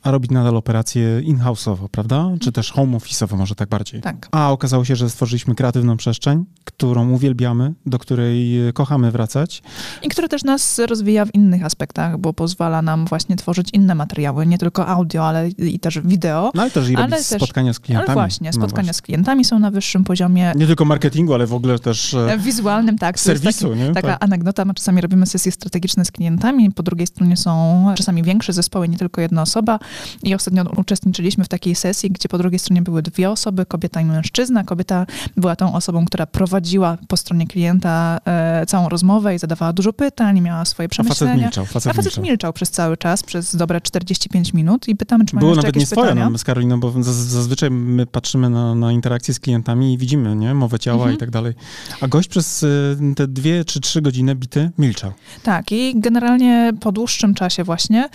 a 0.03 0.11
robić 0.11 0.31
nadal 0.31 0.57
operacje 0.57 1.21
in-house'owo, 1.21 1.89
prawda? 1.91 2.31
Czy 2.41 2.53
też 2.53 2.71
home 2.73 2.97
office'owo, 2.99 3.37
może 3.37 3.55
tak 3.55 3.69
bardziej. 3.69 4.01
Tak. 4.01 4.29
A 4.33 4.53
okazało 4.53 4.85
się, 4.85 4.97
że 4.97 5.11
stworzyliśmy 5.11 5.55
kreatywną 5.55 5.97
przestrzeń, 5.97 6.45
którą 6.65 7.11
uwielbiamy, 7.11 7.75
do 7.87 7.99
której 7.99 8.69
e, 8.69 8.73
kochamy 8.73 9.11
wracać. 9.11 9.63
I 10.03 10.09
które 10.09 10.29
też 10.29 10.45
nas 10.45 10.79
rozwija 10.79 11.25
w 11.27 11.35
innych 11.35 11.65
aspektach, 11.65 12.19
bo 12.19 12.33
pozwala 12.33 12.83
nam 12.83 13.07
właśnie 13.07 13.37
tworzyć 13.37 13.69
inne 13.73 13.95
materiały, 13.95 14.47
nie 14.47 14.59
tylko 14.59 14.87
audio, 14.87 15.29
ale 15.29 15.49
i 15.49 15.79
też 15.79 16.01
wideo. 16.05 16.51
No 16.55 16.63
ale 16.63 16.71
też 16.71 16.89
i 16.91 16.97
Ale 16.97 17.09
też- 17.17 17.27
spotkania 17.27 17.73
z 17.73 17.81
klientami. 17.81 18.07
Ale 18.09 18.15
właśnie, 18.15 18.49
No 18.49 18.53
spotkania 18.53 18.87
właśnie. 18.87 18.95
z 18.95 19.03
klientami 19.03 19.45
są 19.45 19.59
na 19.59 19.71
wyższym 19.71 20.05
poziomie. 20.05 20.53
Nie 20.57 20.67
tylko 20.67 20.85
marketingu, 20.85 21.35
ale 21.35 21.47
w 21.47 21.55
ogóle 21.55 21.79
też 21.79 22.15
e, 22.15 22.39
Wizualnym, 22.39 22.99
tak. 22.99 23.21
serwisu, 23.21 23.75
nie? 23.75 23.93
Taka 23.93 24.09
Tak. 24.09 24.25
anegdota, 24.25 24.65
my 24.65 24.75
czasami 24.75 25.01
robimy 25.01 25.27
sesje 25.27 25.53
strategiczne 25.53 26.05
z 26.05 26.11
klientami, 26.11 26.71
po 26.71 26.83
drugiej 26.83 27.07
stronie 27.07 27.37
są 27.37 27.85
czasami 27.97 28.23
większe 28.23 28.53
zespoły, 28.53 28.89
nie 28.89 28.99
tylko 28.99 29.21
jedna 29.21 29.43
osoba 29.43 29.79
i 30.23 30.35
ostatnio 30.35 30.63
uczestniczyliśmy 30.77 31.45
w 31.45 31.49
takiej 31.49 31.75
sesji, 31.75 32.11
gdzie 32.11 32.29
po 32.29 32.39
drugiej 32.39 32.59
stronie 32.59 32.83
były 32.83 33.03
dwie 33.03 33.31
osoby, 33.31 33.67
kobieta 33.67 34.01
i 34.01 34.05
mężczyzna. 34.05 34.65
Kobieta 34.65 35.07
była 35.37 35.57
tą 35.57 35.75
osobą, 35.75 36.05
która 36.05 36.27
prowadziła 36.27 36.99
po 37.09 37.17
stronie 37.17 37.47
klienta 37.47 38.19
e, 38.27 38.67
całą 38.67 38.89
rozmowę 38.89 39.35
i 39.35 39.39
zadawała 39.39 39.73
dużo 39.73 39.93
pytań, 39.93 40.41
miała 40.41 40.65
swoje 40.65 40.87
A 40.87 40.95
facet 40.95 41.05
przemyślenia. 41.17 41.43
milczał, 41.43 41.67
facet, 41.67 41.91
A 41.91 41.95
facet 41.95 42.05
milczał. 42.05 42.25
milczał 42.25 42.53
przez 42.53 42.71
cały 42.71 42.97
czas, 42.97 43.23
przez 43.23 43.57
dobre 43.57 43.81
45 43.81 44.55
minut 44.55 44.89
i 44.89 44.97
pytamy, 44.97 45.25
czy 45.25 45.35
mają 45.37 45.41
Było 45.41 45.51
jeszcze 45.51 45.63
nawet 45.67 45.77
jakieś 45.77 45.91
nie 45.91 45.97
swoje 45.97 46.15
no, 46.15 46.39
z 46.39 46.45
Karoliną, 46.45 46.81
bo 46.81 46.91
zaz- 46.91 47.03
zazwyczaj 47.13 47.71
my 47.71 48.07
patrzymy 48.07 48.51
na, 48.51 48.75
na 48.75 48.93
interakcje 48.93 49.35
z 49.35 49.41
klientami 49.41 49.95
i 49.95 49.99
widzimy, 49.99 50.37
nie? 50.37 50.55
Mowę 50.55 50.79
ciała 50.79 50.97
Mhm. 50.99 51.15
i 51.17 51.19
tak 51.19 51.31
dalej. 51.31 51.55
A 52.01 52.09
gość 52.09 52.29
przez 52.29 52.63
y, 52.63 52.97
te 53.17 53.29
dwie 53.29 53.65
czy 53.65 53.81
trzy 53.81 54.03
godziny 54.03 54.35
bity 54.35 54.71
milczał. 54.79 55.13
Tak, 55.43 55.73
i 55.73 56.01
generalnie 56.01 56.73
po 56.81 56.93
dłuższym 56.93 57.35
czasie 57.35 57.65
właśnie 57.65 58.09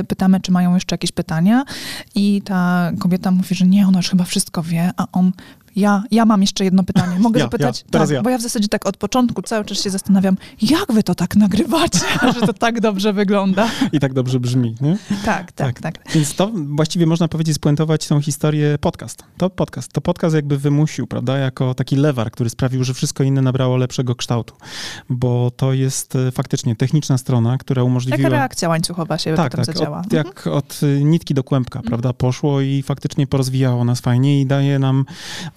y, 0.00 0.04
pytamy, 0.04 0.40
czy 0.40 0.52
mają 0.52 0.74
jeszcze 0.74 0.94
jakieś 1.00 1.12
pytania 1.12 1.64
i 2.14 2.42
ta 2.42 2.90
kobieta 2.98 3.30
mówi, 3.30 3.54
że 3.54 3.66
nie, 3.66 3.86
ona 3.86 3.98
już 3.98 4.10
chyba 4.10 4.24
wszystko 4.24 4.62
wie, 4.62 4.90
a 4.96 5.06
on, 5.12 5.32
ja, 5.76 6.02
ja 6.10 6.24
mam 6.24 6.40
jeszcze 6.40 6.64
jedno 6.64 6.84
pytanie, 6.84 7.18
mogę 7.18 7.38
Ja, 7.40 7.46
zapytać? 7.46 7.84
ja, 7.92 8.00
tak, 8.00 8.10
ja. 8.10 8.22
Bo 8.22 8.30
ja 8.30 8.38
w 8.38 8.42
zasadzie 8.42 8.68
tak 8.68 8.86
od 8.86 8.96
początku 8.96 9.42
cały 9.42 9.64
czas 9.64 9.82
się 9.82 9.90
zastanawiam, 9.90 10.36
jak 10.62 10.92
wy 10.92 11.02
to 11.02 11.14
tak 11.14 11.36
nagrywacie, 11.36 12.00
że 12.34 12.40
to 12.46 12.52
tak 12.52 12.80
dobrze 12.80 13.12
wygląda. 13.12 13.68
I 13.92 14.00
tak 14.00 14.12
dobrze 14.14 14.40
brzmi, 14.40 14.74
nie? 14.80 14.98
Tak, 15.24 15.52
tak, 15.52 15.80
tak. 15.80 15.94
Więc 16.14 16.34
to 16.34 16.50
właściwie 16.54 17.06
można 17.06 17.28
powiedzieć 17.28 17.56
spuentować 17.56 18.06
tą 18.06 18.20
historię 18.20 18.78
podcast. 18.80 19.24
To 19.36 19.50
podcast. 19.50 19.92
To 19.92 20.00
podcast 20.00 20.34
jakby 20.34 20.58
wymusił, 20.58 21.06
prawda, 21.06 21.38
jako 21.38 21.74
taki 21.74 21.96
lewar, 21.96 22.30
który 22.30 22.50
sprawił, 22.50 22.84
że 22.84 22.94
wszystko 22.94 23.24
inne 23.24 23.42
nabrało 23.42 23.76
lepszego 23.76 24.14
kształtu. 24.14 24.54
Bo 25.10 25.50
to 25.56 25.72
jest 25.72 26.16
e, 26.16 26.32
faktycznie 26.32 26.76
techniczna 26.76 27.18
strona, 27.18 27.58
która 27.58 27.82
umożliwiła... 27.82 28.22
Jaka 28.22 28.36
reakcja 28.36 28.68
łańcuchowa 28.68 29.18
się 29.18 29.34
Tak, 29.34 29.52
potem 29.52 29.64
tak. 29.64 29.74
zadziała. 29.76 29.98
Od, 30.00 30.12
jak 30.12 30.46
od 30.46 30.80
nitki 31.04 31.34
do 31.34 31.44
kłębka, 31.44 31.82
prawda, 31.82 32.12
poszło 32.12 32.60
i 32.60 32.82
faktycznie 32.82 33.26
porozwijało 33.26 33.84
nas 33.84 34.00
fajnie 34.00 34.40
i 34.40 34.46
daje 34.46 34.78
nam 34.78 35.04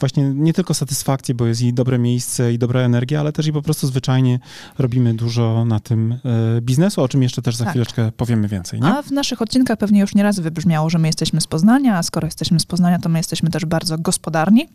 właśnie 0.03 0.23
nie 0.33 0.53
tylko 0.53 0.73
satysfakcję, 0.73 1.35
bo 1.35 1.45
jest 1.45 1.61
i 1.61 1.73
dobre 1.73 1.99
miejsce, 1.99 2.53
i 2.53 2.57
dobra 2.57 2.81
energia, 2.81 3.19
ale 3.19 3.31
też 3.31 3.47
i 3.47 3.53
po 3.53 3.61
prostu 3.61 3.87
zwyczajnie 3.87 4.39
robimy 4.79 5.13
dużo 5.13 5.65
na 5.65 5.79
tym 5.79 6.11
e, 6.57 6.61
biznesu, 6.61 7.01
o 7.01 7.07
czym 7.07 7.23
jeszcze 7.23 7.41
też 7.41 7.55
za 7.55 7.63
Tak. 7.63 7.71
chwileczkę 7.73 8.11
powiemy 8.17 8.47
więcej. 8.47 8.81
Nie? 8.81 8.87
A 8.87 9.01
w 9.01 9.11
naszych 9.11 9.41
odcinkach 9.41 9.77
pewnie 9.77 9.99
już 9.99 10.15
nieraz 10.15 10.39
wybrzmiało, 10.39 10.89
że 10.89 10.99
my 10.99 11.07
jesteśmy 11.07 11.41
z 11.41 11.47
Poznania, 11.47 11.97
a 11.97 12.03
skoro 12.03 12.27
jesteśmy 12.27 12.59
z 12.59 12.65
Poznania, 12.65 12.99
to 12.99 13.09
my 13.09 13.19
jesteśmy 13.19 13.49
też 13.49 13.65
bardzo 13.65 13.97
gospodarni 13.97 14.67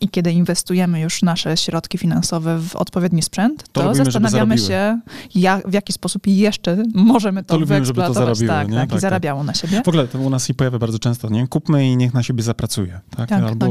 i 0.00 0.08
kiedy 0.08 0.32
inwestujemy 0.32 1.00
już 1.00 1.22
nasze 1.22 1.56
środki 1.56 1.98
finansowe 1.98 2.58
w 2.58 2.76
odpowiedni 2.76 3.22
sprzęt, 3.22 3.64
to, 3.72 3.82
lubimy, 3.82 4.04
żeby 4.04 4.10
zastanawiamy 4.12 4.58
się, 4.58 5.00
jak, 5.34 5.68
w 5.70 5.72
jaki 5.72 5.92
sposób 5.92 6.26
jeszcze 6.26 6.82
możemy 6.94 7.44
to, 7.44 7.54
To 7.54 7.60
lubimy, 7.60 7.84
żeby 7.84 8.00
to 8.00 8.14
zarobiło, 8.14 8.48
tak, 8.48 8.68
nie? 8.68 8.74
tak, 8.74 8.80
Tak, 8.80 8.88
i 8.88 8.92
tak. 8.92 9.00
zarabiało 9.00 9.44
na 9.44 9.54
siebie. 9.54 9.82
W 9.84 9.88
ogóle 9.88 10.08
to 10.08 10.18
u 10.18 10.30
nas 10.30 10.46
się 10.46 10.54
pojawia 10.54 10.78
bardzo 10.78 10.98
często, 10.98 11.28
nie? 11.28 11.48
Kupmy 11.48 11.88
i 11.88 11.96
niech 11.96 12.14
na 12.14 12.22
siebie 12.22 12.42
zapracuje, 12.42 13.00
tak? 13.16 13.28
Tak, 13.28 13.42
Albo 13.44 13.66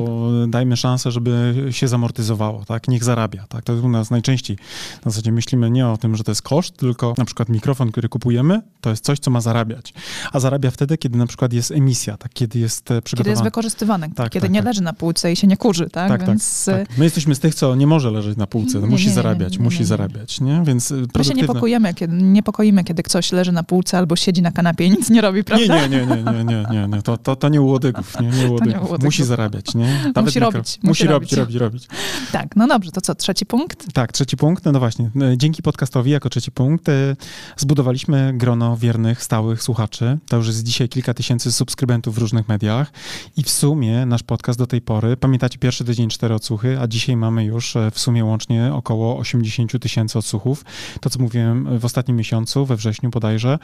dajmy 0.48 0.78
szansę, 0.78 1.12
żeby 1.12 1.54
się 1.72 1.88
zamortyzowało, 1.88 2.66
tak? 2.66 2.88
Niech 2.88 3.04
zarabia, 3.04 3.46
tak? 3.50 3.64
To 3.64 3.74
u 3.74 3.90
nas 3.90 4.12
najczęściej 4.12 4.58
w 5.02 5.04
zasadzie 5.04 5.32
myślimy 5.32 5.72
nie 5.72 5.88
o 5.88 5.98
tym, 5.98 6.16
że 6.16 6.24
to 6.24 6.32
jest 6.32 6.42
koszt, 6.42 6.78
tylko 6.78 7.14
na 7.18 7.26
przykład 7.26 7.50
mikrofon, 7.50 7.92
który 7.92 8.10
kupujemy, 8.10 8.62
to 8.82 8.90
jest 8.90 9.04
coś, 9.06 9.20
co 9.20 9.32
ma 9.32 9.42
zarabiać. 9.42 9.94
A 10.34 10.40
zarabia 10.40 10.72
wtedy, 10.72 10.98
kiedy 10.98 11.18
na 11.18 11.26
przykład 11.28 11.54
jest 11.54 11.72
emisja, 11.72 12.18
tak? 12.18 12.34
Kiedy 12.34 12.60
jest 12.60 12.82
e, 12.82 12.84
Kiedy 12.84 12.94
jest 12.96 13.06
przygotowana. 13.06 13.44
wykorzystywany, 13.44 14.10
Tak, 14.16 14.30
kiedy 14.32 14.46
tak, 14.46 14.52
nie 14.54 14.60
tak. 14.60 14.66
leży 14.66 14.82
na 14.82 14.94
półce 14.94 15.32
i 15.32 15.36
się 15.36 15.48
nie 15.48 15.58
kurzy, 15.58 15.90
tak? 15.90 16.10
Tak, 16.10 16.28
Więc 16.28 16.66
tak, 16.66 16.88
tak. 16.88 16.98
My 16.98 17.04
jesteśmy 17.04 17.36
z 17.36 17.40
tych, 17.40 17.56
co 17.56 17.76
nie 17.76 17.88
może 17.88 18.12
leżeć 18.12 18.38
na 18.38 18.48
półce, 18.48 18.80
Nie, 18.80 18.88
musi 18.88 19.04
nie, 19.04 19.10
nie, 19.10 19.16
zarabiać, 19.16 19.58
musi 19.58 19.86
zarabiać, 19.86 20.42
nie? 20.42 20.62
Więc 20.66 20.92
e, 20.92 20.96
my 21.18 21.24
się 21.24 21.34
niepokoimy 21.34 21.94
kiedy, 21.94 22.16
niepokoimy, 22.16 22.84
kiedy 22.84 23.04
ktoś 23.04 23.32
leży 23.32 23.52
na 23.52 23.64
półce 23.64 23.98
albo 23.98 24.16
siedzi 24.16 24.42
na 24.42 24.52
kanapie 24.52 24.86
i 24.86 24.92
nic 24.92 25.10
nie 25.10 25.22
robi, 25.22 25.38
Nie, 25.38 25.44
prawda? 25.44 25.88
nie, 25.88 25.90
nie, 25.90 26.06
nie, 26.06 26.24
nie, 26.24 26.44
nie, 26.44 26.66
nie, 26.72 26.88
nie. 26.88 27.02
To, 27.02 27.18
to, 27.18 27.36
to 27.36 27.50
nie 27.50 27.62
u 27.62 27.68
łodygów, 27.68 28.20
nie, 28.22 28.28
nie 28.30 28.50
u 28.50 28.54
łodygów. 28.54 28.82
łodygów. 28.82 29.04
Musi 29.04 29.24
zarabiać, 29.24 29.76
nie? 29.76 30.11
Musi 30.16 30.40
mikro- 30.40 30.52
robić, 30.54 30.68
Musi 30.84 30.88
musi 30.88 31.08
robić, 31.08 31.34
robić. 31.34 31.56
robić, 31.56 31.88
robić. 31.90 32.02
Tak, 32.32 32.56
no 32.56 32.68
dobrze, 32.68 32.92
to 32.92 33.02
co, 33.02 33.16
trzeci 33.16 33.46
punkt? 33.46 33.94
Tak, 33.94 34.12
trzeci 34.12 34.38
punkt, 34.38 34.66
no, 34.66 34.72
no 34.72 34.80
właśnie. 34.80 35.10
e, 35.22 35.38
Dzięki 35.38 35.62
podcastowi 35.62 36.12
jako 36.12 36.30
trzeci 36.30 36.52
punkt 36.52 36.90
e, 36.90 37.16
zbudowaliśmy 37.58 38.34
grono 38.36 38.78
wiernych, 38.78 39.24
stałych 39.24 39.64
słuchaczy. 39.64 40.18
To 40.28 40.38
już 40.38 40.48
jest 40.48 40.64
dzisiaj 40.64 40.90
kilka 40.90 41.14
tysięcy 41.14 41.52
subskrybentów 41.52 42.16
w 42.16 42.18
różnych 42.18 42.48
mediach 42.48 42.92
i 43.38 43.44
w 43.44 43.50
sumie 43.50 44.06
nasz 44.06 44.24
podcast 44.24 44.60
do 44.60 44.68
tej 44.68 44.82
pory, 44.82 45.18
pamiętacie 45.18 45.58
pierwszy 45.60 45.84
tydzień 45.86 46.10
cztery 46.10 46.34
odsłuchy, 46.36 46.80
a 46.80 46.88
dzisiaj 46.88 47.18
mamy 47.18 47.46
już 47.46 47.76
e, 47.76 47.92
w 47.92 48.00
sumie 48.00 48.26
łącznie 48.26 48.74
około 48.74 49.18
80 49.18 49.80
tysięcy 49.82 50.20
odsłuchów. 50.20 50.66
To, 51.02 51.10
co 51.10 51.20
mówiłem 51.20 51.80
w 51.80 51.86
ostatnim 51.86 52.18
miesiącu, 52.18 52.66
we 52.66 52.76
wrześniu 52.76 53.10
bodajże, 53.10 53.60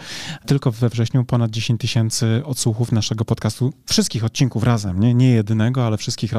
tylko 0.46 0.72
we 0.72 0.90
wrześniu 0.90 1.24
ponad 1.26 1.52
10 1.52 1.82
tysięcy 1.82 2.42
odsłuchów 2.46 2.92
naszego 2.92 3.26
podcastu, 3.26 3.74
wszystkich 3.86 4.24
odcinków 4.24 4.64
razem, 4.64 5.00
nie, 5.00 5.14
nie 5.14 5.30
jedynego, 5.30 5.86
ale 5.88 5.98
wszystkich 5.98 6.34
razem, 6.34 6.37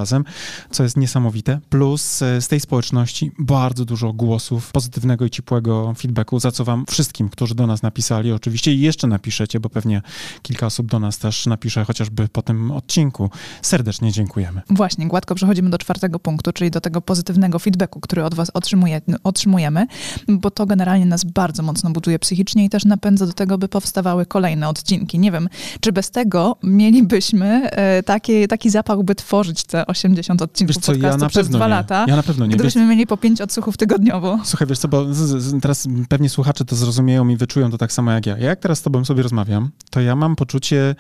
co 0.71 0.83
jest 0.83 0.97
niesamowite. 0.97 1.61
Plus 1.69 2.23
e, 2.23 2.41
z 2.41 2.49
tej 2.49 2.61
społeczności 2.61 3.33
bardzo 3.39 3.85
dużo 3.85 4.13
głosów 4.13 4.73
pozytywnego 4.73 5.25
i 5.25 5.31
ciepłego 5.31 5.95
feedbacku, 5.99 6.41
za 6.41 6.53
co 6.53 6.65
wam 6.65 6.85
wszystkim, 6.91 7.29
którzy 7.29 7.55
do 7.55 7.67
nas 7.67 7.83
napisali, 7.83 8.33
oczywiście 8.33 8.75
i 8.75 8.81
jeszcze 8.81 9.07
napiszecie, 9.07 9.61
bo 9.61 9.71
pewnie 9.71 10.03
kilka 10.43 10.67
osób 10.67 10.87
do 10.87 11.01
nas 11.01 11.19
też 11.19 11.47
napisze, 11.47 11.85
chociażby 11.85 12.29
po 12.29 12.43
tym 12.43 12.71
odcinku. 12.71 13.31
Serdecznie 13.63 14.13
dziękujemy. 14.13 14.63
Właśnie, 14.71 15.09
gładko 15.09 15.35
przechodzimy 15.35 15.71
do 15.71 15.79
czwartego 15.79 16.19
punktu, 16.19 16.53
czyli 16.53 16.71
do 16.71 16.81
tego 16.81 17.01
pozytywnego 17.01 17.59
feedbacku, 17.59 18.01
który 18.01 18.25
od 18.25 18.35
was 18.35 18.51
otrzymuje, 18.55 19.01
otrzymujemy, 19.25 19.87
bo 20.29 20.51
to 20.51 20.67
generalnie 20.67 21.07
nas 21.07 21.25
bardzo 21.25 21.63
mocno 21.63 21.91
buduje 21.91 22.19
psychicznie 22.19 22.65
i 22.65 22.69
też 22.69 22.85
napędza 22.85 23.27
do 23.27 23.33
tego, 23.33 23.59
by 23.59 23.69
powstawały 23.69 24.27
kolejne 24.27 24.69
odcinki. 24.69 25.19
Nie 25.19 25.33
wiem, 25.33 25.49
czy 25.81 25.93
bez 25.93 26.11
tego 26.11 26.57
mielibyśmy 26.63 27.71
e, 27.71 28.03
taki, 28.03 28.49
taki 28.49 28.71
zapał, 28.71 29.05
by 29.05 29.15
tworzyć 29.15 29.65
te 29.65 29.87
80 29.91 30.43
odcinków 30.43 30.77
Wiesz 30.77 30.85
co, 30.85 30.95
ja 30.95 31.17
na 31.17 31.29
przez 31.29 31.43
pewno 31.47 31.59
dwa 31.59 31.67
nie. 31.67 31.71
lata, 31.71 32.05
Ja 32.09 32.17
na 32.17 32.23
pewno 32.23 32.47
nie. 32.47 32.51
Wiesz, 32.51 32.57
gdybyśmy 32.59 32.87
mieli 32.87 33.07
po 33.07 33.17
pięć 33.17 33.41
odsłuchów 33.41 33.77
tygodniowo. 33.77 34.39
Słuchaj, 34.45 34.69
wiesz 34.69 34.79
co, 34.79 34.89
bo 34.89 35.15
z, 35.15 35.17
z, 35.43 35.61
teraz 35.63 35.89
pewnie 36.09 36.29
słuchacze 36.29 36.65
to 36.65 36.77
zrozumieją 36.77 37.29
i 37.29 37.37
wyczują 37.37 37.71
to 37.71 37.79
tak 37.79 37.93
samo 37.93 38.13
jak 38.13 38.27
ja. 38.27 38.39
Ja 38.39 38.47
jak 38.47 38.61
teraz 38.61 38.79
z 38.79 38.83
tobą 38.83 39.05
sobie 39.05 39.23
rozmawiam, 39.23 39.71
to 39.91 40.01
ja 40.01 40.17
mam 40.17 40.37
poczucie, 40.37 40.95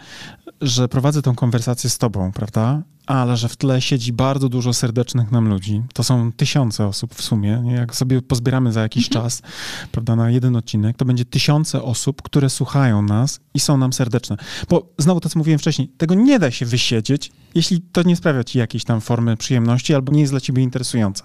że 0.61 0.89
prowadzę 0.89 1.23
tą 1.23 1.35
konwersację 1.35 1.91
z 1.91 1.99
tobą, 1.99 2.33
prawda? 2.33 2.83
Ale 3.09 3.37
że 3.37 3.49
w 3.49 3.57
tle 3.57 3.81
siedzi 3.81 4.13
bardzo 4.13 4.49
dużo 4.49 4.73
serdecznych 4.73 5.33
nam 5.33 5.49
ludzi. 5.49 5.83
To 5.95 6.05
są 6.05 6.33
tysiące 6.33 6.87
osób 6.87 7.15
w 7.15 7.23
sumie. 7.23 7.63
Jak 7.67 7.97
sobie 7.97 8.23
pozbieramy 8.23 8.73
za 8.73 8.83
jakiś 8.83 9.09
czas, 9.09 9.43
prawda, 9.93 10.17
na 10.17 10.31
jeden 10.31 10.57
odcinek, 10.57 10.97
to 10.97 11.05
będzie 11.05 11.25
tysiące 11.25 11.83
osób, 11.83 12.23
które 12.23 12.51
słuchają 12.51 13.03
nas 13.03 13.41
i 13.55 13.61
są 13.61 13.77
nam 13.77 13.93
serdeczne. 13.93 14.37
Bo 14.69 14.93
znowu 14.99 15.21
to, 15.21 15.29
co 15.29 15.39
mówiłem 15.39 15.59
wcześniej, 15.59 15.89
tego 15.89 16.15
nie 16.15 16.39
da 16.39 16.51
się 16.51 16.67
wysiedzieć, 16.67 17.31
jeśli 17.55 17.81
to 17.81 18.03
nie 18.03 18.17
sprawia 18.17 18.45
ci 18.45 18.59
jakiejś 18.59 18.85
tam 18.85 19.01
formy 19.01 19.37
przyjemności 19.37 19.95
albo 19.95 20.13
nie 20.13 20.21
jest 20.21 20.33
dla 20.33 20.41
ciebie 20.41 20.63
interesujące. 20.63 21.25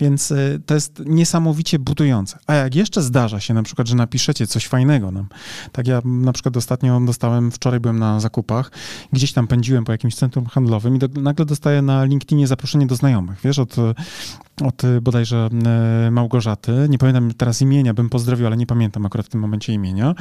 Więc 0.00 0.30
y, 0.30 0.60
to 0.66 0.74
jest 0.74 1.02
niesamowicie 1.06 1.78
budujące. 1.78 2.38
A 2.46 2.54
jak 2.54 2.74
jeszcze 2.74 3.02
zdarza 3.02 3.40
się 3.40 3.54
na 3.54 3.62
przykład, 3.62 3.88
że 3.88 3.96
napiszecie 3.96 4.46
coś 4.46 4.66
fajnego 4.66 5.10
nam, 5.10 5.28
tak 5.72 5.86
ja 5.86 6.00
na 6.04 6.32
przykład 6.32 6.56
ostatnio 6.56 7.00
dostałem, 7.00 7.52
wczoraj 7.52 7.80
byłem 7.80 7.98
na 7.98 8.20
zakupach, 8.20 8.70
gdzieś 9.12 9.32
tam 9.32 9.46
pędziłem 9.46 9.84
po 9.84 9.92
jakimś 9.92 10.14
centrum 10.14 10.46
handlowym 10.46 10.96
i 10.96 10.98
do, 10.98 11.07
nagle 11.14 11.44
dostaję 11.44 11.82
na 11.82 12.04
LinkedInie 12.04 12.46
zaproszenie 12.46 12.86
do 12.86 12.96
znajomych, 12.96 13.40
wiesz, 13.44 13.58
od, 13.58 13.76
od 14.64 14.84
y, 14.84 15.00
bodajże 15.00 15.48
y, 16.06 16.10
Małgorzaty, 16.10 16.86
nie 16.88 16.98
pamiętam 16.98 17.34
teraz 17.34 17.62
imienia, 17.62 17.94
bym 17.94 18.08
pozdrowił, 18.08 18.46
ale 18.46 18.56
nie 18.56 18.66
pamiętam 18.66 19.06
akurat 19.06 19.26
w 19.26 19.28
tym 19.28 19.40
momencie 19.40 19.72
imienia 19.72 20.14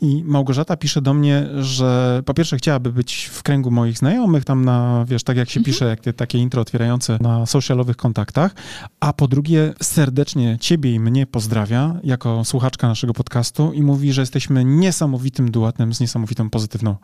i 0.00 0.24
Małgorzata 0.24 0.76
pisze 0.76 1.02
do 1.02 1.14
mnie, 1.14 1.46
że 1.60 2.22
po 2.24 2.34
pierwsze 2.34 2.56
chciałaby 2.56 2.92
być 2.92 3.30
w 3.32 3.42
kręgu 3.42 3.70
moich 3.70 3.98
znajomych, 3.98 4.44
tam 4.44 4.64
na, 4.64 5.04
wiesz, 5.08 5.22
tak 5.24 5.36
jak 5.36 5.50
się 5.50 5.60
pisze, 5.60 5.84
jak 5.84 6.00
te 6.00 6.12
takie 6.12 6.38
intro 6.38 6.62
otwierające 6.62 7.18
na 7.20 7.46
socialowych 7.46 7.96
kontaktach, 7.96 8.54
a 9.00 9.12
po 9.12 9.28
drugie 9.28 9.74
serdecznie 9.82 10.58
ciebie 10.60 10.94
i 10.94 11.00
mnie 11.00 11.26
pozdrawia 11.26 12.00
jako 12.04 12.44
słuchaczka 12.44 12.88
naszego 12.88 13.12
podcastu 13.12 13.72
i 13.72 13.82
mówi, 13.82 14.12
że 14.12 14.22
jesteśmy 14.22 14.64
niesamowitym 14.64 15.50
duetem 15.50 15.94
z 15.94 16.00
niesamowitą 16.00 16.50
pozytywną 16.50 16.96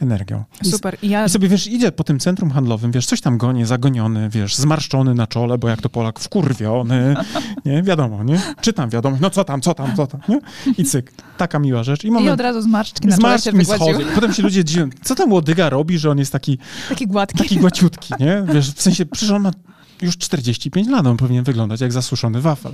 energią. 0.00 0.44
Super. 0.62 0.96
I 1.02 1.08
ja 1.08 1.24
I 1.24 1.28
sobie, 1.28 1.48
wiesz, 1.48 1.66
idzie 1.66 1.92
po 1.92 2.04
tym 2.04 2.18
centrum 2.18 2.50
handlowym, 2.50 2.92
wiesz, 2.92 3.06
coś 3.06 3.20
tam 3.20 3.38
gonie, 3.38 3.66
zagoniony, 3.66 4.28
wiesz, 4.28 4.56
zmarszczony 4.56 5.14
na 5.14 5.26
czole, 5.26 5.58
bo 5.58 5.68
jak 5.68 5.82
to 5.82 5.88
Polak, 5.88 6.20
wkurwiony, 6.34 7.14
nie, 7.64 7.82
wiadomo, 7.82 8.24
nie? 8.24 8.40
Czytam 8.60 8.90
wiadomo, 8.90 9.16
no 9.20 9.30
co 9.30 9.44
tam, 9.44 9.60
co 9.60 9.74
tam, 9.74 9.96
co 9.96 10.06
tam, 10.06 10.20
nie? 10.28 10.40
I 10.78 10.84
cyk, 10.84 11.12
taka 11.36 11.58
miła 11.58 11.82
rzecz. 11.84 12.04
I 12.04 12.06
I 12.06 12.10
moment, 12.10 12.32
od 12.34 12.40
razu 12.40 12.62
zmarszczki 12.62 13.08
na 13.08 13.18
czole 13.18 13.38
się 13.38 13.64
schodzą. 13.64 13.84
Potem 14.14 14.32
się 14.32 14.42
ludzie 14.42 14.64
dziwią, 14.64 14.88
co 15.02 15.14
tam 15.14 15.32
łodyga 15.32 15.70
robi, 15.70 15.98
że 15.98 16.10
on 16.10 16.18
jest 16.18 16.32
taki, 16.32 16.58
Taki 16.88 17.06
gładki. 17.06 17.38
taki 17.38 17.56
głaciutki, 17.56 18.14
nie? 18.20 18.44
Wiesz, 18.54 18.72
w 18.72 18.82
sensie, 18.82 19.06
przecież 19.06 19.30
on 19.30 19.42
ma 19.42 19.50
już 20.02 20.18
45 20.18 20.88
lat, 20.88 21.06
on 21.06 21.16
powinien 21.16 21.44
wyglądać 21.44 21.80
jak 21.80 21.92
zasuszony 21.92 22.40
wafel. 22.40 22.72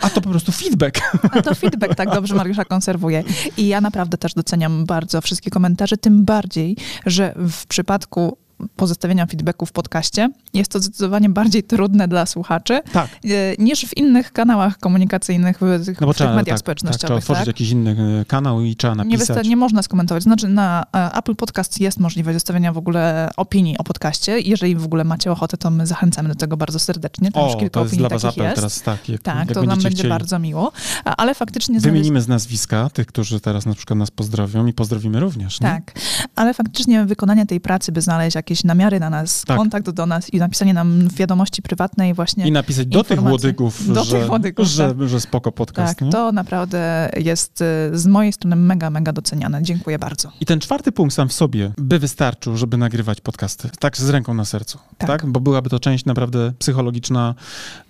A 0.00 0.10
to 0.10 0.20
po 0.20 0.30
prostu 0.30 0.52
feedback. 0.52 1.00
A 1.32 1.42
to 1.42 1.54
feedback 1.54 1.94
tak 1.94 2.10
dobrze 2.10 2.34
Mariusza 2.34 2.64
konserwuje. 2.64 3.24
I 3.56 3.66
ja 3.68 3.80
naprawdę 3.80 4.18
też 4.18 4.34
doceniam 4.34 4.84
bardzo 4.86 5.20
wszystkie 5.20 5.50
komentarze, 5.50 5.96
tym 5.96 6.24
bardziej, 6.24 6.76
że 7.06 7.34
w 7.36 7.66
przypadku 7.66 8.36
pozostawienia 8.76 9.26
feedbacku 9.26 9.66
w 9.66 9.72
podcaście 9.72 10.30
jest 10.54 10.70
to 10.72 10.80
zdecydowanie 10.80 11.28
bardziej 11.28 11.62
trudne 11.62 12.08
dla 12.08 12.26
słuchaczy 12.26 12.80
Tak. 12.92 13.08
e, 13.24 13.28
niż 13.58 13.86
w 13.86 13.96
innych 13.96 14.32
kanałach 14.32 14.78
komunikacyjnych, 14.78 15.58
w 15.60 15.84
tych, 15.86 16.00
No 16.00 16.06
bo 16.06 16.14
trzeba, 16.14 16.30
mediach 16.30 16.44
tak, 16.44 16.52
tak, 16.52 16.58
społecznościowych. 16.58 17.00
trzeba 17.06 17.14
otworzyć 17.18 17.40
tak? 17.40 17.46
jakiś 17.46 17.70
inny 17.70 17.96
e, 18.20 18.24
kanał 18.24 18.60
i 18.62 18.76
trzeba 18.76 18.94
Nie, 18.94 19.04
napisać. 19.04 19.28
wysta- 19.38 19.48
nie 19.48 19.56
można 19.56 19.82
skomentować. 19.82 20.22
Znaczy 20.22 20.48
na 20.48 20.84
e, 20.96 21.12
Apple 21.14 21.34
Podcast 21.34 21.80
jest 21.80 22.00
możliwość 22.00 22.34
zostawienia 22.36 22.72
w 22.72 22.78
ogóle 22.78 23.30
opinii 23.36 23.78
o 23.78 23.84
podcaście. 23.84 24.40
Jeżeli 24.40 24.76
w 24.76 24.84
ogóle 24.84 25.04
macie 25.04 25.32
ochotę, 25.32 25.56
to 25.56 25.70
my 25.70 25.86
zachęcamy 25.86 26.28
do 26.28 26.34
tego 26.34 26.56
bardzo 26.56 26.78
serdecznie. 26.78 27.32
Tam 27.32 27.44
już 27.44 27.52
O, 27.54 27.58
kilka 27.58 27.72
to 27.74 27.80
jest 27.80 27.92
opinii 27.92 28.08
dla 28.08 28.18
was 28.18 28.24
apel 28.24 28.44
jest. 28.44 28.56
teraz, 28.56 28.82
tak. 28.82 29.08
Jak, 29.08 29.22
Tak, 29.22 29.36
jak 29.36 29.52
to 29.52 29.62
nam 29.62 29.68
będzie 29.78 29.88
chcieli. 29.90 30.08
bardzo 30.08 30.38
miło. 30.38 30.72
Ale 31.04 31.34
faktycznie 31.34 31.80
Wymienimy 31.80 32.20
z 32.22 32.28
nazwiska 32.28 32.90
tych, 32.90 33.06
którzy 33.06 33.40
teraz 33.40 33.66
na 33.66 33.74
przykład 33.74 33.98
nas 33.98 34.10
pozdrowią 34.10 34.66
i 34.66 34.72
pozdrowimy 34.72 35.20
również. 35.20 35.60
Nie? 35.60 35.66
Tak, 35.68 35.92
ale 36.36 36.54
faktycznie 36.54 37.04
wykonanie 37.04 37.46
tej 37.46 37.60
pracy, 37.60 37.92
by 37.92 38.00
znaleźć 38.00 38.36
jakieś 38.46 38.64
namiary 38.64 39.00
na 39.00 39.10
nas, 39.10 39.42
Tak. 39.44 39.56
kontakt 39.56 39.90
do 39.90 40.06
nas 40.06 40.30
i 40.30 40.38
napisanie 40.38 40.74
nam 40.74 41.08
wiadomości 41.08 41.62
prywatnej 41.62 42.14
właśnie. 42.14 42.46
I 42.48 42.52
napisać 42.52 42.86
do 42.86 43.04
tych 43.04 43.22
łodygów, 43.24 43.92
Do 43.94 44.04
że, 44.04 44.28
tych 44.42 44.66
że, 44.66 44.88
tak. 44.94 45.08
że 45.08 45.20
spoko 45.20 45.52
podcast. 45.52 45.98
tak, 45.98 46.08
to 46.10 46.32
naprawdę 46.32 47.10
jest 47.16 47.60
y, 47.60 47.98
z 47.98 48.06
mojej 48.06 48.32
strony 48.32 48.56
mega, 48.56 48.90
mega 48.90 49.12
doceniane. 49.12 49.62
Dziękuję 49.62 49.98
bardzo. 49.98 50.32
I 50.40 50.46
ten 50.46 50.60
czwarty 50.60 50.92
punkt 50.92 51.14
sam 51.14 51.28
w 51.28 51.32
sobie 51.32 51.72
by 51.78 51.98
wystarczył, 51.98 52.56
żeby 52.56 52.76
nagrywać 52.76 53.20
podcasty. 53.20 53.70
Tak 53.78 53.96
z 53.96 54.08
ręką 54.08 54.34
na 54.34 54.44
sercu. 54.44 54.78
Tak. 54.98 55.08
Tak. 55.08 55.26
Bo 55.26 55.40
byłaby 55.40 55.70
to 55.70 55.80
część 55.80 56.04
naprawdę 56.04 56.52
psychologiczna, 56.58 57.34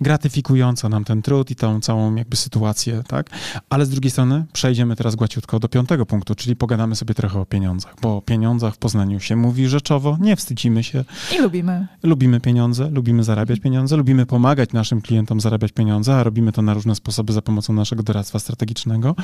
gratyfikująca 0.01 0.89
nam 0.89 1.03
ten 1.03 1.21
trud 1.21 1.51
i 1.51 1.55
tą 1.55 1.81
całą 1.81 2.15
jakby 2.15 2.35
sytuację, 2.37 3.03
tak? 3.07 3.29
Ale 3.69 3.85
z 3.85 3.89
drugiej 3.89 4.11
strony 4.11 4.45
przejdziemy 4.53 4.95
teraz 4.95 5.15
głaciutko 5.15 5.59
do 5.59 5.69
piątego 5.69 6.05
punktu, 6.05 6.35
czyli 6.35 6.55
pogadamy 6.55 6.95
sobie 6.95 7.13
trochę 7.13 7.39
o 7.39 7.45
pieniądzach. 7.45 7.95
Bo 8.01 8.17
o 8.17 8.21
pieniądzach 8.21 8.73
w 8.73 8.77
Poznaniu 8.77 9.19
się 9.19 9.35
mówi 9.35 9.67
rzeczowo, 9.67 10.17
nie 10.21 10.35
wstydzimy 10.47 10.83
się. 10.83 11.03
I 11.35 11.41
lubimy. 11.41 11.87
Lubimy 12.03 12.39
pieniądze, 12.39 12.89
lubimy 12.89 13.23
zarabiać 13.23 13.59
pieniądze, 13.59 13.97
lubimy 13.97 14.25
pomagać 14.25 14.73
naszym 14.73 15.01
klientom 15.01 15.39
zarabiać 15.41 15.71
pieniądze, 15.71 16.15
a 16.15 16.23
robimy 16.23 16.51
to 16.51 16.61
na 16.61 16.73
różne 16.73 16.95
sposoby 16.95 17.33
za 17.33 17.41
pomocą 17.41 17.73
naszego 17.73 18.03
doradztwa 18.03 18.39
strategicznego, 18.39 19.15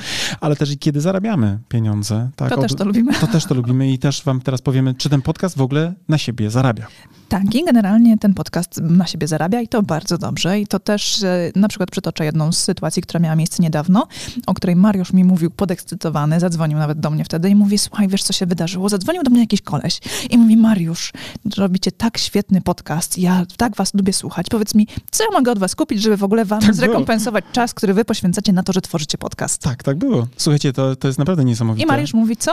ale 0.41 0.55
też 0.55 0.71
i 0.71 0.77
kiedy 0.77 1.01
zarabiamy 1.01 1.59
pieniądze. 1.69 2.29
Tak, 2.35 2.49
To 2.49 2.61
też 2.61 2.75
to 2.75 2.85
lubimy. 2.85 3.13
to 3.13 3.27
też 3.27 3.45
to 3.45 3.55
lubimy 3.55 3.91
i 3.91 3.99
też 3.99 4.23
wam 4.23 4.41
teraz 4.41 4.61
powiemy, 4.61 4.93
czy 4.95 5.09
ten 5.09 5.21
podcast 5.21 5.57
w 5.57 5.61
ogóle 5.61 5.93
na 6.09 6.17
siebie 6.17 6.49
zarabia. 6.49 6.87
Tak, 7.29 7.55
i 7.55 7.65
generalnie 7.65 8.17
ten 8.17 8.33
podcast 8.33 8.81
na 8.81 9.07
siebie 9.07 9.27
zarabia 9.27 9.61
i 9.61 9.67
to 9.67 9.83
bardzo 9.83 10.17
dobrze. 10.17 10.59
I 10.59 10.67
to 10.67 10.79
też 10.79 11.23
e, 11.23 11.51
na 11.55 11.67
przykład 11.67 11.91
przytoczę 11.91 12.25
jedną 12.25 12.51
z 12.51 12.57
sytuacji, 12.57 13.01
która 13.01 13.19
miała 13.19 13.35
miejsce 13.35 13.63
niedawno, 13.63 14.07
o 14.47 14.53
której 14.53 14.75
Mariusz 14.75 15.13
mi 15.13 15.23
mówił 15.23 15.51
podekscytowany, 15.51 16.39
zadzwonił 16.39 16.77
nawet 16.77 16.99
do 16.99 17.09
mnie 17.09 17.25
wtedy 17.25 17.49
i 17.49 17.55
mówi, 17.55 17.77
słuchaj, 17.77 18.07
wiesz 18.07 18.23
co 18.23 18.33
się 18.33 18.45
wydarzyło? 18.45 18.89
Zadzwonił 18.89 19.23
do 19.23 19.29
mnie 19.29 19.39
jakiś 19.39 19.61
koleś 19.61 19.99
i 20.29 20.37
mówi, 20.37 20.57
Mariusz, 20.57 21.11
robicie 21.57 21.91
tak 21.91 22.17
świetny 22.17 22.61
podcast, 22.61 23.17
ja 23.17 23.45
tak 23.57 23.75
was 23.75 23.93
lubię 23.93 24.13
słuchać. 24.13 24.47
Powiedz 24.49 24.75
mi, 24.75 24.87
co 25.11 25.23
ja 25.23 25.29
mogę 25.33 25.51
od 25.51 25.59
was 25.59 25.75
kupić, 25.75 26.01
żeby 26.01 26.17
w 26.17 26.23
ogóle 26.23 26.45
wam 26.45 26.61
Tak 26.61 26.75
zrekompensować 26.75 27.45
czas, 27.51 27.73
który 27.73 27.93
wy 27.93 28.05
poświęcacie 28.05 28.53
na 28.53 28.63
to, 28.63 28.73
że 28.73 28.81
tworzycie 28.81 29.17
podcast? 29.17 29.61
Tak, 29.61 29.83
tak 29.83 29.97
było. 29.97 30.27
Słuchajcie, 30.37 30.73
to, 30.73 30.95
to 30.95 31.07
jest 31.07 31.19
naprawdę 31.19 31.45
niesamowite. 31.45 31.83
I 31.83 31.87
Mariusz 31.87 32.13
mówi, 32.13 32.37
co? 32.37 32.51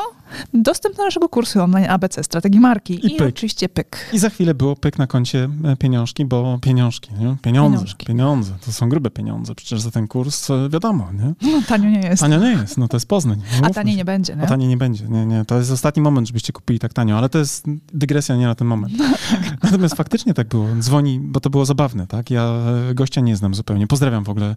Dostęp 0.55 0.97
do 0.97 1.05
naszego 1.05 1.29
kursu 1.29 1.61
online 1.63 1.91
ABC, 1.91 2.25
strategii 2.25 2.61
marki. 2.61 3.07
I 3.07 3.15
I, 3.15 3.17
pyk. 3.17 3.29
oczywiście 3.29 3.69
pyk. 3.69 4.11
I 4.13 4.19
za 4.19 4.31
chwilę 4.31 4.55
było 4.61 4.77
pyk 4.77 4.99
na 4.99 5.07
koncie 5.07 5.49
e, 5.65 5.77
pieniążki, 5.77 6.25
bo 6.25 6.59
pieniążki, 6.63 7.11
nie? 7.15 7.37
Pieniądze, 7.43 7.77
Pieniążki. 7.79 8.07
pieniądze. 8.07 8.53
To 8.67 8.73
są 8.73 8.89
grube 8.89 9.11
pieniądze. 9.11 9.55
Przecież 9.55 9.81
za 9.81 9.91
ten 9.91 10.09
kurs 10.09 10.51
e, 10.51 10.69
wiadomo, 10.69 11.09
nie? 11.13 11.53
No, 11.53 11.63
tanio 11.69 11.91
nie 11.91 12.01
jest. 12.01 12.21
Tanio 12.23 12.39
nie 12.39 12.51
jest, 12.51 12.79
no 12.79 12.89
to 12.89 12.97
jest 12.97 13.09
Poznań. 13.09 13.43
A 13.63 13.71
taniej 13.71 13.97
nie 13.97 14.05
będzie, 14.05 14.37
nie? 14.37 14.43
A 14.43 14.47
taniej 14.47 14.69
nie 14.69 14.77
będzie. 14.77 15.09
Nie, 15.09 15.27
nie. 15.27 15.45
To 15.45 15.59
jest 15.59 15.71
ostatni 15.71 16.03
moment, 16.03 16.27
żebyście 16.27 16.53
kupili 16.53 16.79
tak 16.79 16.93
tanio, 16.93 17.19
ale 17.19 17.29
to 17.29 17.39
jest 17.39 17.65
dygresja 17.93 18.37
nie 18.37 18.47
na 18.47 18.55
ten 18.55 18.67
moment. 18.67 18.93
No, 18.99 19.05
tak. 19.31 19.63
Natomiast 19.63 19.95
faktycznie 19.95 20.35
tak 20.35 20.49
było. 20.49 20.67
Dzwoni, 20.81 21.21
bo 21.23 21.41
to 21.41 21.51
było 21.51 21.65
zabawne, 21.65 22.07
tak? 22.07 22.31
Ja 22.31 22.43
e, 22.91 22.95
gościa 22.95 23.21
nie 23.21 23.37
znam 23.37 23.55
zupełnie. 23.55 23.87
Pozdrawiam 23.87 24.25
w 24.25 24.29
ogóle 24.29 24.57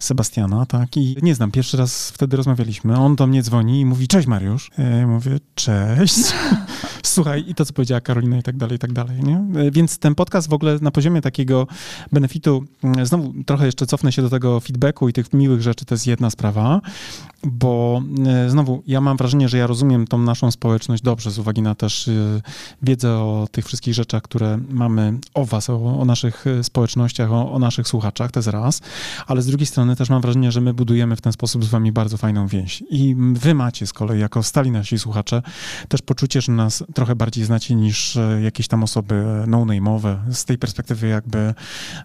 Sebastiana, 0.00 0.66
tak? 0.66 0.96
I 0.96 1.16
nie 1.22 1.34
znam. 1.34 1.50
Pierwszy 1.50 1.76
raz 1.76 2.10
wtedy 2.10 2.36
rozmawialiśmy. 2.36 2.98
On 2.98 3.16
do 3.16 3.26
mnie 3.26 3.42
dzwoni 3.42 3.80
i 3.80 3.86
mówi, 3.86 4.08
cześć 4.08 4.26
Mariusz. 4.28 4.70
Ja 5.00 5.06
mówię, 5.06 5.38
cześć. 5.54 6.16
Słuchaj, 7.06 7.44
i 7.48 7.54
to, 7.54 7.64
co 7.64 7.72
powiedziała 7.72 8.00
Karolina 8.00 8.38
i 8.38 8.42
tak 8.42 8.56
dalej, 8.56 8.76
i 8.76 8.78
tak 8.78 8.92
dalej, 8.92 9.22
nie? 9.22 9.60
E, 9.60 9.70
Więc 9.70 9.98
ten 9.98 10.14
podcast 10.14 10.48
w 10.48 10.52
ogóle 10.52 10.78
na 10.80 10.90
poziomie 10.90 11.20
takiego 11.20 11.66
benefitu, 12.12 12.64
mm, 12.84 13.06
znowu 13.06 13.32
trochę 13.46 13.66
jeszcze 13.66 13.86
cofnę 13.86 14.12
się 14.12 14.22
do 14.22 14.30
tego 14.30 14.60
feedbacku 14.60 15.08
i 15.08 15.12
tych 15.12 15.32
miłych 15.32 15.62
rzeczy, 15.62 15.84
to 15.84 15.94
jest 15.94 16.06
jedna 16.06 16.30
sprawa, 16.30 16.80
bo 17.42 18.02
e, 18.26 18.50
znowu 18.50 18.82
ja 18.86 19.00
mam 19.00 19.16
wrażenie, 19.16 19.48
że 19.48 19.58
ja 19.58 19.66
rozumiem 19.66 20.06
tą 20.06 20.18
naszą 20.18 20.50
społeczność 20.50 21.02
dobrze 21.02 21.30
z 21.30 21.38
uwagi 21.38 21.62
na 21.62 21.74
też 21.74 22.08
e, 22.08 22.12
wiedzę 22.82 23.12
o 23.12 23.48
tych 23.52 23.66
wszystkich 23.66 23.94
rzeczach, 23.94 24.22
które 24.22 24.58
mamy 24.70 25.18
o 25.34 25.44
was, 25.44 25.70
o, 25.70 26.00
o 26.00 26.04
naszych 26.04 26.44
społecznościach, 26.62 27.32
o, 27.32 27.52
o 27.52 27.58
naszych 27.58 27.88
słuchaczach, 27.88 28.30
to 28.30 28.40
jest 28.40 28.48
raz, 28.48 28.80
ale 29.26 29.42
z 29.42 29.46
drugiej 29.46 29.66
strony 29.66 29.96
też 29.96 30.10
mam 30.10 30.22
wrażenie, 30.22 30.52
że 30.52 30.60
my 30.60 30.74
budujemy 30.74 31.16
w 31.16 31.20
ten 31.20 31.32
sposób 31.32 31.64
z 31.64 31.68
wami 31.68 31.92
bardzo 31.92 32.16
fajną 32.16 32.46
więź 32.46 32.84
i 32.90 33.16
wy 33.32 33.54
macie 33.54 33.86
z 33.86 33.92
kolei, 33.92 34.20
jako 34.20 34.42
stali 34.42 34.70
nasi 34.70 34.98
słuchacze, 34.98 35.42
też 35.88 36.02
poczucie, 36.02 36.40
że 36.40 36.52
nas 36.52 36.84
trochę 36.94 37.16
bardziej 37.16 37.44
znacie 37.44 37.74
niż 37.74 38.16
e, 38.16 38.40
jakieś 38.42 38.68
tam 38.68 38.82
osoby 38.82 39.14
e, 39.14 39.46
no-name'owe, 39.46 40.16
z 40.32 40.44
tej 40.44 40.58
perspektywy 40.58 41.08
jakby 41.08 41.54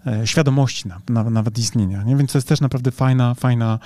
e, 0.07 0.27
świadomości 0.27 0.87
na, 0.87 0.99
na, 1.09 1.29
nawet 1.29 1.57
istnienia, 1.57 2.03
nie? 2.03 2.15
Więc 2.15 2.31
to 2.31 2.37
jest 2.37 2.47
też 2.47 2.61
naprawdę 2.61 2.91
fajna, 2.91 3.33
fajna 3.33 3.79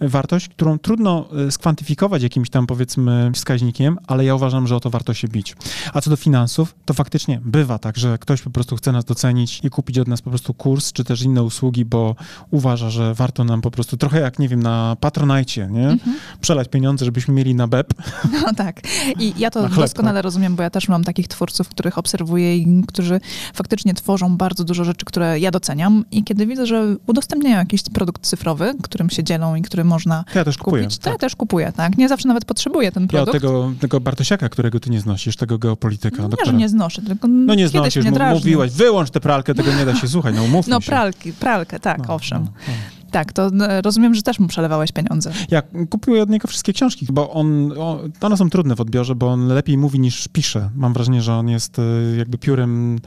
wartość, 0.00 0.48
którą 0.48 0.78
trudno 0.78 1.28
skwantyfikować 1.50 2.22
jakimś 2.22 2.50
tam 2.50 2.66
powiedzmy 2.66 3.30
wskaźnikiem, 3.34 3.98
ale 4.06 4.24
ja 4.24 4.34
uważam, 4.34 4.66
że 4.66 4.76
o 4.76 4.80
to 4.80 4.90
warto 4.90 5.14
się 5.14 5.28
bić. 5.28 5.56
A 5.92 6.00
co 6.00 6.10
do 6.10 6.16
finansów, 6.16 6.74
to 6.84 6.94
faktycznie 6.94 7.40
bywa 7.44 7.78
tak, 7.78 7.96
że 7.96 8.18
ktoś 8.18 8.42
po 8.42 8.50
prostu 8.50 8.76
chce 8.76 8.92
nas 8.92 9.04
docenić 9.04 9.60
i 9.64 9.70
kupić 9.70 9.98
od 9.98 10.08
nas 10.08 10.22
po 10.22 10.30
prostu 10.30 10.54
kurs, 10.54 10.92
czy 10.92 11.04
też 11.04 11.22
inne 11.22 11.42
usługi, 11.42 11.84
bo 11.84 12.16
uważa, 12.50 12.90
że 12.90 13.14
warto 13.14 13.44
nam 13.44 13.60
po 13.60 13.70
prostu 13.70 13.96
trochę 13.96 14.20
jak, 14.20 14.38
nie 14.38 14.48
wiem, 14.48 14.62
na 14.62 14.96
Patronite, 15.00 15.66
nie? 15.70 15.88
Mhm. 15.88 16.16
Przelać 16.40 16.68
pieniądze, 16.68 17.04
żebyśmy 17.04 17.34
mieli 17.34 17.54
na 17.54 17.68
BEP. 17.68 17.94
No 18.32 18.54
tak. 18.54 18.80
I 19.18 19.34
ja 19.38 19.50
to 19.50 19.68
doskonale 19.82 20.22
rozumiem, 20.22 20.47
bo 20.56 20.62
ja 20.62 20.70
też 20.70 20.88
mam 20.88 21.04
takich 21.04 21.28
twórców, 21.28 21.68
których 21.68 21.98
obserwuję 21.98 22.56
i 22.56 22.82
którzy 22.88 23.20
faktycznie 23.54 23.94
tworzą 23.94 24.36
bardzo 24.36 24.64
dużo 24.64 24.84
rzeczy, 24.84 25.04
które 25.04 25.40
ja 25.40 25.50
doceniam. 25.50 26.04
I 26.12 26.24
kiedy 26.24 26.46
widzę, 26.46 26.66
że 26.66 26.96
udostępniają 27.06 27.56
jakiś 27.58 27.82
produkt 27.82 28.26
cyfrowy, 28.26 28.74
którym 28.82 29.10
się 29.10 29.24
dzielą 29.24 29.54
i 29.54 29.62
który 29.62 29.84
można 29.84 30.24
ja 30.34 30.44
też 30.44 30.58
kupuję. 30.58 30.82
kupić, 30.82 30.98
to 30.98 31.04
tak. 31.04 31.12
ja 31.12 31.18
też 31.18 31.36
kupuję, 31.36 31.72
tak? 31.76 31.98
Nie 31.98 32.08
zawsze 32.08 32.28
nawet 32.28 32.44
potrzebuję 32.44 32.92
ten 32.92 33.02
Ja 33.02 33.08
produkt. 33.08 33.28
od 33.36 33.42
tego, 33.42 33.72
tego 33.80 34.00
Bartosiaka, 34.00 34.48
którego 34.48 34.80
ty 34.80 34.90
nie 34.90 35.00
znosisz, 35.00 35.36
tego 35.36 35.58
geopolityka, 35.58 36.22
nie, 36.22 36.46
że 36.46 36.52
nie 36.52 36.68
znoszę, 36.68 37.02
tylko 37.02 37.28
No 37.28 37.54
nie 37.54 37.68
znosisz, 37.68 38.04
mnie 38.04 38.30
mówiłaś, 38.34 38.70
wyłącz 38.70 39.10
tę 39.10 39.20
pralkę, 39.20 39.54
tego 39.54 39.72
nie 39.74 39.84
da 39.84 39.94
się 39.96 40.08
słuchać, 40.08 40.34
no 40.36 40.42
umówmy 40.44 40.70
No 40.70 40.80
się. 40.80 40.86
pralki, 40.86 41.32
pralkę, 41.32 41.80
tak, 41.80 42.08
No, 42.08 42.14
owszem. 42.14 42.42
no, 42.44 42.50
no. 42.68 42.74
Tak, 43.10 43.32
to 43.32 43.46
e, 43.46 43.82
rozumiem, 43.82 44.14
że 44.14 44.22
też 44.22 44.38
mu 44.38 44.48
przelewałeś 44.48 44.92
pieniądze. 44.92 45.32
Ja 45.50 45.62
kupuję 45.90 46.22
od 46.22 46.30
niego 46.30 46.48
wszystkie 46.48 46.72
książki, 46.72 47.06
bo 47.10 47.30
on, 47.30 47.72
o, 47.78 48.00
one 48.20 48.36
są 48.36 48.50
trudne 48.50 48.74
w 48.74 48.80
odbiorze, 48.80 49.14
bo 49.14 49.28
on 49.28 49.48
lepiej 49.48 49.78
mówi 49.78 50.00
niż 50.00 50.28
pisze. 50.28 50.70
Mam 50.74 50.92
wrażenie, 50.92 51.22
że 51.22 51.34
on 51.34 51.48
jest 51.48 51.78
y, 51.78 52.16
jakby 52.18 52.38
piórem, 52.38 52.98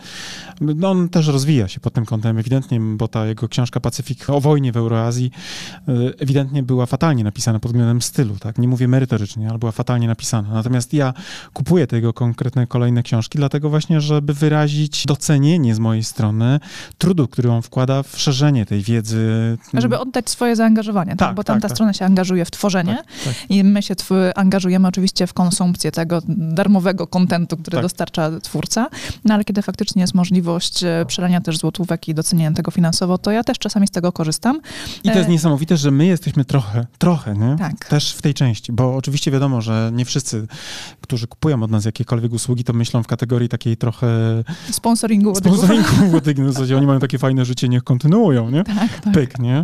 no 0.61 0.91
on 0.91 1.09
też 1.09 1.27
rozwija 1.27 1.67
się 1.67 1.79
pod 1.79 1.93
tym 1.93 2.05
kątem 2.05 2.37
ewidentnie, 2.37 2.79
bo 2.79 3.07
ta 3.07 3.25
jego 3.25 3.47
książka 3.47 3.79
Pacyfik 3.79 4.29
o 4.29 4.41
wojnie 4.41 4.71
w 4.71 4.77
Euroazji 4.77 5.31
y, 5.89 6.13
ewidentnie 6.19 6.63
była 6.63 6.85
fatalnie 6.85 7.23
napisana 7.23 7.59
pod 7.59 7.71
względem 7.71 8.01
stylu, 8.01 8.35
tak? 8.39 8.57
Nie 8.57 8.67
mówię 8.67 8.87
merytorycznie, 8.87 9.49
ale 9.49 9.59
była 9.59 9.71
fatalnie 9.71 10.07
napisana. 10.07 10.53
Natomiast 10.53 10.93
ja 10.93 11.13
kupuję 11.53 11.87
te 11.87 11.95
jego 11.95 12.13
konkretne 12.13 12.67
kolejne 12.67 13.03
książki, 13.03 13.37
dlatego 13.37 13.69
właśnie, 13.69 14.01
żeby 14.01 14.33
wyrazić 14.33 15.05
docenienie 15.05 15.75
z 15.75 15.79
mojej 15.79 16.03
strony 16.03 16.59
trudu, 16.97 17.27
który 17.27 17.51
on 17.51 17.61
wkłada 17.61 18.03
w 18.03 18.19
szerzenie 18.19 18.65
tej 18.65 18.81
wiedzy. 18.81 19.57
Żeby 19.73 19.90
oddać 19.99 20.29
swoje 20.29 20.55
zaangażowanie, 20.55 21.11
tak? 21.11 21.19
Tak, 21.19 21.35
bo 21.35 21.43
tak, 21.43 21.47
tamta 21.53 21.67
tak. 21.67 21.77
strona 21.77 21.93
się 21.93 22.05
angażuje 22.05 22.45
w 22.45 22.51
tworzenie 22.51 22.95
Tak, 22.95 23.05
tak. 23.25 23.33
i 23.49 23.63
my 23.63 23.81
się 23.81 23.95
angażujemy 24.35 24.87
oczywiście 24.87 25.27
w 25.27 25.33
konsumpcję 25.33 25.91
tego 25.91 26.21
darmowego 26.27 27.07
kontentu, 27.07 27.57
który 27.57 27.75
Tak. 27.75 27.83
dostarcza 27.85 28.39
twórca, 28.39 28.87
no 29.25 29.33
ale 29.33 29.43
kiedy 29.43 29.61
faktycznie 29.61 30.01
jest 30.01 30.13
możliwość 30.13 30.83
e, 30.83 31.05
przelania 31.07 31.41
też 31.41 31.57
złotówek 31.57 32.07
i 32.07 32.13
docenienia 32.13 32.51
tego 32.51 32.71
finansowo, 32.71 33.17
to 33.17 33.31
ja 33.31 33.43
też 33.43 33.59
czasami 33.59 33.87
z 33.87 33.91
tego 33.91 34.11
korzystam. 34.11 34.61
I 35.03 35.09
to 35.09 35.17
jest 35.17 35.29
E, 35.29 35.31
niesamowite, 35.31 35.77
że 35.77 35.91
my 35.91 36.05
jesteśmy 36.05 36.45
trochę, 36.45 36.85
trochę, 36.97 37.33
nie? 37.33 37.55
Tak. 37.59 37.85
Też 37.85 38.13
w 38.13 38.21
tej 38.21 38.33
części, 38.33 38.71
bo 38.71 38.95
oczywiście 38.95 39.31
wiadomo, 39.31 39.61
że 39.61 39.91
nie 39.93 40.05
wszyscy, 40.05 40.47
którzy 41.01 41.27
kupują 41.27 41.63
od 41.63 41.71
nas 41.71 41.85
jakiekolwiek 41.85 42.33
usługi, 42.33 42.63
to 42.63 42.73
myślą 42.73 43.03
w 43.03 43.07
kategorii 43.07 43.49
takiej 43.49 43.77
trochę 43.77 44.07
Sponsoringu 44.71 45.29
łodygu. 45.31 45.55
sponsoringu 45.55 45.89
łodygu. 46.13 46.41
W 46.51 46.53
zasadzie 46.53 46.77
oni 46.77 46.87
mają 46.87 46.99
takie 46.99 47.17
fajne 47.17 47.45
życie, 47.45 47.69
niech 47.69 47.83
kontynuują, 47.83 48.49
nie? 48.49 48.63
Tak, 48.63 48.99
tak. 49.01 49.13
Pyk, 49.13 49.39
nie? 49.39 49.63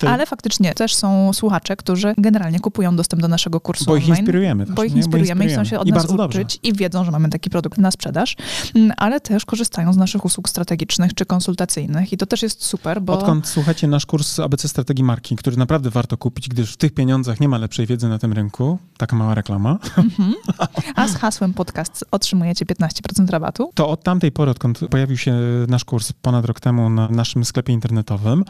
To- 0.00 0.10
Ale 0.10 0.26
faktycznie 0.26 0.74
też 0.74 0.94
są 0.94 1.32
słuchacze, 1.32 1.76
którzy 1.76 2.14
generalnie 2.18 2.60
kupują 2.60 2.96
dostęp 2.96 3.22
do 3.22 3.28
naszego 3.28 3.60
kursu 3.60 3.84
Bo 3.84 3.96
ich 3.96 4.04
online. 4.04 4.18
inspirujemy 4.18 4.66
też, 4.66 4.74
Bo 4.74 4.84
ich 4.84 4.92
nie? 4.92 4.96
inspirujemy 4.98 5.44
i 5.44 5.48
chcą 5.48 5.64
się 5.64 5.78
od 5.78 5.88
I 5.88 5.90
nas 5.92 6.02
bardzo 6.02 6.16
dobrze. 6.16 6.40
uczyć 6.40 6.58
i 6.62 6.72
wiedzą, 6.72 7.04
że 7.04 7.10
mamy 7.10 7.28
taki 7.28 7.50
produkt 7.50 7.78
na 7.78 7.90
sprzedaż, 7.90 8.36
Mm, 8.74 8.92
ale 8.96 9.20
też 9.20 9.44
korzystają 9.44 9.92
z 9.92 9.96
naszych 9.96 10.24
usług 10.24 10.48
strategicznych 10.48 11.14
czy 11.14 11.26
konsultacyjnych 11.26 12.12
i 12.12 12.16
to 12.16 12.26
też 12.26 12.42
jest 12.42 12.64
super, 12.64 13.02
bo... 13.02 13.12
Odkąd 13.18 13.48
słuchacie 13.48 13.86
nasz 13.88 14.06
kurs 14.06 14.40
ABC 14.40 14.68
Strategii 14.68 15.04
Marki, 15.04 15.36
który 15.36 15.56
naprawdę 15.56 15.90
warto 15.90 16.16
kupić, 16.16 16.48
gdyż 16.48 16.72
w 16.72 16.76
tych 16.76 16.94
pieniądzach 16.94 17.40
nie 17.40 17.48
ma 17.48 17.58
lepszej 17.58 17.86
wiedzy 17.86 18.08
na 18.08 18.18
tym 18.18 18.32
rynku, 18.32 18.78
taka 18.96 19.16
mała 19.16 19.34
reklama, 19.34 19.78
Mhm. 19.96 20.34
A 20.96 21.08
z 21.08 21.16
hasłem 21.16 21.54
podcast 21.54 22.04
otrzymujecie 22.10 22.64
15% 22.66 23.30
rabatu. 23.30 23.70
to 23.74 23.88
od 23.88 24.02
tamtej 24.04 24.32
pory, 24.32 24.50
odkąd 24.50 24.80
pojawił 24.90 25.16
się 25.16 25.34
nasz 25.68 25.84
kurs 25.84 26.12
ponad 26.12 26.44
rok 26.44 26.60
temu 26.60 26.90
na 26.90 27.08
naszym 27.08 27.44
sklepie 27.44 27.72
internetowym, 27.72 28.44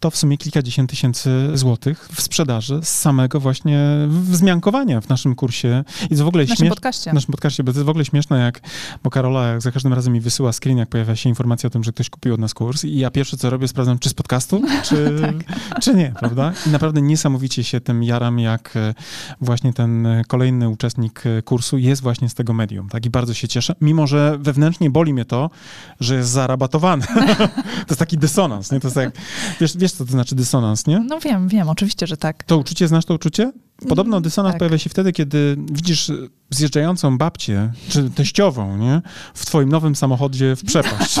to 0.00 0.10
w 0.10 0.16
sumie 0.16 0.38
kilkadziesiąt 0.56 0.90
tysięcy 0.90 1.30
złotych 1.54 2.08
w 2.12 2.20
sprzedaży 2.20 2.80
z 2.82 2.88
samego 2.88 3.40
właśnie 3.40 3.78
wzmiankowania 4.08 5.00
w 5.00 5.08
naszym 5.08 5.34
kursie. 5.34 5.84
I 6.10 6.16
to 6.16 6.24
w 6.24 6.28
ogóle 6.28 6.44
W 6.44 6.48
naszym 6.48 6.56
śmiesz... 6.56 6.70
podcaście. 6.70 7.10
w 7.10 7.14
naszym 7.14 7.32
podcaście, 7.32 7.64
bo 7.64 7.72
to 7.72 7.78
jest 7.78 7.86
w 7.86 7.88
ogóle 7.88 8.04
śmieszne, 8.04 8.38
jak, 8.38 8.60
bo 9.02 9.10
Karola 9.10 9.46
jak 9.46 9.62
za 9.62 9.72
każdym 9.72 9.92
razem 9.92 10.12
mi 10.12 10.20
wysyła 10.20 10.52
screen, 10.52 10.78
jak 10.78 10.88
pojawia 10.88 11.16
się 11.16 11.28
informacja 11.28 11.66
o 11.66 11.70
tym, 11.70 11.84
że 11.84 11.92
ktoś 11.92 12.10
kupił 12.10 12.34
od 12.34 12.40
nas 12.40 12.54
kurs 12.54 12.84
i 12.84 12.98
ja 12.98 13.10
pierwsze 13.10 13.36
co 13.36 13.50
robię, 13.50 13.68
sprawdzam, 13.68 13.98
czy 13.98 14.08
z 14.08 14.14
podcastu, 14.14 14.62
czy, 14.88 15.16
Tak. 15.20 15.34
czy 15.82 15.94
nie, 15.94 16.12
prawda? 16.20 16.52
I 16.66 16.70
naprawdę 16.70 17.02
niesamowicie 17.02 17.64
się 17.64 17.80
tym 17.80 18.02
jaram, 18.02 18.38
jak 18.38 18.76
e, 18.76 18.94
właśnie 19.40 19.72
ten 19.72 20.06
kolejny 20.28 20.68
uczestnik 20.68 21.26
e, 21.26 21.42
kursu 21.42 21.78
jest 21.78 22.02
właśnie 22.02 22.28
z 22.28 22.34
tego 22.34 22.52
medium, 22.52 22.88
tak? 22.88 23.06
I 23.06 23.10
bardzo 23.10 23.34
się 23.34 23.48
cieszę, 23.48 23.74
mimo 23.80 24.06
że 24.06 24.38
wewnętrznie 24.40 24.90
boli 24.90 25.12
mnie 25.14 25.24
to, 25.24 25.50
że 26.00 26.14
jest 26.14 26.30
zarabatowany. 26.30 27.06
to 27.86 27.88
jest 27.88 27.98
taki 27.98 28.18
dysonans, 28.18 28.72
nie? 28.72 28.80
To 28.80 28.86
jest 28.86 28.96
jak, 28.96 29.12
wiesz, 29.60 29.76
wiesz 29.76 29.92
co 29.92 30.04
to 30.04 30.12
znaczy 30.12 30.34
dysonans, 30.34 30.45
nie? 30.86 30.98
No 31.00 31.20
wiem, 31.20 31.48
wiem, 31.48 31.68
oczywiście, 31.68 32.06
że 32.06 32.16
tak. 32.16 32.44
To 32.44 32.58
uczucie, 32.58 32.88
znasz 32.88 33.04
to 33.04 33.14
uczucie? 33.14 33.52
Podobno 33.88 34.16
Mm, 34.16 34.22
dysonans 34.22 34.52
tak. 34.52 34.58
pojawia 34.58 34.78
się 34.78 34.90
wtedy, 34.90 35.12
kiedy 35.12 35.56
widzisz 35.72 36.12
zjeżdżającą 36.50 37.18
babcię, 37.18 37.72
czy 37.88 38.10
teściową, 38.10 38.76
nie? 38.76 39.02
W 39.34 39.46
twoim 39.46 39.68
nowym 39.68 39.96
samochodzie 39.96 40.56
w 40.56 40.64
przepaść. 40.64 41.20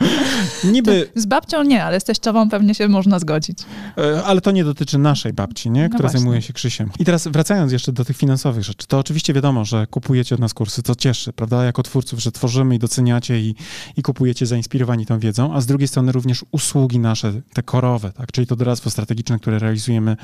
Niby... 0.72 1.10
Z 1.14 1.26
babcią 1.26 1.62
nie, 1.62 1.84
ale 1.84 2.00
z 2.00 2.04
teściową 2.04 2.48
pewnie 2.48 2.74
się 2.74 2.88
można 2.88 3.18
zgodzić. 3.18 3.58
E, 3.98 4.24
ale 4.24 4.40
to 4.40 4.50
nie 4.50 4.64
dotyczy 4.64 4.98
naszej 4.98 5.32
babci, 5.32 5.70
nie? 5.70 5.88
która 5.88 6.08
no 6.12 6.18
zajmuje 6.18 6.42
się 6.42 6.52
Krzysiem. 6.52 6.90
I 6.98 7.04
teraz 7.04 7.28
wracając 7.28 7.72
jeszcze 7.72 7.92
do 7.92 8.04
tych 8.04 8.16
finansowych 8.16 8.64
rzeczy, 8.64 8.86
to 8.86 8.98
oczywiście 8.98 9.32
wiadomo, 9.32 9.64
że 9.64 9.86
kupujecie 9.86 10.34
od 10.34 10.40
nas 10.40 10.54
kursy, 10.54 10.82
co 10.82 10.94
cieszy, 10.94 11.32
prawda, 11.32 11.64
jako 11.64 11.82
twórców, 11.82 12.20
że 12.20 12.32
tworzymy 12.32 12.74
i 12.74 12.78
doceniacie 12.78 13.40
i, 13.40 13.54
i 13.96 14.02
kupujecie 14.02 14.46
zainspirowani 14.46 15.06
tą 15.06 15.18
wiedzą, 15.18 15.54
a 15.54 15.60
z 15.60 15.66
drugiej 15.66 15.88
strony 15.88 16.12
również 16.12 16.44
usługi 16.50 16.98
nasze, 16.98 17.32
te 17.52 17.62
korowe, 17.62 18.12
tak, 18.12 18.32
czyli 18.32 18.46
to 18.46 18.56
doradztwo 18.56 18.90
strategiczne, 18.90 19.38
które 19.38 19.58
realizujemy 19.58 20.16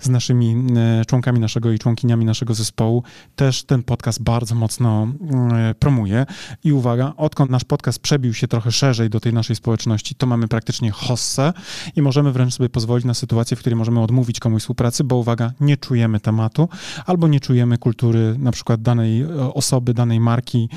z 0.00 0.08
naszymi 0.08 0.56
e, 0.76 1.04
członkami 1.04 1.40
naszego 1.40 1.72
i 1.72 1.78
członkiniami 1.78 2.24
naszego 2.24 2.54
zespołu, 2.54 3.02
też 3.36 3.62
ten 3.64 3.82
podcast 3.82 4.22
bardzo 4.22 4.54
mocno 4.54 5.08
e, 5.52 5.74
promuje. 5.74 6.26
I 6.64 6.72
uwaga, 6.72 7.12
odkąd 7.16 7.50
nasz 7.50 7.64
podcast 7.64 7.98
przebił 7.98 8.34
się 8.34 8.48
trochę 8.48 8.72
szerzej 8.72 9.10
do 9.10 9.20
tej 9.22 9.32
naszej 9.32 9.56
społeczności, 9.56 10.14
to 10.14 10.26
mamy 10.26 10.48
praktycznie 10.48 10.90
hossę 10.90 11.52
i 11.96 12.02
możemy 12.02 12.32
wręcz 12.32 12.54
sobie 12.54 12.68
pozwolić 12.68 13.04
na 13.04 13.14
sytuację, 13.14 13.56
w 13.56 13.60
której 13.60 13.76
możemy 13.76 14.00
odmówić 14.00 14.40
komuś 14.40 14.62
współpracy, 14.62 15.04
bo 15.04 15.16
uwaga, 15.16 15.52
nie 15.60 15.76
czujemy 15.76 16.20
tematu 16.20 16.68
albo 17.06 17.28
nie 17.28 17.40
czujemy 17.40 17.78
kultury 17.78 18.34
na 18.38 18.52
przykład 18.52 18.82
danej 18.82 19.22
e, 19.22 19.54
osoby, 19.54 19.94
danej 19.94 20.20
marki, 20.20 20.68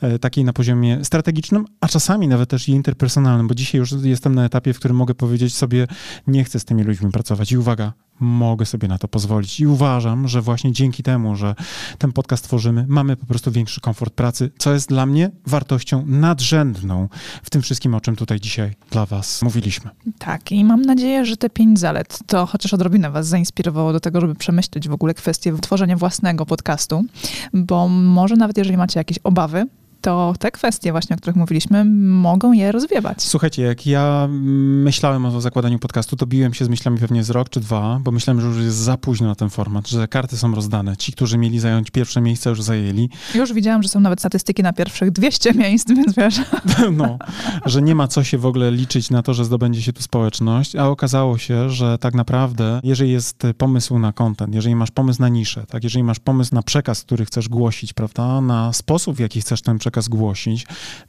e, 0.00 0.18
takiej 0.18 0.44
na 0.44 0.52
poziomie 0.52 1.04
strategicznym, 1.04 1.64
a 1.80 1.88
czasami 1.88 2.28
nawet 2.28 2.50
też 2.50 2.68
i 2.68 2.72
interpersonalnym, 2.72 3.48
bo 3.48 3.54
dzisiaj 3.54 3.78
już 3.78 3.92
jestem 3.92 4.34
na 4.34 4.44
etapie, 4.44 4.72
w 4.72 4.78
którym 4.78 4.96
mogę 4.96 5.14
powiedzieć 5.14 5.54
sobie, 5.54 5.86
nie 6.26 6.44
chcę 6.44 6.60
z 6.60 6.64
tymi 6.64 6.82
ludźmi 6.82 7.10
pracować. 7.10 7.52
I 7.52 7.58
uwaga, 7.58 7.92
mogę 8.20 8.66
sobie 8.66 8.88
na 8.88 8.98
to 8.98 9.08
pozwolić. 9.08 9.60
I 9.60 9.66
uważam, 9.66 10.28
że 10.28 10.42
właśnie 10.42 10.72
dzięki 10.72 11.02
temu, 11.02 11.36
że 11.36 11.54
ten 11.98 12.12
podcast 12.12 12.44
tworzymy, 12.44 12.84
mamy 12.88 13.16
po 13.16 13.26
prostu 13.26 13.52
większy 13.52 13.80
komfort 13.80 14.14
pracy, 14.14 14.50
co 14.58 14.72
jest 14.72 14.88
dla 14.88 15.06
mnie 15.06 15.30
wartością 15.46 16.04
nadrzędną 16.06 17.08
w 17.42 17.50
tym 17.50 17.62
wszystkim, 17.62 17.94
o 17.94 18.00
czym 18.00 18.16
tutaj 18.16 18.40
dzisiaj 18.40 18.74
dla 18.90 19.06
Was 19.06 19.42
mówiliśmy. 19.42 19.90
Tak, 20.18 20.52
i 20.52 20.64
mam 20.64 20.82
nadzieję, 20.82 21.26
że 21.26 21.36
te 21.36 21.50
pięć 21.50 21.78
zalet 21.78 22.18
to 22.26 22.46
chociaż 22.46 22.74
odrobinę 22.74 23.10
Was 23.10 23.26
zainspirowało 23.26 23.92
do 23.92 24.00
tego, 24.00 24.20
żeby 24.20 24.34
przemyśleć 24.34 24.88
w 24.88 24.92
ogóle 24.92 25.14
kwestię 25.14 25.56
tworzenia 25.60 25.96
własnego 25.96 26.46
podcastu, 26.46 27.04
bo 27.52 27.88
może 27.88 28.36
nawet 28.36 28.58
jeżeli 28.58 28.76
macie 28.76 29.00
jakieś 29.00 29.18
obawy, 29.24 29.66
to 30.04 30.34
te 30.38 30.50
kwestie 30.50 30.92
właśnie, 30.92 31.16
o 31.16 31.18
których 31.18 31.36
mówiliśmy, 31.36 31.84
mogą 31.84 32.52
je 32.52 32.72
rozwiewać. 32.72 33.22
Słuchajcie, 33.22 33.62
jak 33.62 33.86
ja 33.86 34.28
myślałem 34.30 35.26
o 35.26 35.40
zakładaniu 35.40 35.78
podcastu, 35.78 36.16
to 36.16 36.26
biłem 36.26 36.54
się 36.54 36.64
z 36.64 36.68
myślami 36.68 36.98
pewnie 36.98 37.24
z 37.24 37.30
rok 37.30 37.48
czy 37.48 37.60
dwa, 37.60 38.00
bo 38.02 38.10
myślałem, 38.10 38.40
że 38.40 38.46
już 38.46 38.56
jest 38.58 38.76
za 38.76 38.96
późno 38.96 39.26
na 39.26 39.34
ten 39.34 39.50
format, 39.50 39.88
że 39.88 40.08
karty 40.08 40.36
są 40.36 40.54
rozdane. 40.54 40.96
Ci, 40.96 41.12
którzy 41.12 41.38
mieli 41.38 41.60
zająć 41.60 41.90
pierwsze 41.90 42.20
miejsce, 42.20 42.50
już 42.50 42.62
zajęli. 42.62 43.10
Już 43.34 43.52
widziałam, 43.52 43.82
że 43.82 43.88
są 43.88 44.00
nawet 44.00 44.18
statystyki 44.18 44.62
na 44.62 44.72
pierwszych 44.72 45.10
200 45.10 45.54
miejsc, 45.54 45.88
więc 45.88 46.14
wiesz. 46.14 46.40
No, 46.92 47.18
że 47.66 47.82
nie 47.82 47.94
ma 47.94 48.08
co 48.08 48.24
się 48.24 48.38
w 48.38 48.46
ogóle 48.46 48.70
liczyć 48.70 49.10
na 49.10 49.22
to, 49.22 49.34
że 49.34 49.44
zdobędzie 49.44 49.82
się 49.82 49.92
tu 49.92 50.02
społeczność, 50.02 50.76
a 50.76 50.88
okazało 50.88 51.38
się, 51.38 51.70
że 51.70 51.98
tak 51.98 52.14
naprawdę, 52.14 52.80
jeżeli 52.82 53.12
jest 53.12 53.42
pomysł 53.58 53.98
na 53.98 54.12
content, 54.12 54.54
jeżeli 54.54 54.76
masz 54.76 54.90
pomysł 54.90 55.20
na 55.20 55.28
niszę, 55.28 55.64
tak, 55.68 55.84
jeżeli 55.84 56.04
masz 56.04 56.18
pomysł 56.18 56.54
na 56.54 56.62
przekaz, 56.62 57.02
który 57.02 57.24
chcesz 57.24 57.48
głosić, 57.48 57.92
prawda, 57.92 58.40
na 58.40 58.72
sposób, 58.72 59.16
w 59.16 59.20
jaki 59.20 59.40
chcesz 59.40 59.62
ten 59.62 59.78
przekaz 59.78 59.93
przekaz 59.94 60.08
głosić, 60.08 60.66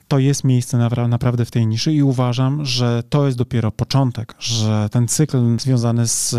to 0.08 0.20
jest 0.20 0.44
miejsce 0.44 0.78
na, 0.78 1.08
naprawdę 1.08 1.46
w 1.46 1.52
tej 1.52 1.68
niszy 1.68 1.94
i 1.94 2.04
uważam, 2.04 2.66
że 2.66 3.04
to 3.10 3.26
jest 3.26 3.38
dopiero 3.38 3.72
początek, 3.72 4.36
że 4.40 4.90
ten 4.92 5.08
cykl 5.08 5.60
związany 5.60 6.08
z 6.08 6.36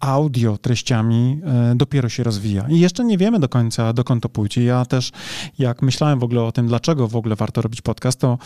audio 0.00 0.58
treściami 0.58 1.40
e, 1.44 1.74
dopiero 1.74 2.08
się 2.08 2.22
rozwija. 2.22 2.66
I 2.68 2.80
jeszcze 2.80 3.04
nie 3.04 3.18
wiemy 3.18 3.40
do 3.40 3.48
końca, 3.48 3.92
dokąd 3.92 4.22
to 4.22 4.28
pójdzie. 4.28 4.64
Ja 4.64 4.84
też, 4.84 5.10
jak 5.58 5.82
myślałem 5.82 6.18
w 6.18 6.24
ogóle 6.24 6.42
o 6.42 6.52
tym, 6.52 6.66
dlaczego 6.66 7.08
w 7.08 7.16
ogóle 7.16 7.36
warto 7.36 7.62
robić 7.62 7.80
podcast, 7.80 8.20
to 8.20 8.38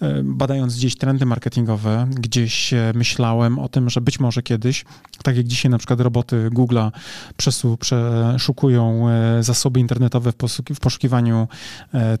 e, 0.00 0.22
badając 0.24 0.76
gdzieś 0.76 0.96
trendy 0.96 1.26
marketingowe, 1.26 2.06
gdzieś 2.10 2.74
myślałem 2.94 3.58
o 3.58 3.68
tym, 3.68 3.90
że 3.90 4.00
być 4.00 4.20
może 4.20 4.42
kiedyś, 4.42 4.84
tak 5.22 5.36
jak 5.36 5.46
dzisiaj 5.46 5.70
na 5.70 5.78
przykład 5.78 6.00
roboty 6.00 6.50
Google'a 6.50 6.90
przeszukują 7.36 9.08
e, 9.08 9.42
zasoby 9.42 9.80
internetowe 9.80 10.32
w 10.74 10.80
poszukiwaniu 10.80 11.48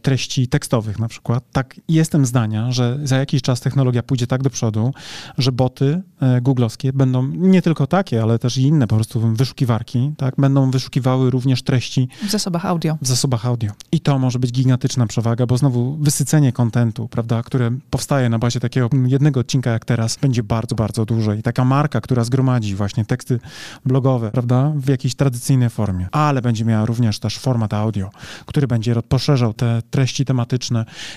treści 0.02 0.48
tekstowych 0.54 0.98
na 0.98 1.08
przykład, 1.08 1.44
tak 1.52 1.74
jestem 1.88 2.26
zdania, 2.26 2.72
że 2.72 2.98
za 3.04 3.16
jakiś 3.16 3.42
czas 3.42 3.60
technologia 3.60 4.02
pójdzie 4.02 4.26
tak 4.26 4.42
do 4.42 4.50
przodu, 4.50 4.92
że 5.38 5.52
boty 5.52 6.02
e, 6.20 6.40
googlowskie 6.40 6.92
będą 6.92 7.26
nie 7.26 7.62
tylko 7.62 7.86
takie, 7.86 8.22
ale 8.22 8.38
też 8.38 8.58
i 8.58 8.62
inne 8.62 8.86
po 8.86 8.94
prostu 8.94 9.20
wyszukiwarki, 9.20 10.12
tak, 10.16 10.34
będą 10.38 10.70
wyszukiwały 10.70 11.30
również 11.30 11.62
treści 11.62 12.08
w 12.26 12.30
zasobach 12.30 12.66
audio. 12.66 12.98
W 13.02 13.06
zasobach 13.06 13.46
audio. 13.46 13.72
I 13.92 14.00
to 14.00 14.18
może 14.18 14.38
być 14.38 14.52
gigantyczna 14.52 15.06
przewaga, 15.06 15.46
bo 15.46 15.58
znowu 15.58 15.96
wysycenie 15.96 16.52
kontentu, 16.52 17.08
prawda, 17.08 17.42
które 17.42 17.70
powstaje 17.90 18.28
na 18.28 18.38
bazie 18.38 18.60
takiego 18.60 18.88
jednego 19.06 19.40
odcinka 19.40 19.70
jak 19.70 19.84
teraz, 19.84 20.16
będzie 20.16 20.42
bardzo, 20.42 20.74
bardzo 20.74 21.04
duże. 21.04 21.38
I 21.38 21.42
taka 21.42 21.64
marka, 21.64 22.00
która 22.00 22.24
zgromadzi 22.24 22.74
właśnie 22.74 23.04
teksty 23.04 23.40
blogowe, 23.86 24.30
prawda, 24.30 24.72
w 24.76 24.88
jakiejś 24.88 25.14
tradycyjnej 25.14 25.70
formie, 25.70 26.08
ale 26.12 26.42
będzie 26.42 26.64
miała 26.64 26.86
również 26.86 27.18
też 27.18 27.38
format 27.38 27.74
audio, 27.74 28.10
który 28.46 28.66
będzie 28.66 28.94
poszerzał 29.08 29.52
te 29.52 29.82
treści 29.90 30.24
tematyczne 30.24 30.43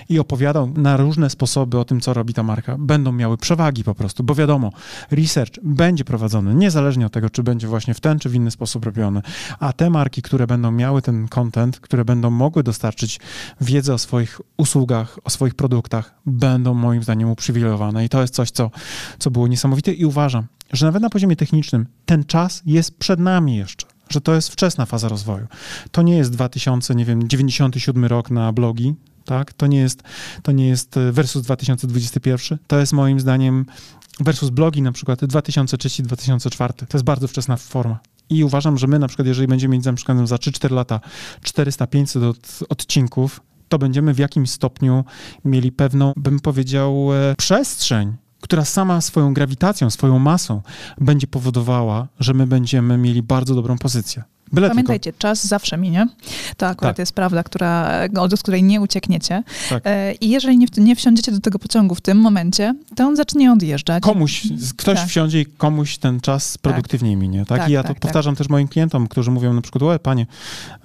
i 0.09 0.19
opowiadał 0.19 0.69
na 0.75 0.97
różne 0.97 1.29
sposoby 1.29 1.79
o 1.79 1.85
tym, 1.85 2.01
co 2.01 2.13
robi 2.13 2.33
ta 2.33 2.43
marka, 2.43 2.75
będą 2.79 3.11
miały 3.11 3.37
przewagi 3.37 3.83
po 3.83 3.95
prostu, 3.95 4.23
bo 4.23 4.35
wiadomo, 4.35 4.71
research 5.11 5.53
będzie 5.63 6.05
prowadzony, 6.05 6.55
niezależnie 6.55 7.05
od 7.05 7.13
tego, 7.13 7.29
czy 7.29 7.43
będzie 7.43 7.67
właśnie 7.67 7.93
w 7.93 7.99
ten, 7.99 8.19
czy 8.19 8.29
w 8.29 8.35
inny 8.35 8.51
sposób 8.51 8.85
robiony, 8.85 9.21
a 9.59 9.73
te 9.73 9.89
marki, 9.89 10.21
które 10.21 10.47
będą 10.47 10.71
miały 10.71 11.01
ten 11.01 11.27
content, 11.27 11.79
które 11.79 12.05
będą 12.05 12.29
mogły 12.29 12.63
dostarczyć 12.63 13.19
wiedzę 13.61 13.93
o 13.93 13.97
swoich 13.97 14.41
usługach, 14.57 15.19
o 15.23 15.29
swoich 15.29 15.55
produktach, 15.55 16.15
będą 16.25 16.73
moim 16.73 17.03
zdaniem 17.03 17.29
uprzywilejowane. 17.29 18.05
I 18.05 18.09
to 18.09 18.21
jest 18.21 18.33
coś, 18.33 18.51
co, 18.51 18.71
co 19.19 19.31
było 19.31 19.47
niesamowite 19.47 19.93
i 19.93 20.05
uważam, 20.05 20.47
że 20.71 20.85
nawet 20.85 21.01
na 21.01 21.09
poziomie 21.09 21.35
technicznym 21.35 21.85
ten 22.05 22.23
czas 22.23 22.61
jest 22.65 22.97
przed 22.97 23.19
nami 23.19 23.55
jeszcze 23.55 23.97
że 24.09 24.21
to 24.21 24.35
jest 24.35 24.49
wczesna 24.49 24.85
faza 24.85 25.09
rozwoju. 25.09 25.47
To 25.91 26.01
nie 26.01 26.17
jest 26.17 26.31
2000, 26.31 26.95
nie 26.95 27.05
wiem, 27.05 27.27
97 27.27 28.05
rok 28.05 28.31
na 28.31 28.53
blogi, 28.53 28.95
tak? 29.27 29.53
To 29.53 29.67
nie 29.67 29.79
jest, 29.79 30.03
to 30.43 30.51
nie 30.51 30.67
jest 30.67 30.97
e, 30.97 31.11
versus 31.11 31.43
2021. 31.43 32.57
To 32.67 32.79
jest 32.79 32.93
moim 32.93 33.19
zdaniem 33.19 33.65
versus 34.19 34.49
blogi 34.49 34.81
na 34.81 34.91
przykład 34.91 35.21
2003-2004. 35.21 36.73
To 36.73 36.97
jest 36.97 37.05
bardzo 37.05 37.27
wczesna 37.27 37.57
forma. 37.57 37.99
I 38.29 38.43
uważam, 38.43 38.77
że 38.77 38.87
my 38.87 38.99
na 38.99 39.07
przykład, 39.07 39.27
jeżeli 39.27 39.47
będziemy 39.47 39.77
mieć 39.77 39.85
na 39.85 39.93
przykład 39.93 40.27
za 40.27 40.35
3-4 40.35 40.71
lata 40.71 40.99
400-500 41.43 42.29
od, 42.29 42.59
odcinków, 42.69 43.41
to 43.69 43.77
będziemy 43.77 44.13
w 44.13 44.19
jakimś 44.19 44.49
stopniu 44.49 45.05
mieli 45.45 45.71
pewną, 45.71 46.13
bym 46.15 46.39
powiedział, 46.39 47.09
e, 47.13 47.35
przestrzeń 47.37 48.17
która 48.41 48.65
sama 48.65 49.01
swoją 49.01 49.33
grawitacją, 49.33 49.89
swoją 49.89 50.19
masą 50.19 50.61
będzie 50.97 51.27
powodowała, 51.27 52.07
że 52.19 52.33
my 52.33 52.47
będziemy 52.47 52.97
mieli 52.97 53.23
bardzo 53.23 53.55
dobrą 53.55 53.77
pozycję. 53.77 54.23
Byle 54.51 54.69
Pamiętajcie, 54.69 55.11
tylko... 55.11 55.21
czas 55.21 55.47
zawsze 55.47 55.77
minie. 55.77 56.07
To 56.57 56.67
akurat 56.67 56.95
tak. 56.95 56.99
jest 56.99 57.13
prawda, 57.13 57.43
która, 57.43 57.99
od 58.19 58.39
której 58.39 58.63
nie 58.63 58.81
uciekniecie. 58.81 59.43
Tak. 59.69 59.83
E, 59.85 60.13
I 60.13 60.29
jeżeli 60.29 60.57
nie, 60.57 60.67
nie 60.77 60.95
wsiądziecie 60.95 61.31
do 61.31 61.39
tego 61.39 61.59
pociągu 61.59 61.95
w 61.95 62.01
tym 62.01 62.17
momencie, 62.17 62.75
to 62.95 63.07
on 63.07 63.15
zacznie 63.15 63.51
odjeżdżać. 63.51 64.03
Komuś, 64.03 64.47
ktoś 64.77 64.97
tak. 64.97 65.07
wsiądzie 65.07 65.41
i 65.41 65.45
komuś 65.45 65.97
ten 65.97 66.19
czas 66.19 66.53
tak. 66.53 66.61
produktywniej 66.61 67.15
minie. 67.15 67.45
Tak? 67.45 67.59
tak 67.59 67.69
I 67.69 67.71
ja 67.71 67.83
to 67.83 67.87
tak, 67.87 67.99
powtarzam 67.99 68.35
też 68.35 68.49
moim 68.49 68.67
klientom, 68.67 69.07
którzy 69.07 69.31
mówią 69.31 69.53
na 69.53 69.61
przykład, 69.61 69.83
o 69.83 69.99
panie, 69.99 70.25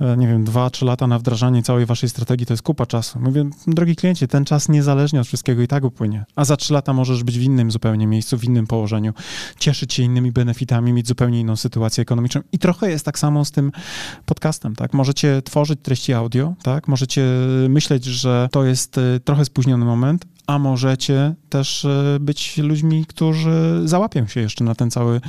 e, 0.01 0.17
nie 0.17 0.29
wiem, 0.29 0.45
dwa, 0.45 0.71
trzy 0.71 0.85
lata 0.85 1.07
na 1.07 1.19
wdrażanie 1.19 1.63
całej 1.63 1.87
waszej 1.87 2.09
strategii 2.09 2.47
to 2.47 2.53
jest 2.53 2.63
kupa 2.63 2.87
czasu. 2.87 3.19
Mówię, 3.21 3.45
drogi 3.67 3.97
kliencie, 3.97 4.29
ten 4.29 4.45
czas 4.45 4.69
niezależnie 4.69 5.21
od 5.21 5.27
wszystkiego 5.27 5.63
i 5.63 5.69
tak 5.69 5.85
upłynie. 5.85 6.25
A 6.37 6.45
za 6.45 6.57
trzy 6.57 6.73
lata 6.73 6.93
możesz 6.93 7.25
być 7.25 7.39
w 7.39 7.43
innym 7.43 7.71
zupełnie 7.71 8.07
miejscu, 8.07 8.39
w 8.39 8.45
innym 8.45 8.67
położeniu, 8.67 9.13
cieszyć 9.59 9.95
się 9.95 10.03
innymi 10.03 10.33
benefitami, 10.33 10.93
mieć 10.93 11.09
zupełnie 11.09 11.41
inną 11.41 11.57
sytuację 11.57 12.03
ekonomiczną. 12.03 12.41
I 12.53 12.59
trochę 12.59 12.91
jest 12.91 13.05
tak 13.05 13.19
samo 13.19 13.45
z 13.45 13.52
tym 13.53 13.73
podcastem, 14.27 14.77
tak? 14.77 14.93
Możecie 14.93 15.43
tworzyć 15.43 15.81
treści 15.83 16.13
audio, 16.13 16.55
tak? 16.63 16.89
Możecie 16.89 17.25
myśleć, 17.69 18.05
że 18.05 18.49
to 18.53 18.65
jest 18.65 18.99
e, 18.99 19.21
trochę 19.21 19.45
spóźniony 19.45 19.85
moment, 19.85 20.25
a 20.47 20.59
możecie 20.59 21.35
też 21.49 21.85
e, 21.85 22.19
być 22.21 22.59
ludźmi, 22.59 23.07
którzy 23.07 23.83
załapią 23.85 24.27
się 24.27 24.41
jeszcze 24.41 24.65
na 24.65 24.75
ten 24.75 24.91
cały 24.91 25.21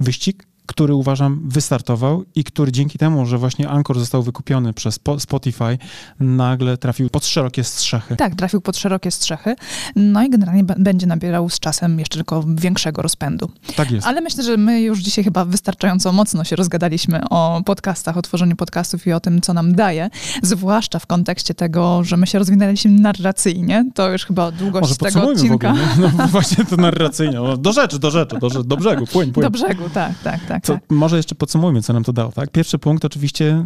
wyścig 0.00 0.49
który 0.70 0.94
uważam 0.94 1.40
wystartował 1.44 2.24
i 2.34 2.44
który 2.44 2.72
dzięki 2.72 2.98
temu, 2.98 3.26
że 3.26 3.38
właśnie 3.38 3.68
Anchor 3.68 3.98
został 3.98 4.22
wykupiony 4.22 4.72
przez 4.72 5.00
Spotify, 5.18 5.78
nagle 6.20 6.76
trafił 6.76 7.10
pod 7.10 7.26
szerokie 7.26 7.64
strzechy. 7.64 8.16
Tak, 8.16 8.34
trafił 8.34 8.60
pod 8.60 8.76
szerokie 8.76 9.10
strzechy. 9.10 9.54
No 9.96 10.22
i 10.22 10.30
generalnie 10.30 10.64
będzie 10.64 11.06
nabierał 11.06 11.48
z 11.48 11.58
czasem 11.58 11.98
jeszcze 11.98 12.14
tylko 12.14 12.44
większego 12.48 13.02
rozpędu. 13.02 13.50
Tak 13.76 13.90
jest. 13.90 14.06
Ale 14.06 14.20
myślę, 14.20 14.44
że 14.44 14.56
my 14.56 14.80
już 14.80 14.98
dzisiaj 14.98 15.24
chyba 15.24 15.44
wystarczająco 15.44 16.12
mocno 16.12 16.44
się 16.44 16.56
rozgadaliśmy 16.56 17.28
o 17.30 17.62
podcastach, 17.64 18.16
o 18.16 18.22
tworzeniu 18.22 18.56
podcastów 18.56 19.06
i 19.06 19.12
o 19.12 19.20
tym, 19.20 19.40
co 19.40 19.54
nam 19.54 19.74
daje, 19.74 20.10
zwłaszcza 20.42 20.98
w 20.98 21.06
kontekście 21.06 21.54
tego, 21.54 22.04
że 22.04 22.16
my 22.16 22.26
się 22.26 22.38
rozwinęliśmy 22.38 22.90
narracyjnie. 22.90 23.84
To 23.94 24.12
już 24.12 24.24
chyba 24.24 24.50
długość 24.50 24.82
Może 24.82 24.96
tego 24.96 25.28
odcinka. 25.28 25.72
W 25.72 25.92
ogóle, 25.92 26.12
No 26.18 26.26
właśnie 26.36 26.64
to 26.64 26.76
narracyjnie. 26.76 27.38
Do 27.58 27.72
rzeczy, 27.72 27.98
do 27.98 28.10
rzeczy, 28.10 28.38
do, 28.38 28.48
do 28.48 28.76
brzegu, 28.76 29.06
płyń, 29.06 29.32
płyń. 29.32 29.42
Do 29.44 29.50
brzegu, 29.50 29.84
tak, 29.94 30.12
tak, 30.24 30.40
tak. 30.48 30.59
Tak, 30.60 30.66
co, 30.66 30.74
tak. 30.74 30.90
Może 30.90 31.16
jeszcze 31.16 31.34
podsumujmy, 31.34 31.82
co 31.82 31.92
nam 31.92 32.04
to 32.04 32.12
dało. 32.12 32.32
Tak? 32.32 32.50
Pierwszy 32.50 32.78
punkt 32.78 33.04
oczywiście 33.04 33.64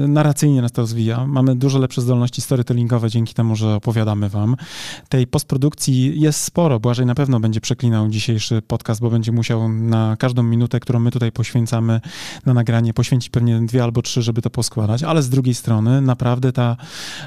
yy, 0.00 0.08
narracyjnie 0.08 0.62
nas 0.62 0.72
to 0.72 0.82
rozwija. 0.82 1.26
Mamy 1.26 1.56
dużo 1.56 1.78
lepsze 1.78 2.00
zdolności 2.00 2.40
storytellingowe 2.40 3.10
dzięki 3.10 3.34
temu, 3.34 3.56
że 3.56 3.74
opowiadamy 3.74 4.28
wam. 4.28 4.56
Tej 5.08 5.26
postprodukcji 5.26 6.20
jest 6.20 6.40
sporo. 6.40 6.80
Błażej 6.80 7.06
na 7.06 7.14
pewno 7.14 7.40
będzie 7.40 7.60
przeklinał 7.60 8.08
dzisiejszy 8.08 8.62
podcast, 8.62 9.00
bo 9.00 9.10
będzie 9.10 9.32
musiał 9.32 9.68
na 9.68 10.16
każdą 10.18 10.42
minutę, 10.42 10.80
którą 10.80 11.00
my 11.00 11.10
tutaj 11.10 11.32
poświęcamy 11.32 12.00
na 12.46 12.54
nagranie, 12.54 12.94
poświęcić 12.94 13.30
pewnie 13.30 13.60
dwie 13.60 13.82
albo 13.82 14.02
trzy, 14.02 14.22
żeby 14.22 14.42
to 14.42 14.50
poskładać, 14.50 15.02
ale 15.02 15.22
z 15.22 15.28
drugiej 15.28 15.54
strony 15.54 16.00
naprawdę 16.00 16.52
ta 16.52 16.76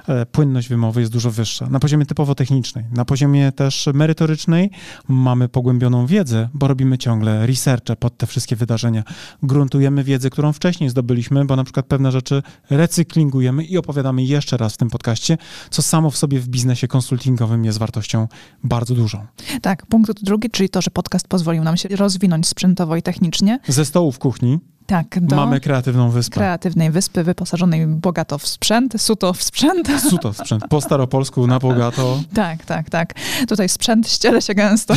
e, 0.07 0.25
płynność 0.25 0.69
wymowy 0.69 0.99
jest 0.99 1.13
dużo 1.13 1.31
wyższa. 1.31 1.69
Na 1.69 1.79
poziomie 1.79 2.05
typowo 2.05 2.35
technicznej, 2.35 2.85
na 2.91 3.05
poziomie 3.05 3.51
też 3.51 3.89
merytorycznej 3.93 4.71
mamy 5.07 5.49
pogłębioną 5.49 6.05
wiedzę, 6.05 6.49
bo 6.53 6.67
robimy 6.67 6.97
ciągle 6.97 7.47
researche 7.47 7.95
pod 7.95 8.17
te 8.17 8.27
wszystkie 8.27 8.55
wydarzenia. 8.55 8.98
Gruntujemy 9.43 10.03
wiedzę, 10.03 10.29
którą 10.29 10.53
wcześniej 10.53 10.89
zdobyliśmy, 10.89 11.45
bo 11.45 11.55
na 11.55 11.63
przykład 11.63 11.85
pewne 11.85 12.11
rzeczy 12.11 12.43
recyklingujemy 12.69 13.63
i 13.63 13.77
opowiadamy 13.77 14.23
jeszcze 14.23 14.57
raz 14.57 14.73
w 14.73 14.77
tym 14.77 14.89
podcaście, 14.89 15.37
co 15.69 15.81
samo 15.81 16.09
w 16.09 16.17
sobie 16.17 16.39
w 16.39 16.47
biznesie 16.47 16.87
konsultingowym 16.87 17.65
jest 17.65 17.77
wartością 17.77 18.27
bardzo 18.63 18.95
dużą. 18.95 19.25
Tak, 19.61 19.85
punkt 19.85 20.23
drugi, 20.23 20.49
czyli 20.49 20.69
to, 20.69 20.81
że 20.81 20.91
podcast 20.91 21.27
pozwolił 21.27 21.63
nam 21.63 21.77
się 21.77 21.89
rozwinąć 21.89 22.47
sprzętowo 22.47 22.95
i 22.95 23.01
technicznie. 23.01 23.59
Ze 23.67 23.85
stołu 23.85 24.11
w 24.11 24.19
kuchni 24.19 24.59
Tak, 24.89 25.19
do 25.21 25.35
mamy 25.35 25.59
kreatywną 25.59 26.09
wyspę. 26.09 26.33
kreatywnej 26.33 26.91
wyspy 26.91 27.23
wyposażonej 27.23 27.87
bogato 27.87 28.37
w 28.37 28.47
sprzęt, 28.47 29.01
suto 29.01 29.33
w 29.33 29.43
sprzęt. 29.43 29.87
Suto 30.09 30.33
sprzęt. 30.33 30.63
Po 30.69 30.81
staropolsku 30.81 31.47
na 31.47 31.59
bogato 31.59 32.19
Tak, 32.33 32.65
tak, 32.65 32.89
tak. 32.89 33.13
Tutaj 33.47 33.69
sprzęt 33.69 34.09
ściele 34.09 34.41
się 34.41 34.53
gęsto. 34.53 34.93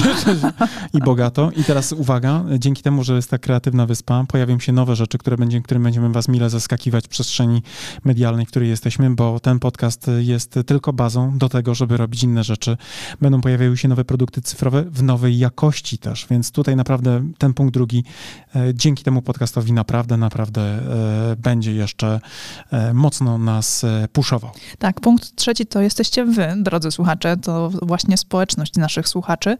i 0.95 0.99
bogato. 0.99 1.51
I 1.57 1.65
teraz 1.65 1.93
uwaga, 1.93 2.45
dzięki 2.59 2.83
temu, 2.83 3.05
że 3.05 3.15
jest 3.17 3.31
ta 3.31 3.39
kreatywna 3.39 3.87
wyspa, 3.87 4.25
pojawią 4.29 4.59
się 4.59 4.73
nowe 4.73 4.97
rzeczy, 4.97 5.19
które 5.19 5.37
będzie, 5.37 5.61
którym 5.61 5.83
będziemy 5.83 6.09
was 6.09 6.29
mile 6.29 6.51
zaskakiwać 6.51 7.05
w 7.05 7.09
przestrzeni 7.09 7.63
medialnej, 8.05 8.47
w 8.47 8.49
której 8.49 8.69
jesteśmy, 8.69 9.11
bo 9.11 9.41
ten 9.41 9.59
podcast 9.59 10.11
jest 10.19 10.59
tylko 10.67 10.93
bazą 10.93 11.39
do 11.39 11.49
tego, 11.49 11.75
żeby 11.75 11.97
robić 11.97 12.23
inne 12.23 12.45
rzeczy. 12.45 12.77
Będą 13.21 13.41
pojawiały 13.41 13.77
się 13.77 13.89
nowe 13.89 14.05
produkty 14.05 14.43
cyfrowe 14.43 14.83
w 14.83 15.03
nowej 15.03 15.39
jakości 15.39 15.99
też, 15.99 16.27
więc 16.31 16.51
tutaj 16.51 16.77
naprawdę 16.77 17.23
ten 17.39 17.55
punkt 17.55 17.75
drugi, 17.75 18.05
e, 18.57 18.75
dzięki 18.75 19.05
temu 19.05 19.23
podcastowi 19.23 19.73
naprawdę, 19.83 20.17
naprawdę 20.17 20.61
e, 20.63 21.37
będzie 21.37 21.75
jeszcze 21.75 22.21
e, 22.71 22.95
mocno 22.95 23.39
nas 23.39 23.85
e, 23.85 24.09
puszował. 24.13 24.51
Tak, 24.79 25.01
punkt 25.01 25.37
trzeci 25.37 25.67
to 25.67 25.81
jesteście 25.81 26.25
wy, 26.25 26.55
drodzy 26.57 26.91
słuchacze, 26.91 27.37
to 27.37 27.71
właśnie 27.83 28.17
społeczność 28.17 28.77
naszych 28.77 29.09
słuchaczy 29.09 29.57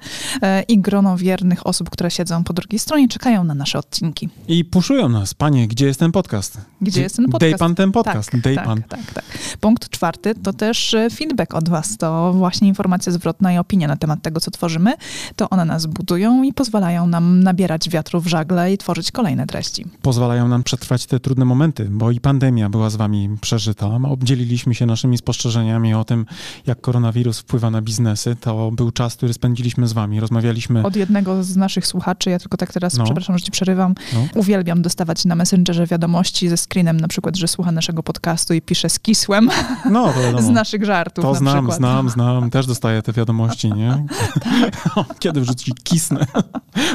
i 0.69 0.79
grono 0.79 1.17
wiernych 1.17 1.67
osób, 1.67 1.91
które 1.91 2.11
siedzą 2.11 2.45
po 2.45 2.53
drugiej 2.53 2.79
stronie, 2.79 3.09
czekają 3.09 3.45
na 3.45 3.55
nasze 3.55 3.79
odcinki. 3.79 4.29
I 4.49 4.65
puszują 4.65 5.09
nas, 5.09 5.35
panie, 5.35 5.69
gdzie 5.69 5.87
jest 5.87 6.01
ten 6.01 6.13
podcast? 6.13 6.61
Gdzie 6.81 7.03
jest 7.03 7.17
ten 7.17 7.25
podcast? 7.25 7.41
Dej 7.41 7.59
pan 7.59 7.75
ten 7.75 7.93
podcast, 7.93 8.31
tak, 8.31 8.41
dej 8.41 8.57
tak, 8.57 8.65
pan. 8.65 8.83
tak, 8.83 9.13
tak. 9.15 9.25
Punkt 9.61 9.89
czwarty 9.89 10.35
to 10.35 10.53
też 10.53 10.97
feedback 11.15 11.55
od 11.55 11.69
was. 11.69 11.97
To 11.97 12.33
właśnie 12.33 12.69
informacja 12.69 13.13
zwrotna 13.13 13.53
i 13.53 13.59
opinia 13.59 13.89
na 13.89 13.97
temat 13.97 14.23
tego, 14.23 14.41
co 14.41 14.51
tworzymy. 14.51 14.93
To 15.37 15.51
one 15.51 15.65
nas 15.65 15.87
budują 15.87 16.43
i 16.43 16.53
pozwalają 16.53 17.07
nam 17.07 17.43
nabierać 17.43 17.89
wiatru 17.91 18.21
w 18.21 18.27
żagle 18.27 18.73
i 18.73 18.79
tworzyć 18.79 19.13
kolejne 19.13 19.47
treści. 19.47 19.87
Pozwalają 20.13 20.49
nam 20.49 20.63
przetrwać 20.63 21.07
te 21.07 21.21
trudne 21.21 21.45
momenty, 21.45 21.89
bo 21.91 22.11
i 22.11 22.21
pandemia 22.21 22.69
była 22.71 22.91
z 22.91 22.97
wami 22.97 23.37
przeżyta. 23.41 23.87
Obdzieliliśmy 23.87 24.75
się 24.75 24.87
naszymi 24.87 25.19
spostrzeżeniami 25.19 25.95
o 25.95 26.05
tym, 26.05 26.27
jak 26.67 26.81
koronawirus 26.81 27.39
wpływa 27.39 27.71
na 27.71 27.83
biznesy. 27.83 28.37
To 28.41 28.71
był 28.71 28.91
czas, 28.91 29.15
który 29.17 29.33
spędziliśmy 29.33 29.89
z 29.89 29.93
wami. 29.93 30.21
Rozmawialiśmy. 30.21 30.83
Od 30.83 30.97
jednego 30.97 31.45
z 31.45 31.57
naszych 31.57 31.87
słuchaczy, 31.87 32.31
ja 32.31 32.39
tylko 32.39 32.57
tak 32.57 32.73
teraz, 32.73 32.95
No. 32.97 33.05
przepraszam, 33.05 33.39
że 33.39 33.45
ci 33.45 33.51
przerywam, 33.51 33.95
No. 34.15 34.27
uwielbiam 34.35 34.83
dostawać 34.83 35.25
na 35.25 35.35
Messengerze 35.35 35.87
wiadomości 35.87 36.49
ze 36.49 36.57
screenem, 36.57 37.01
na 37.01 37.09
przykład, 37.09 37.37
że 37.37 37.49
słucha 37.49 37.73
naszego 37.73 38.03
podcastu 38.03 38.55
i 38.55 38.63
pisze 38.63 38.89
z 38.91 38.99
kisłem 39.01 39.49
No, 39.91 40.13
z 40.47 40.49
naszych 40.49 40.85
żartów 40.85 41.25
To 41.25 41.33
na 41.33 41.39
znam, 41.39 41.55
przykład. 41.55 41.77
znam, 41.79 42.09
znam. 42.11 42.51
Też 42.51 42.67
dostaję 42.67 43.03
te 43.03 43.13
wiadomości, 43.13 43.73
nie? 43.73 44.07
Kiedy 45.23 45.41
wrzuci 45.41 45.73
kisnę? 45.85 46.27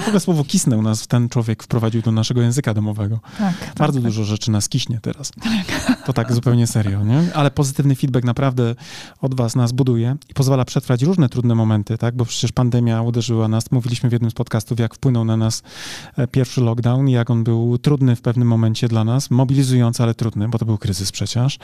W 0.01 0.07
ogóle 0.07 0.19
słowo 0.19 0.43
kisnę 0.43 0.77
u 0.77 0.81
nas 0.81 1.07
ten 1.07 1.29
człowiek 1.29 1.63
wprowadził 1.63 2.01
do 2.01 2.11
naszego 2.11 2.41
języka 2.41 2.73
domowego. 2.73 3.06
Tak, 3.37 3.59
tak, 3.59 3.75
Bardzo 3.75 3.99
tak. 3.99 4.03
dużo 4.03 4.23
rzeczy 4.23 4.51
nas 4.51 4.69
kiśnie 4.69 4.99
teraz. 5.01 5.31
To 6.05 6.13
tak 6.13 6.33
zupełnie 6.33 6.67
serio, 6.67 7.03
nie? 7.03 7.23
Ale 7.33 7.51
pozytywny 7.51 7.95
feedback 7.95 8.25
naprawdę 8.25 8.75
od 9.21 9.35
was 9.35 9.55
nas 9.55 9.71
buduje 9.71 10.15
i 10.29 10.33
pozwala 10.33 10.65
przetrwać 10.65 11.03
różne 11.03 11.29
trudne 11.29 11.55
momenty, 11.55 11.97
tak? 11.97 12.15
Bo 12.15 12.25
przecież 12.25 12.51
pandemia 12.51 13.01
uderzyła 13.01 13.47
nas. 13.47 13.71
Mówiliśmy 13.71 14.09
w 14.09 14.11
jednym 14.11 14.31
z 14.31 14.33
podcastów, 14.33 14.79
jak 14.79 14.95
wpłynął 14.95 15.25
na 15.25 15.37
nas 15.37 15.63
e, 16.17 16.27
pierwszy 16.27 16.61
lockdown 16.61 17.07
i 17.09 17.11
jak 17.11 17.29
on 17.29 17.43
był 17.43 17.77
trudny 17.77 18.15
w 18.15 18.21
pewnym 18.21 18.47
momencie 18.47 18.87
dla 18.87 19.03
nas, 19.03 19.31
mobilizujący, 19.31 20.03
ale 20.03 20.13
trudny, 20.13 20.47
bo 20.49 20.57
to 20.57 20.65
był 20.65 20.77
kryzys 20.77 21.11
przecież. 21.11 21.59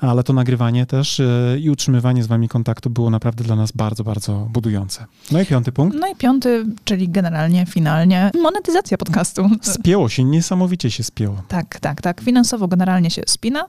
Ale 0.00 0.22
to 0.22 0.32
nagrywanie 0.32 0.86
też 0.86 1.20
e, 1.20 1.58
i 1.60 1.70
utrzymywanie 1.70 2.22
z 2.22 2.26
wami 2.26 2.48
kontaktu 2.48 2.90
było 2.90 3.10
naprawdę 3.10 3.44
dla 3.44 3.56
nas 3.56 3.72
bardzo, 3.72 4.04
bardzo 4.04 4.48
budujące. 4.50 5.06
No 5.32 5.40
i 5.40 5.46
piąty 5.46 5.72
punkt. 5.72 5.96
No 6.00 6.08
i 6.08 6.16
piąty, 6.16 6.66
czyli 6.84 7.08
generalnie, 7.08 7.66
finalnie, 7.66 8.30
monetyzacja 8.42 8.98
podcastu. 8.98 9.50
Spięło 9.62 10.08
się, 10.08 10.24
niesamowicie 10.24 10.77
się 10.86 11.02
spięło. 11.04 11.42
Tak, 11.48 11.80
tak, 11.80 12.02
tak. 12.02 12.20
Finansowo 12.20 12.68
generalnie 12.68 13.10
się 13.10 13.22
spina 13.26 13.64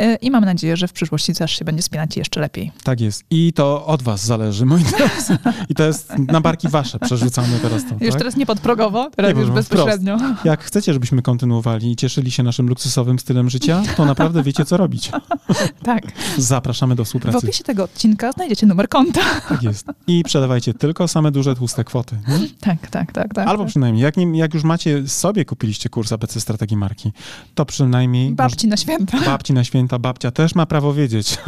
y, 0.00 0.14
i 0.22 0.30
mam 0.30 0.44
nadzieję, 0.44 0.76
że 0.76 0.88
w 0.88 0.92
przyszłości 0.92 1.34
też 1.34 1.52
się 1.58 1.64
będzie 1.64 1.82
spinać 1.82 2.16
jeszcze 2.16 2.40
lepiej. 2.40 2.72
Tak 2.84 3.00
jest. 3.00 3.24
I 3.30 3.52
to 3.52 3.86
od 3.86 4.02
was 4.02 4.24
zależy, 4.24 4.66
moi 4.66 4.82
drodzy. 4.84 5.38
I 5.68 5.74
to 5.74 5.84
jest 5.84 6.18
na 6.18 6.40
barki 6.40 6.68
wasze 6.68 6.98
przerzucamy 6.98 7.58
teraz 7.62 7.82
to. 7.84 7.94
Już 8.00 8.10
tak? 8.10 8.18
teraz 8.18 8.36
nie 8.36 8.46
podprogowo, 8.46 9.10
teraz 9.16 9.34
Nie, 9.34 9.40
już 9.40 9.50
bezpośrednio. 9.50 10.18
Jak 10.44 10.64
chcecie, 10.64 10.92
żebyśmy 10.92 11.22
kontynuowali 11.22 11.92
i 11.92 11.96
cieszyli 11.96 12.30
się 12.30 12.42
naszym 12.42 12.68
luksusowym 12.68 13.18
stylem 13.18 13.50
życia, 13.50 13.82
to 13.96 14.04
naprawdę 14.04 14.42
wiecie, 14.42 14.64
co 14.64 14.76
robić. 14.76 15.10
Tak. 15.82 16.02
Zapraszamy 16.38 16.94
do 16.94 17.04
W 17.04 17.06
współpracy. 17.06 17.38
opisie 17.38 17.64
tego 17.64 17.84
odcinka 17.84 18.32
znajdziecie 18.32 18.66
numer 18.66 18.88
konta. 18.88 19.20
Tak 19.48 19.62
jest. 19.62 19.86
I 20.06 20.22
przelewajcie 20.24 20.74
tylko 20.74 21.08
same 21.08 21.30
duże, 21.30 21.56
tłuste 21.56 21.84
kwoty. 21.84 22.16
Nie? 22.28 22.48
Tak, 22.60 22.90
tak, 22.90 23.12
tak. 23.12 23.34
tak. 23.34 23.48
Albo 23.48 23.64
przynajmniej, 23.64 24.02
jak, 24.04 24.16
nie, 24.16 24.38
jak 24.38 24.54
już 24.54 24.64
macie, 24.64 25.08
sobie 25.08 25.44
kupiliście 25.44 25.88
kurs 25.88 26.12
ABC 26.12 26.40
Strategii 26.50 26.76
Marki, 26.76 27.12
to 27.54 27.64
przynajmniej 27.64 28.32
Babci 28.32 28.68
na 28.68 28.76
święta. 28.76 29.20
babci 29.20 29.52
na 29.52 29.64
święta, 29.64 29.98
babcia 29.98 30.30
też 30.30 30.54
ma 30.54 30.66
prawo 30.66 30.94
wiedzieć. 30.94 31.38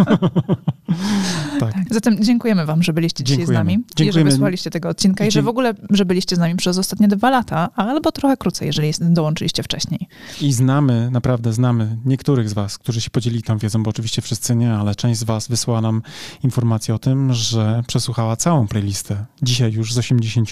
tak. 1.61 1.75
Zatem 1.91 2.25
dziękujemy 2.25 2.67
wam, 2.67 2.83
że 2.83 2.93
byliście 2.93 3.25
dzisiaj 3.25 3.39
Dziękujemy. 3.39 3.65
z 3.65 3.67
nami 3.67 3.75
i 3.75 3.79
że 3.99 4.05
Dziękujemy. 4.05 4.31
wysłaliście 4.31 4.71
tego 4.71 4.89
odcinka 4.89 5.27
i 5.27 5.31
że 5.31 5.43
w 5.43 5.49
ogóle, 5.49 5.75
że 5.91 6.05
byliście 6.05 6.37
z 6.37 6.39
nami 6.39 6.57
przez 6.57 6.79
ostatnie 6.79 7.09
dwa 7.09 7.31
lata, 7.31 7.69
albo 7.75 8.13
trochę 8.13 8.37
krócej, 8.37 8.67
jeżeli 8.67 8.93
dołączyliście 9.01 9.63
wcześniej. 9.63 10.09
I 10.41 10.53
znamy, 10.53 11.09
naprawdę 11.11 11.53
znamy 11.53 11.97
niektórych 12.05 12.49
z 12.49 12.53
was, 12.53 12.79
którzy 12.79 13.01
się 13.01 13.11
podzielili 13.11 13.43
tą 13.43 13.59
wiedzą, 13.59 13.83
bo 13.83 13.91
oczywiście 13.91 14.23
wszyscy 14.23 14.57
nie, 14.57 14.75
ale 14.75 14.95
część 14.95 15.21
z 15.21 15.25
was 15.25 15.49
wysłała 15.49 15.81
nam 15.81 16.03
informację 16.45 16.95
o 16.95 16.99
tym, 16.99 17.33
że 17.33 17.83
przesłuchała 17.87 18.37
całą 18.37 18.69
playlistę. 18.69 19.27
Dzisiaj 19.43 19.73
już 19.73 19.95
z 19.95 19.99
80 19.99 20.51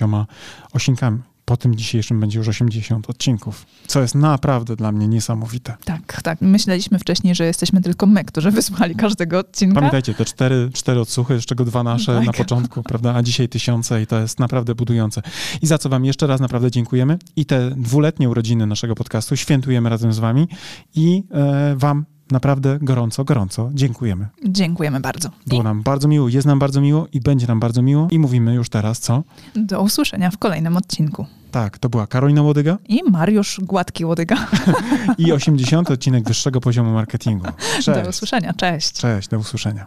osinkami. 0.72 1.18
Po 1.50 1.56
tym 1.56 1.74
dzisiejszym 1.74 2.20
będzie 2.20 2.38
już 2.38 2.48
80 2.48 3.10
odcinków, 3.10 3.66
co 3.86 4.00
jest 4.00 4.14
naprawdę 4.14 4.76
dla 4.76 4.92
mnie 4.92 5.08
niesamowite. 5.08 5.76
Tak, 5.84 6.22
tak. 6.22 6.40
Myśleliśmy 6.40 6.98
wcześniej, 6.98 7.34
że 7.34 7.44
jesteśmy 7.44 7.80
tylko 7.80 8.06
my, 8.06 8.24
którzy 8.24 8.50
wysłali 8.50 8.94
każdego 8.94 9.38
odcinka. 9.38 9.74
Pamiętajcie, 9.74 10.14
te 10.14 10.24
cztery, 10.24 10.70
cztery 10.72 11.00
odsłuchy, 11.00 11.40
z 11.40 11.46
czego 11.46 11.64
dwa 11.64 11.82
nasze 11.82 12.16
Tak. 12.16 12.26
na 12.26 12.32
początku, 12.32 12.82
prawda? 12.82 13.14
A 13.14 13.22
dzisiaj 13.22 13.48
tysiące 13.48 14.02
i 14.02 14.06
to 14.06 14.20
jest 14.20 14.38
naprawdę 14.38 14.74
budujące. 14.74 15.22
I 15.62 15.66
za 15.66 15.78
co 15.78 15.88
wam 15.88 16.04
jeszcze 16.04 16.26
raz 16.26 16.40
naprawdę 16.40 16.70
dziękujemy. 16.70 17.18
I 17.36 17.46
te 17.46 17.70
dwuletnie 17.70 18.28
urodziny 18.28 18.66
naszego 18.66 18.94
podcastu 18.94 19.36
świętujemy 19.36 19.88
razem 19.90 20.12
z 20.12 20.18
wami 20.18 20.48
i 20.94 21.22
e, 21.30 21.74
wam 21.76 22.04
naprawdę 22.30 22.78
gorąco, 22.82 23.24
gorąco 23.24 23.70
dziękujemy. 23.74 24.28
Dziękujemy 24.48 25.00
bardzo. 25.00 25.30
Było 25.46 25.62
nam 25.62 25.82
bardzo 25.82 26.08
miło, 26.08 26.28
jest 26.28 26.46
nam 26.46 26.58
bardzo 26.58 26.80
miło 26.80 27.06
i 27.12 27.20
będzie 27.20 27.46
nam 27.46 27.60
bardzo 27.60 27.82
miło. 27.82 28.08
I 28.10 28.18
mówimy 28.18 28.54
już 28.54 28.68
teraz, 28.68 28.98
co? 28.98 29.22
I 29.54 29.66
do 29.66 29.82
usłyszenia 29.82 30.30
w 30.30 30.38
kolejnym 30.38 30.76
odcinku. 30.76 31.26
Tak, 31.50 31.78
to 31.78 31.88
była 31.88 32.06
Karolina 32.06 32.42
Łodyga 32.42 32.78
I 32.88 33.00
Mariusz 33.10 33.60
Gładki 33.62 34.04
Łodyga. 34.04 34.36
i 35.18 35.32
80 35.32 35.90
odcinek 35.90 36.28
wyższego 36.28 36.60
poziomu 36.60 36.92
marketingu. 36.92 37.44
Do 37.44 37.82
Cześć. 37.82 38.08
usłyszenia. 38.08 38.54
Cześć. 38.54 38.92
Cześć, 38.92 39.28
do 39.28 39.38
usłyszenia. 39.38 39.86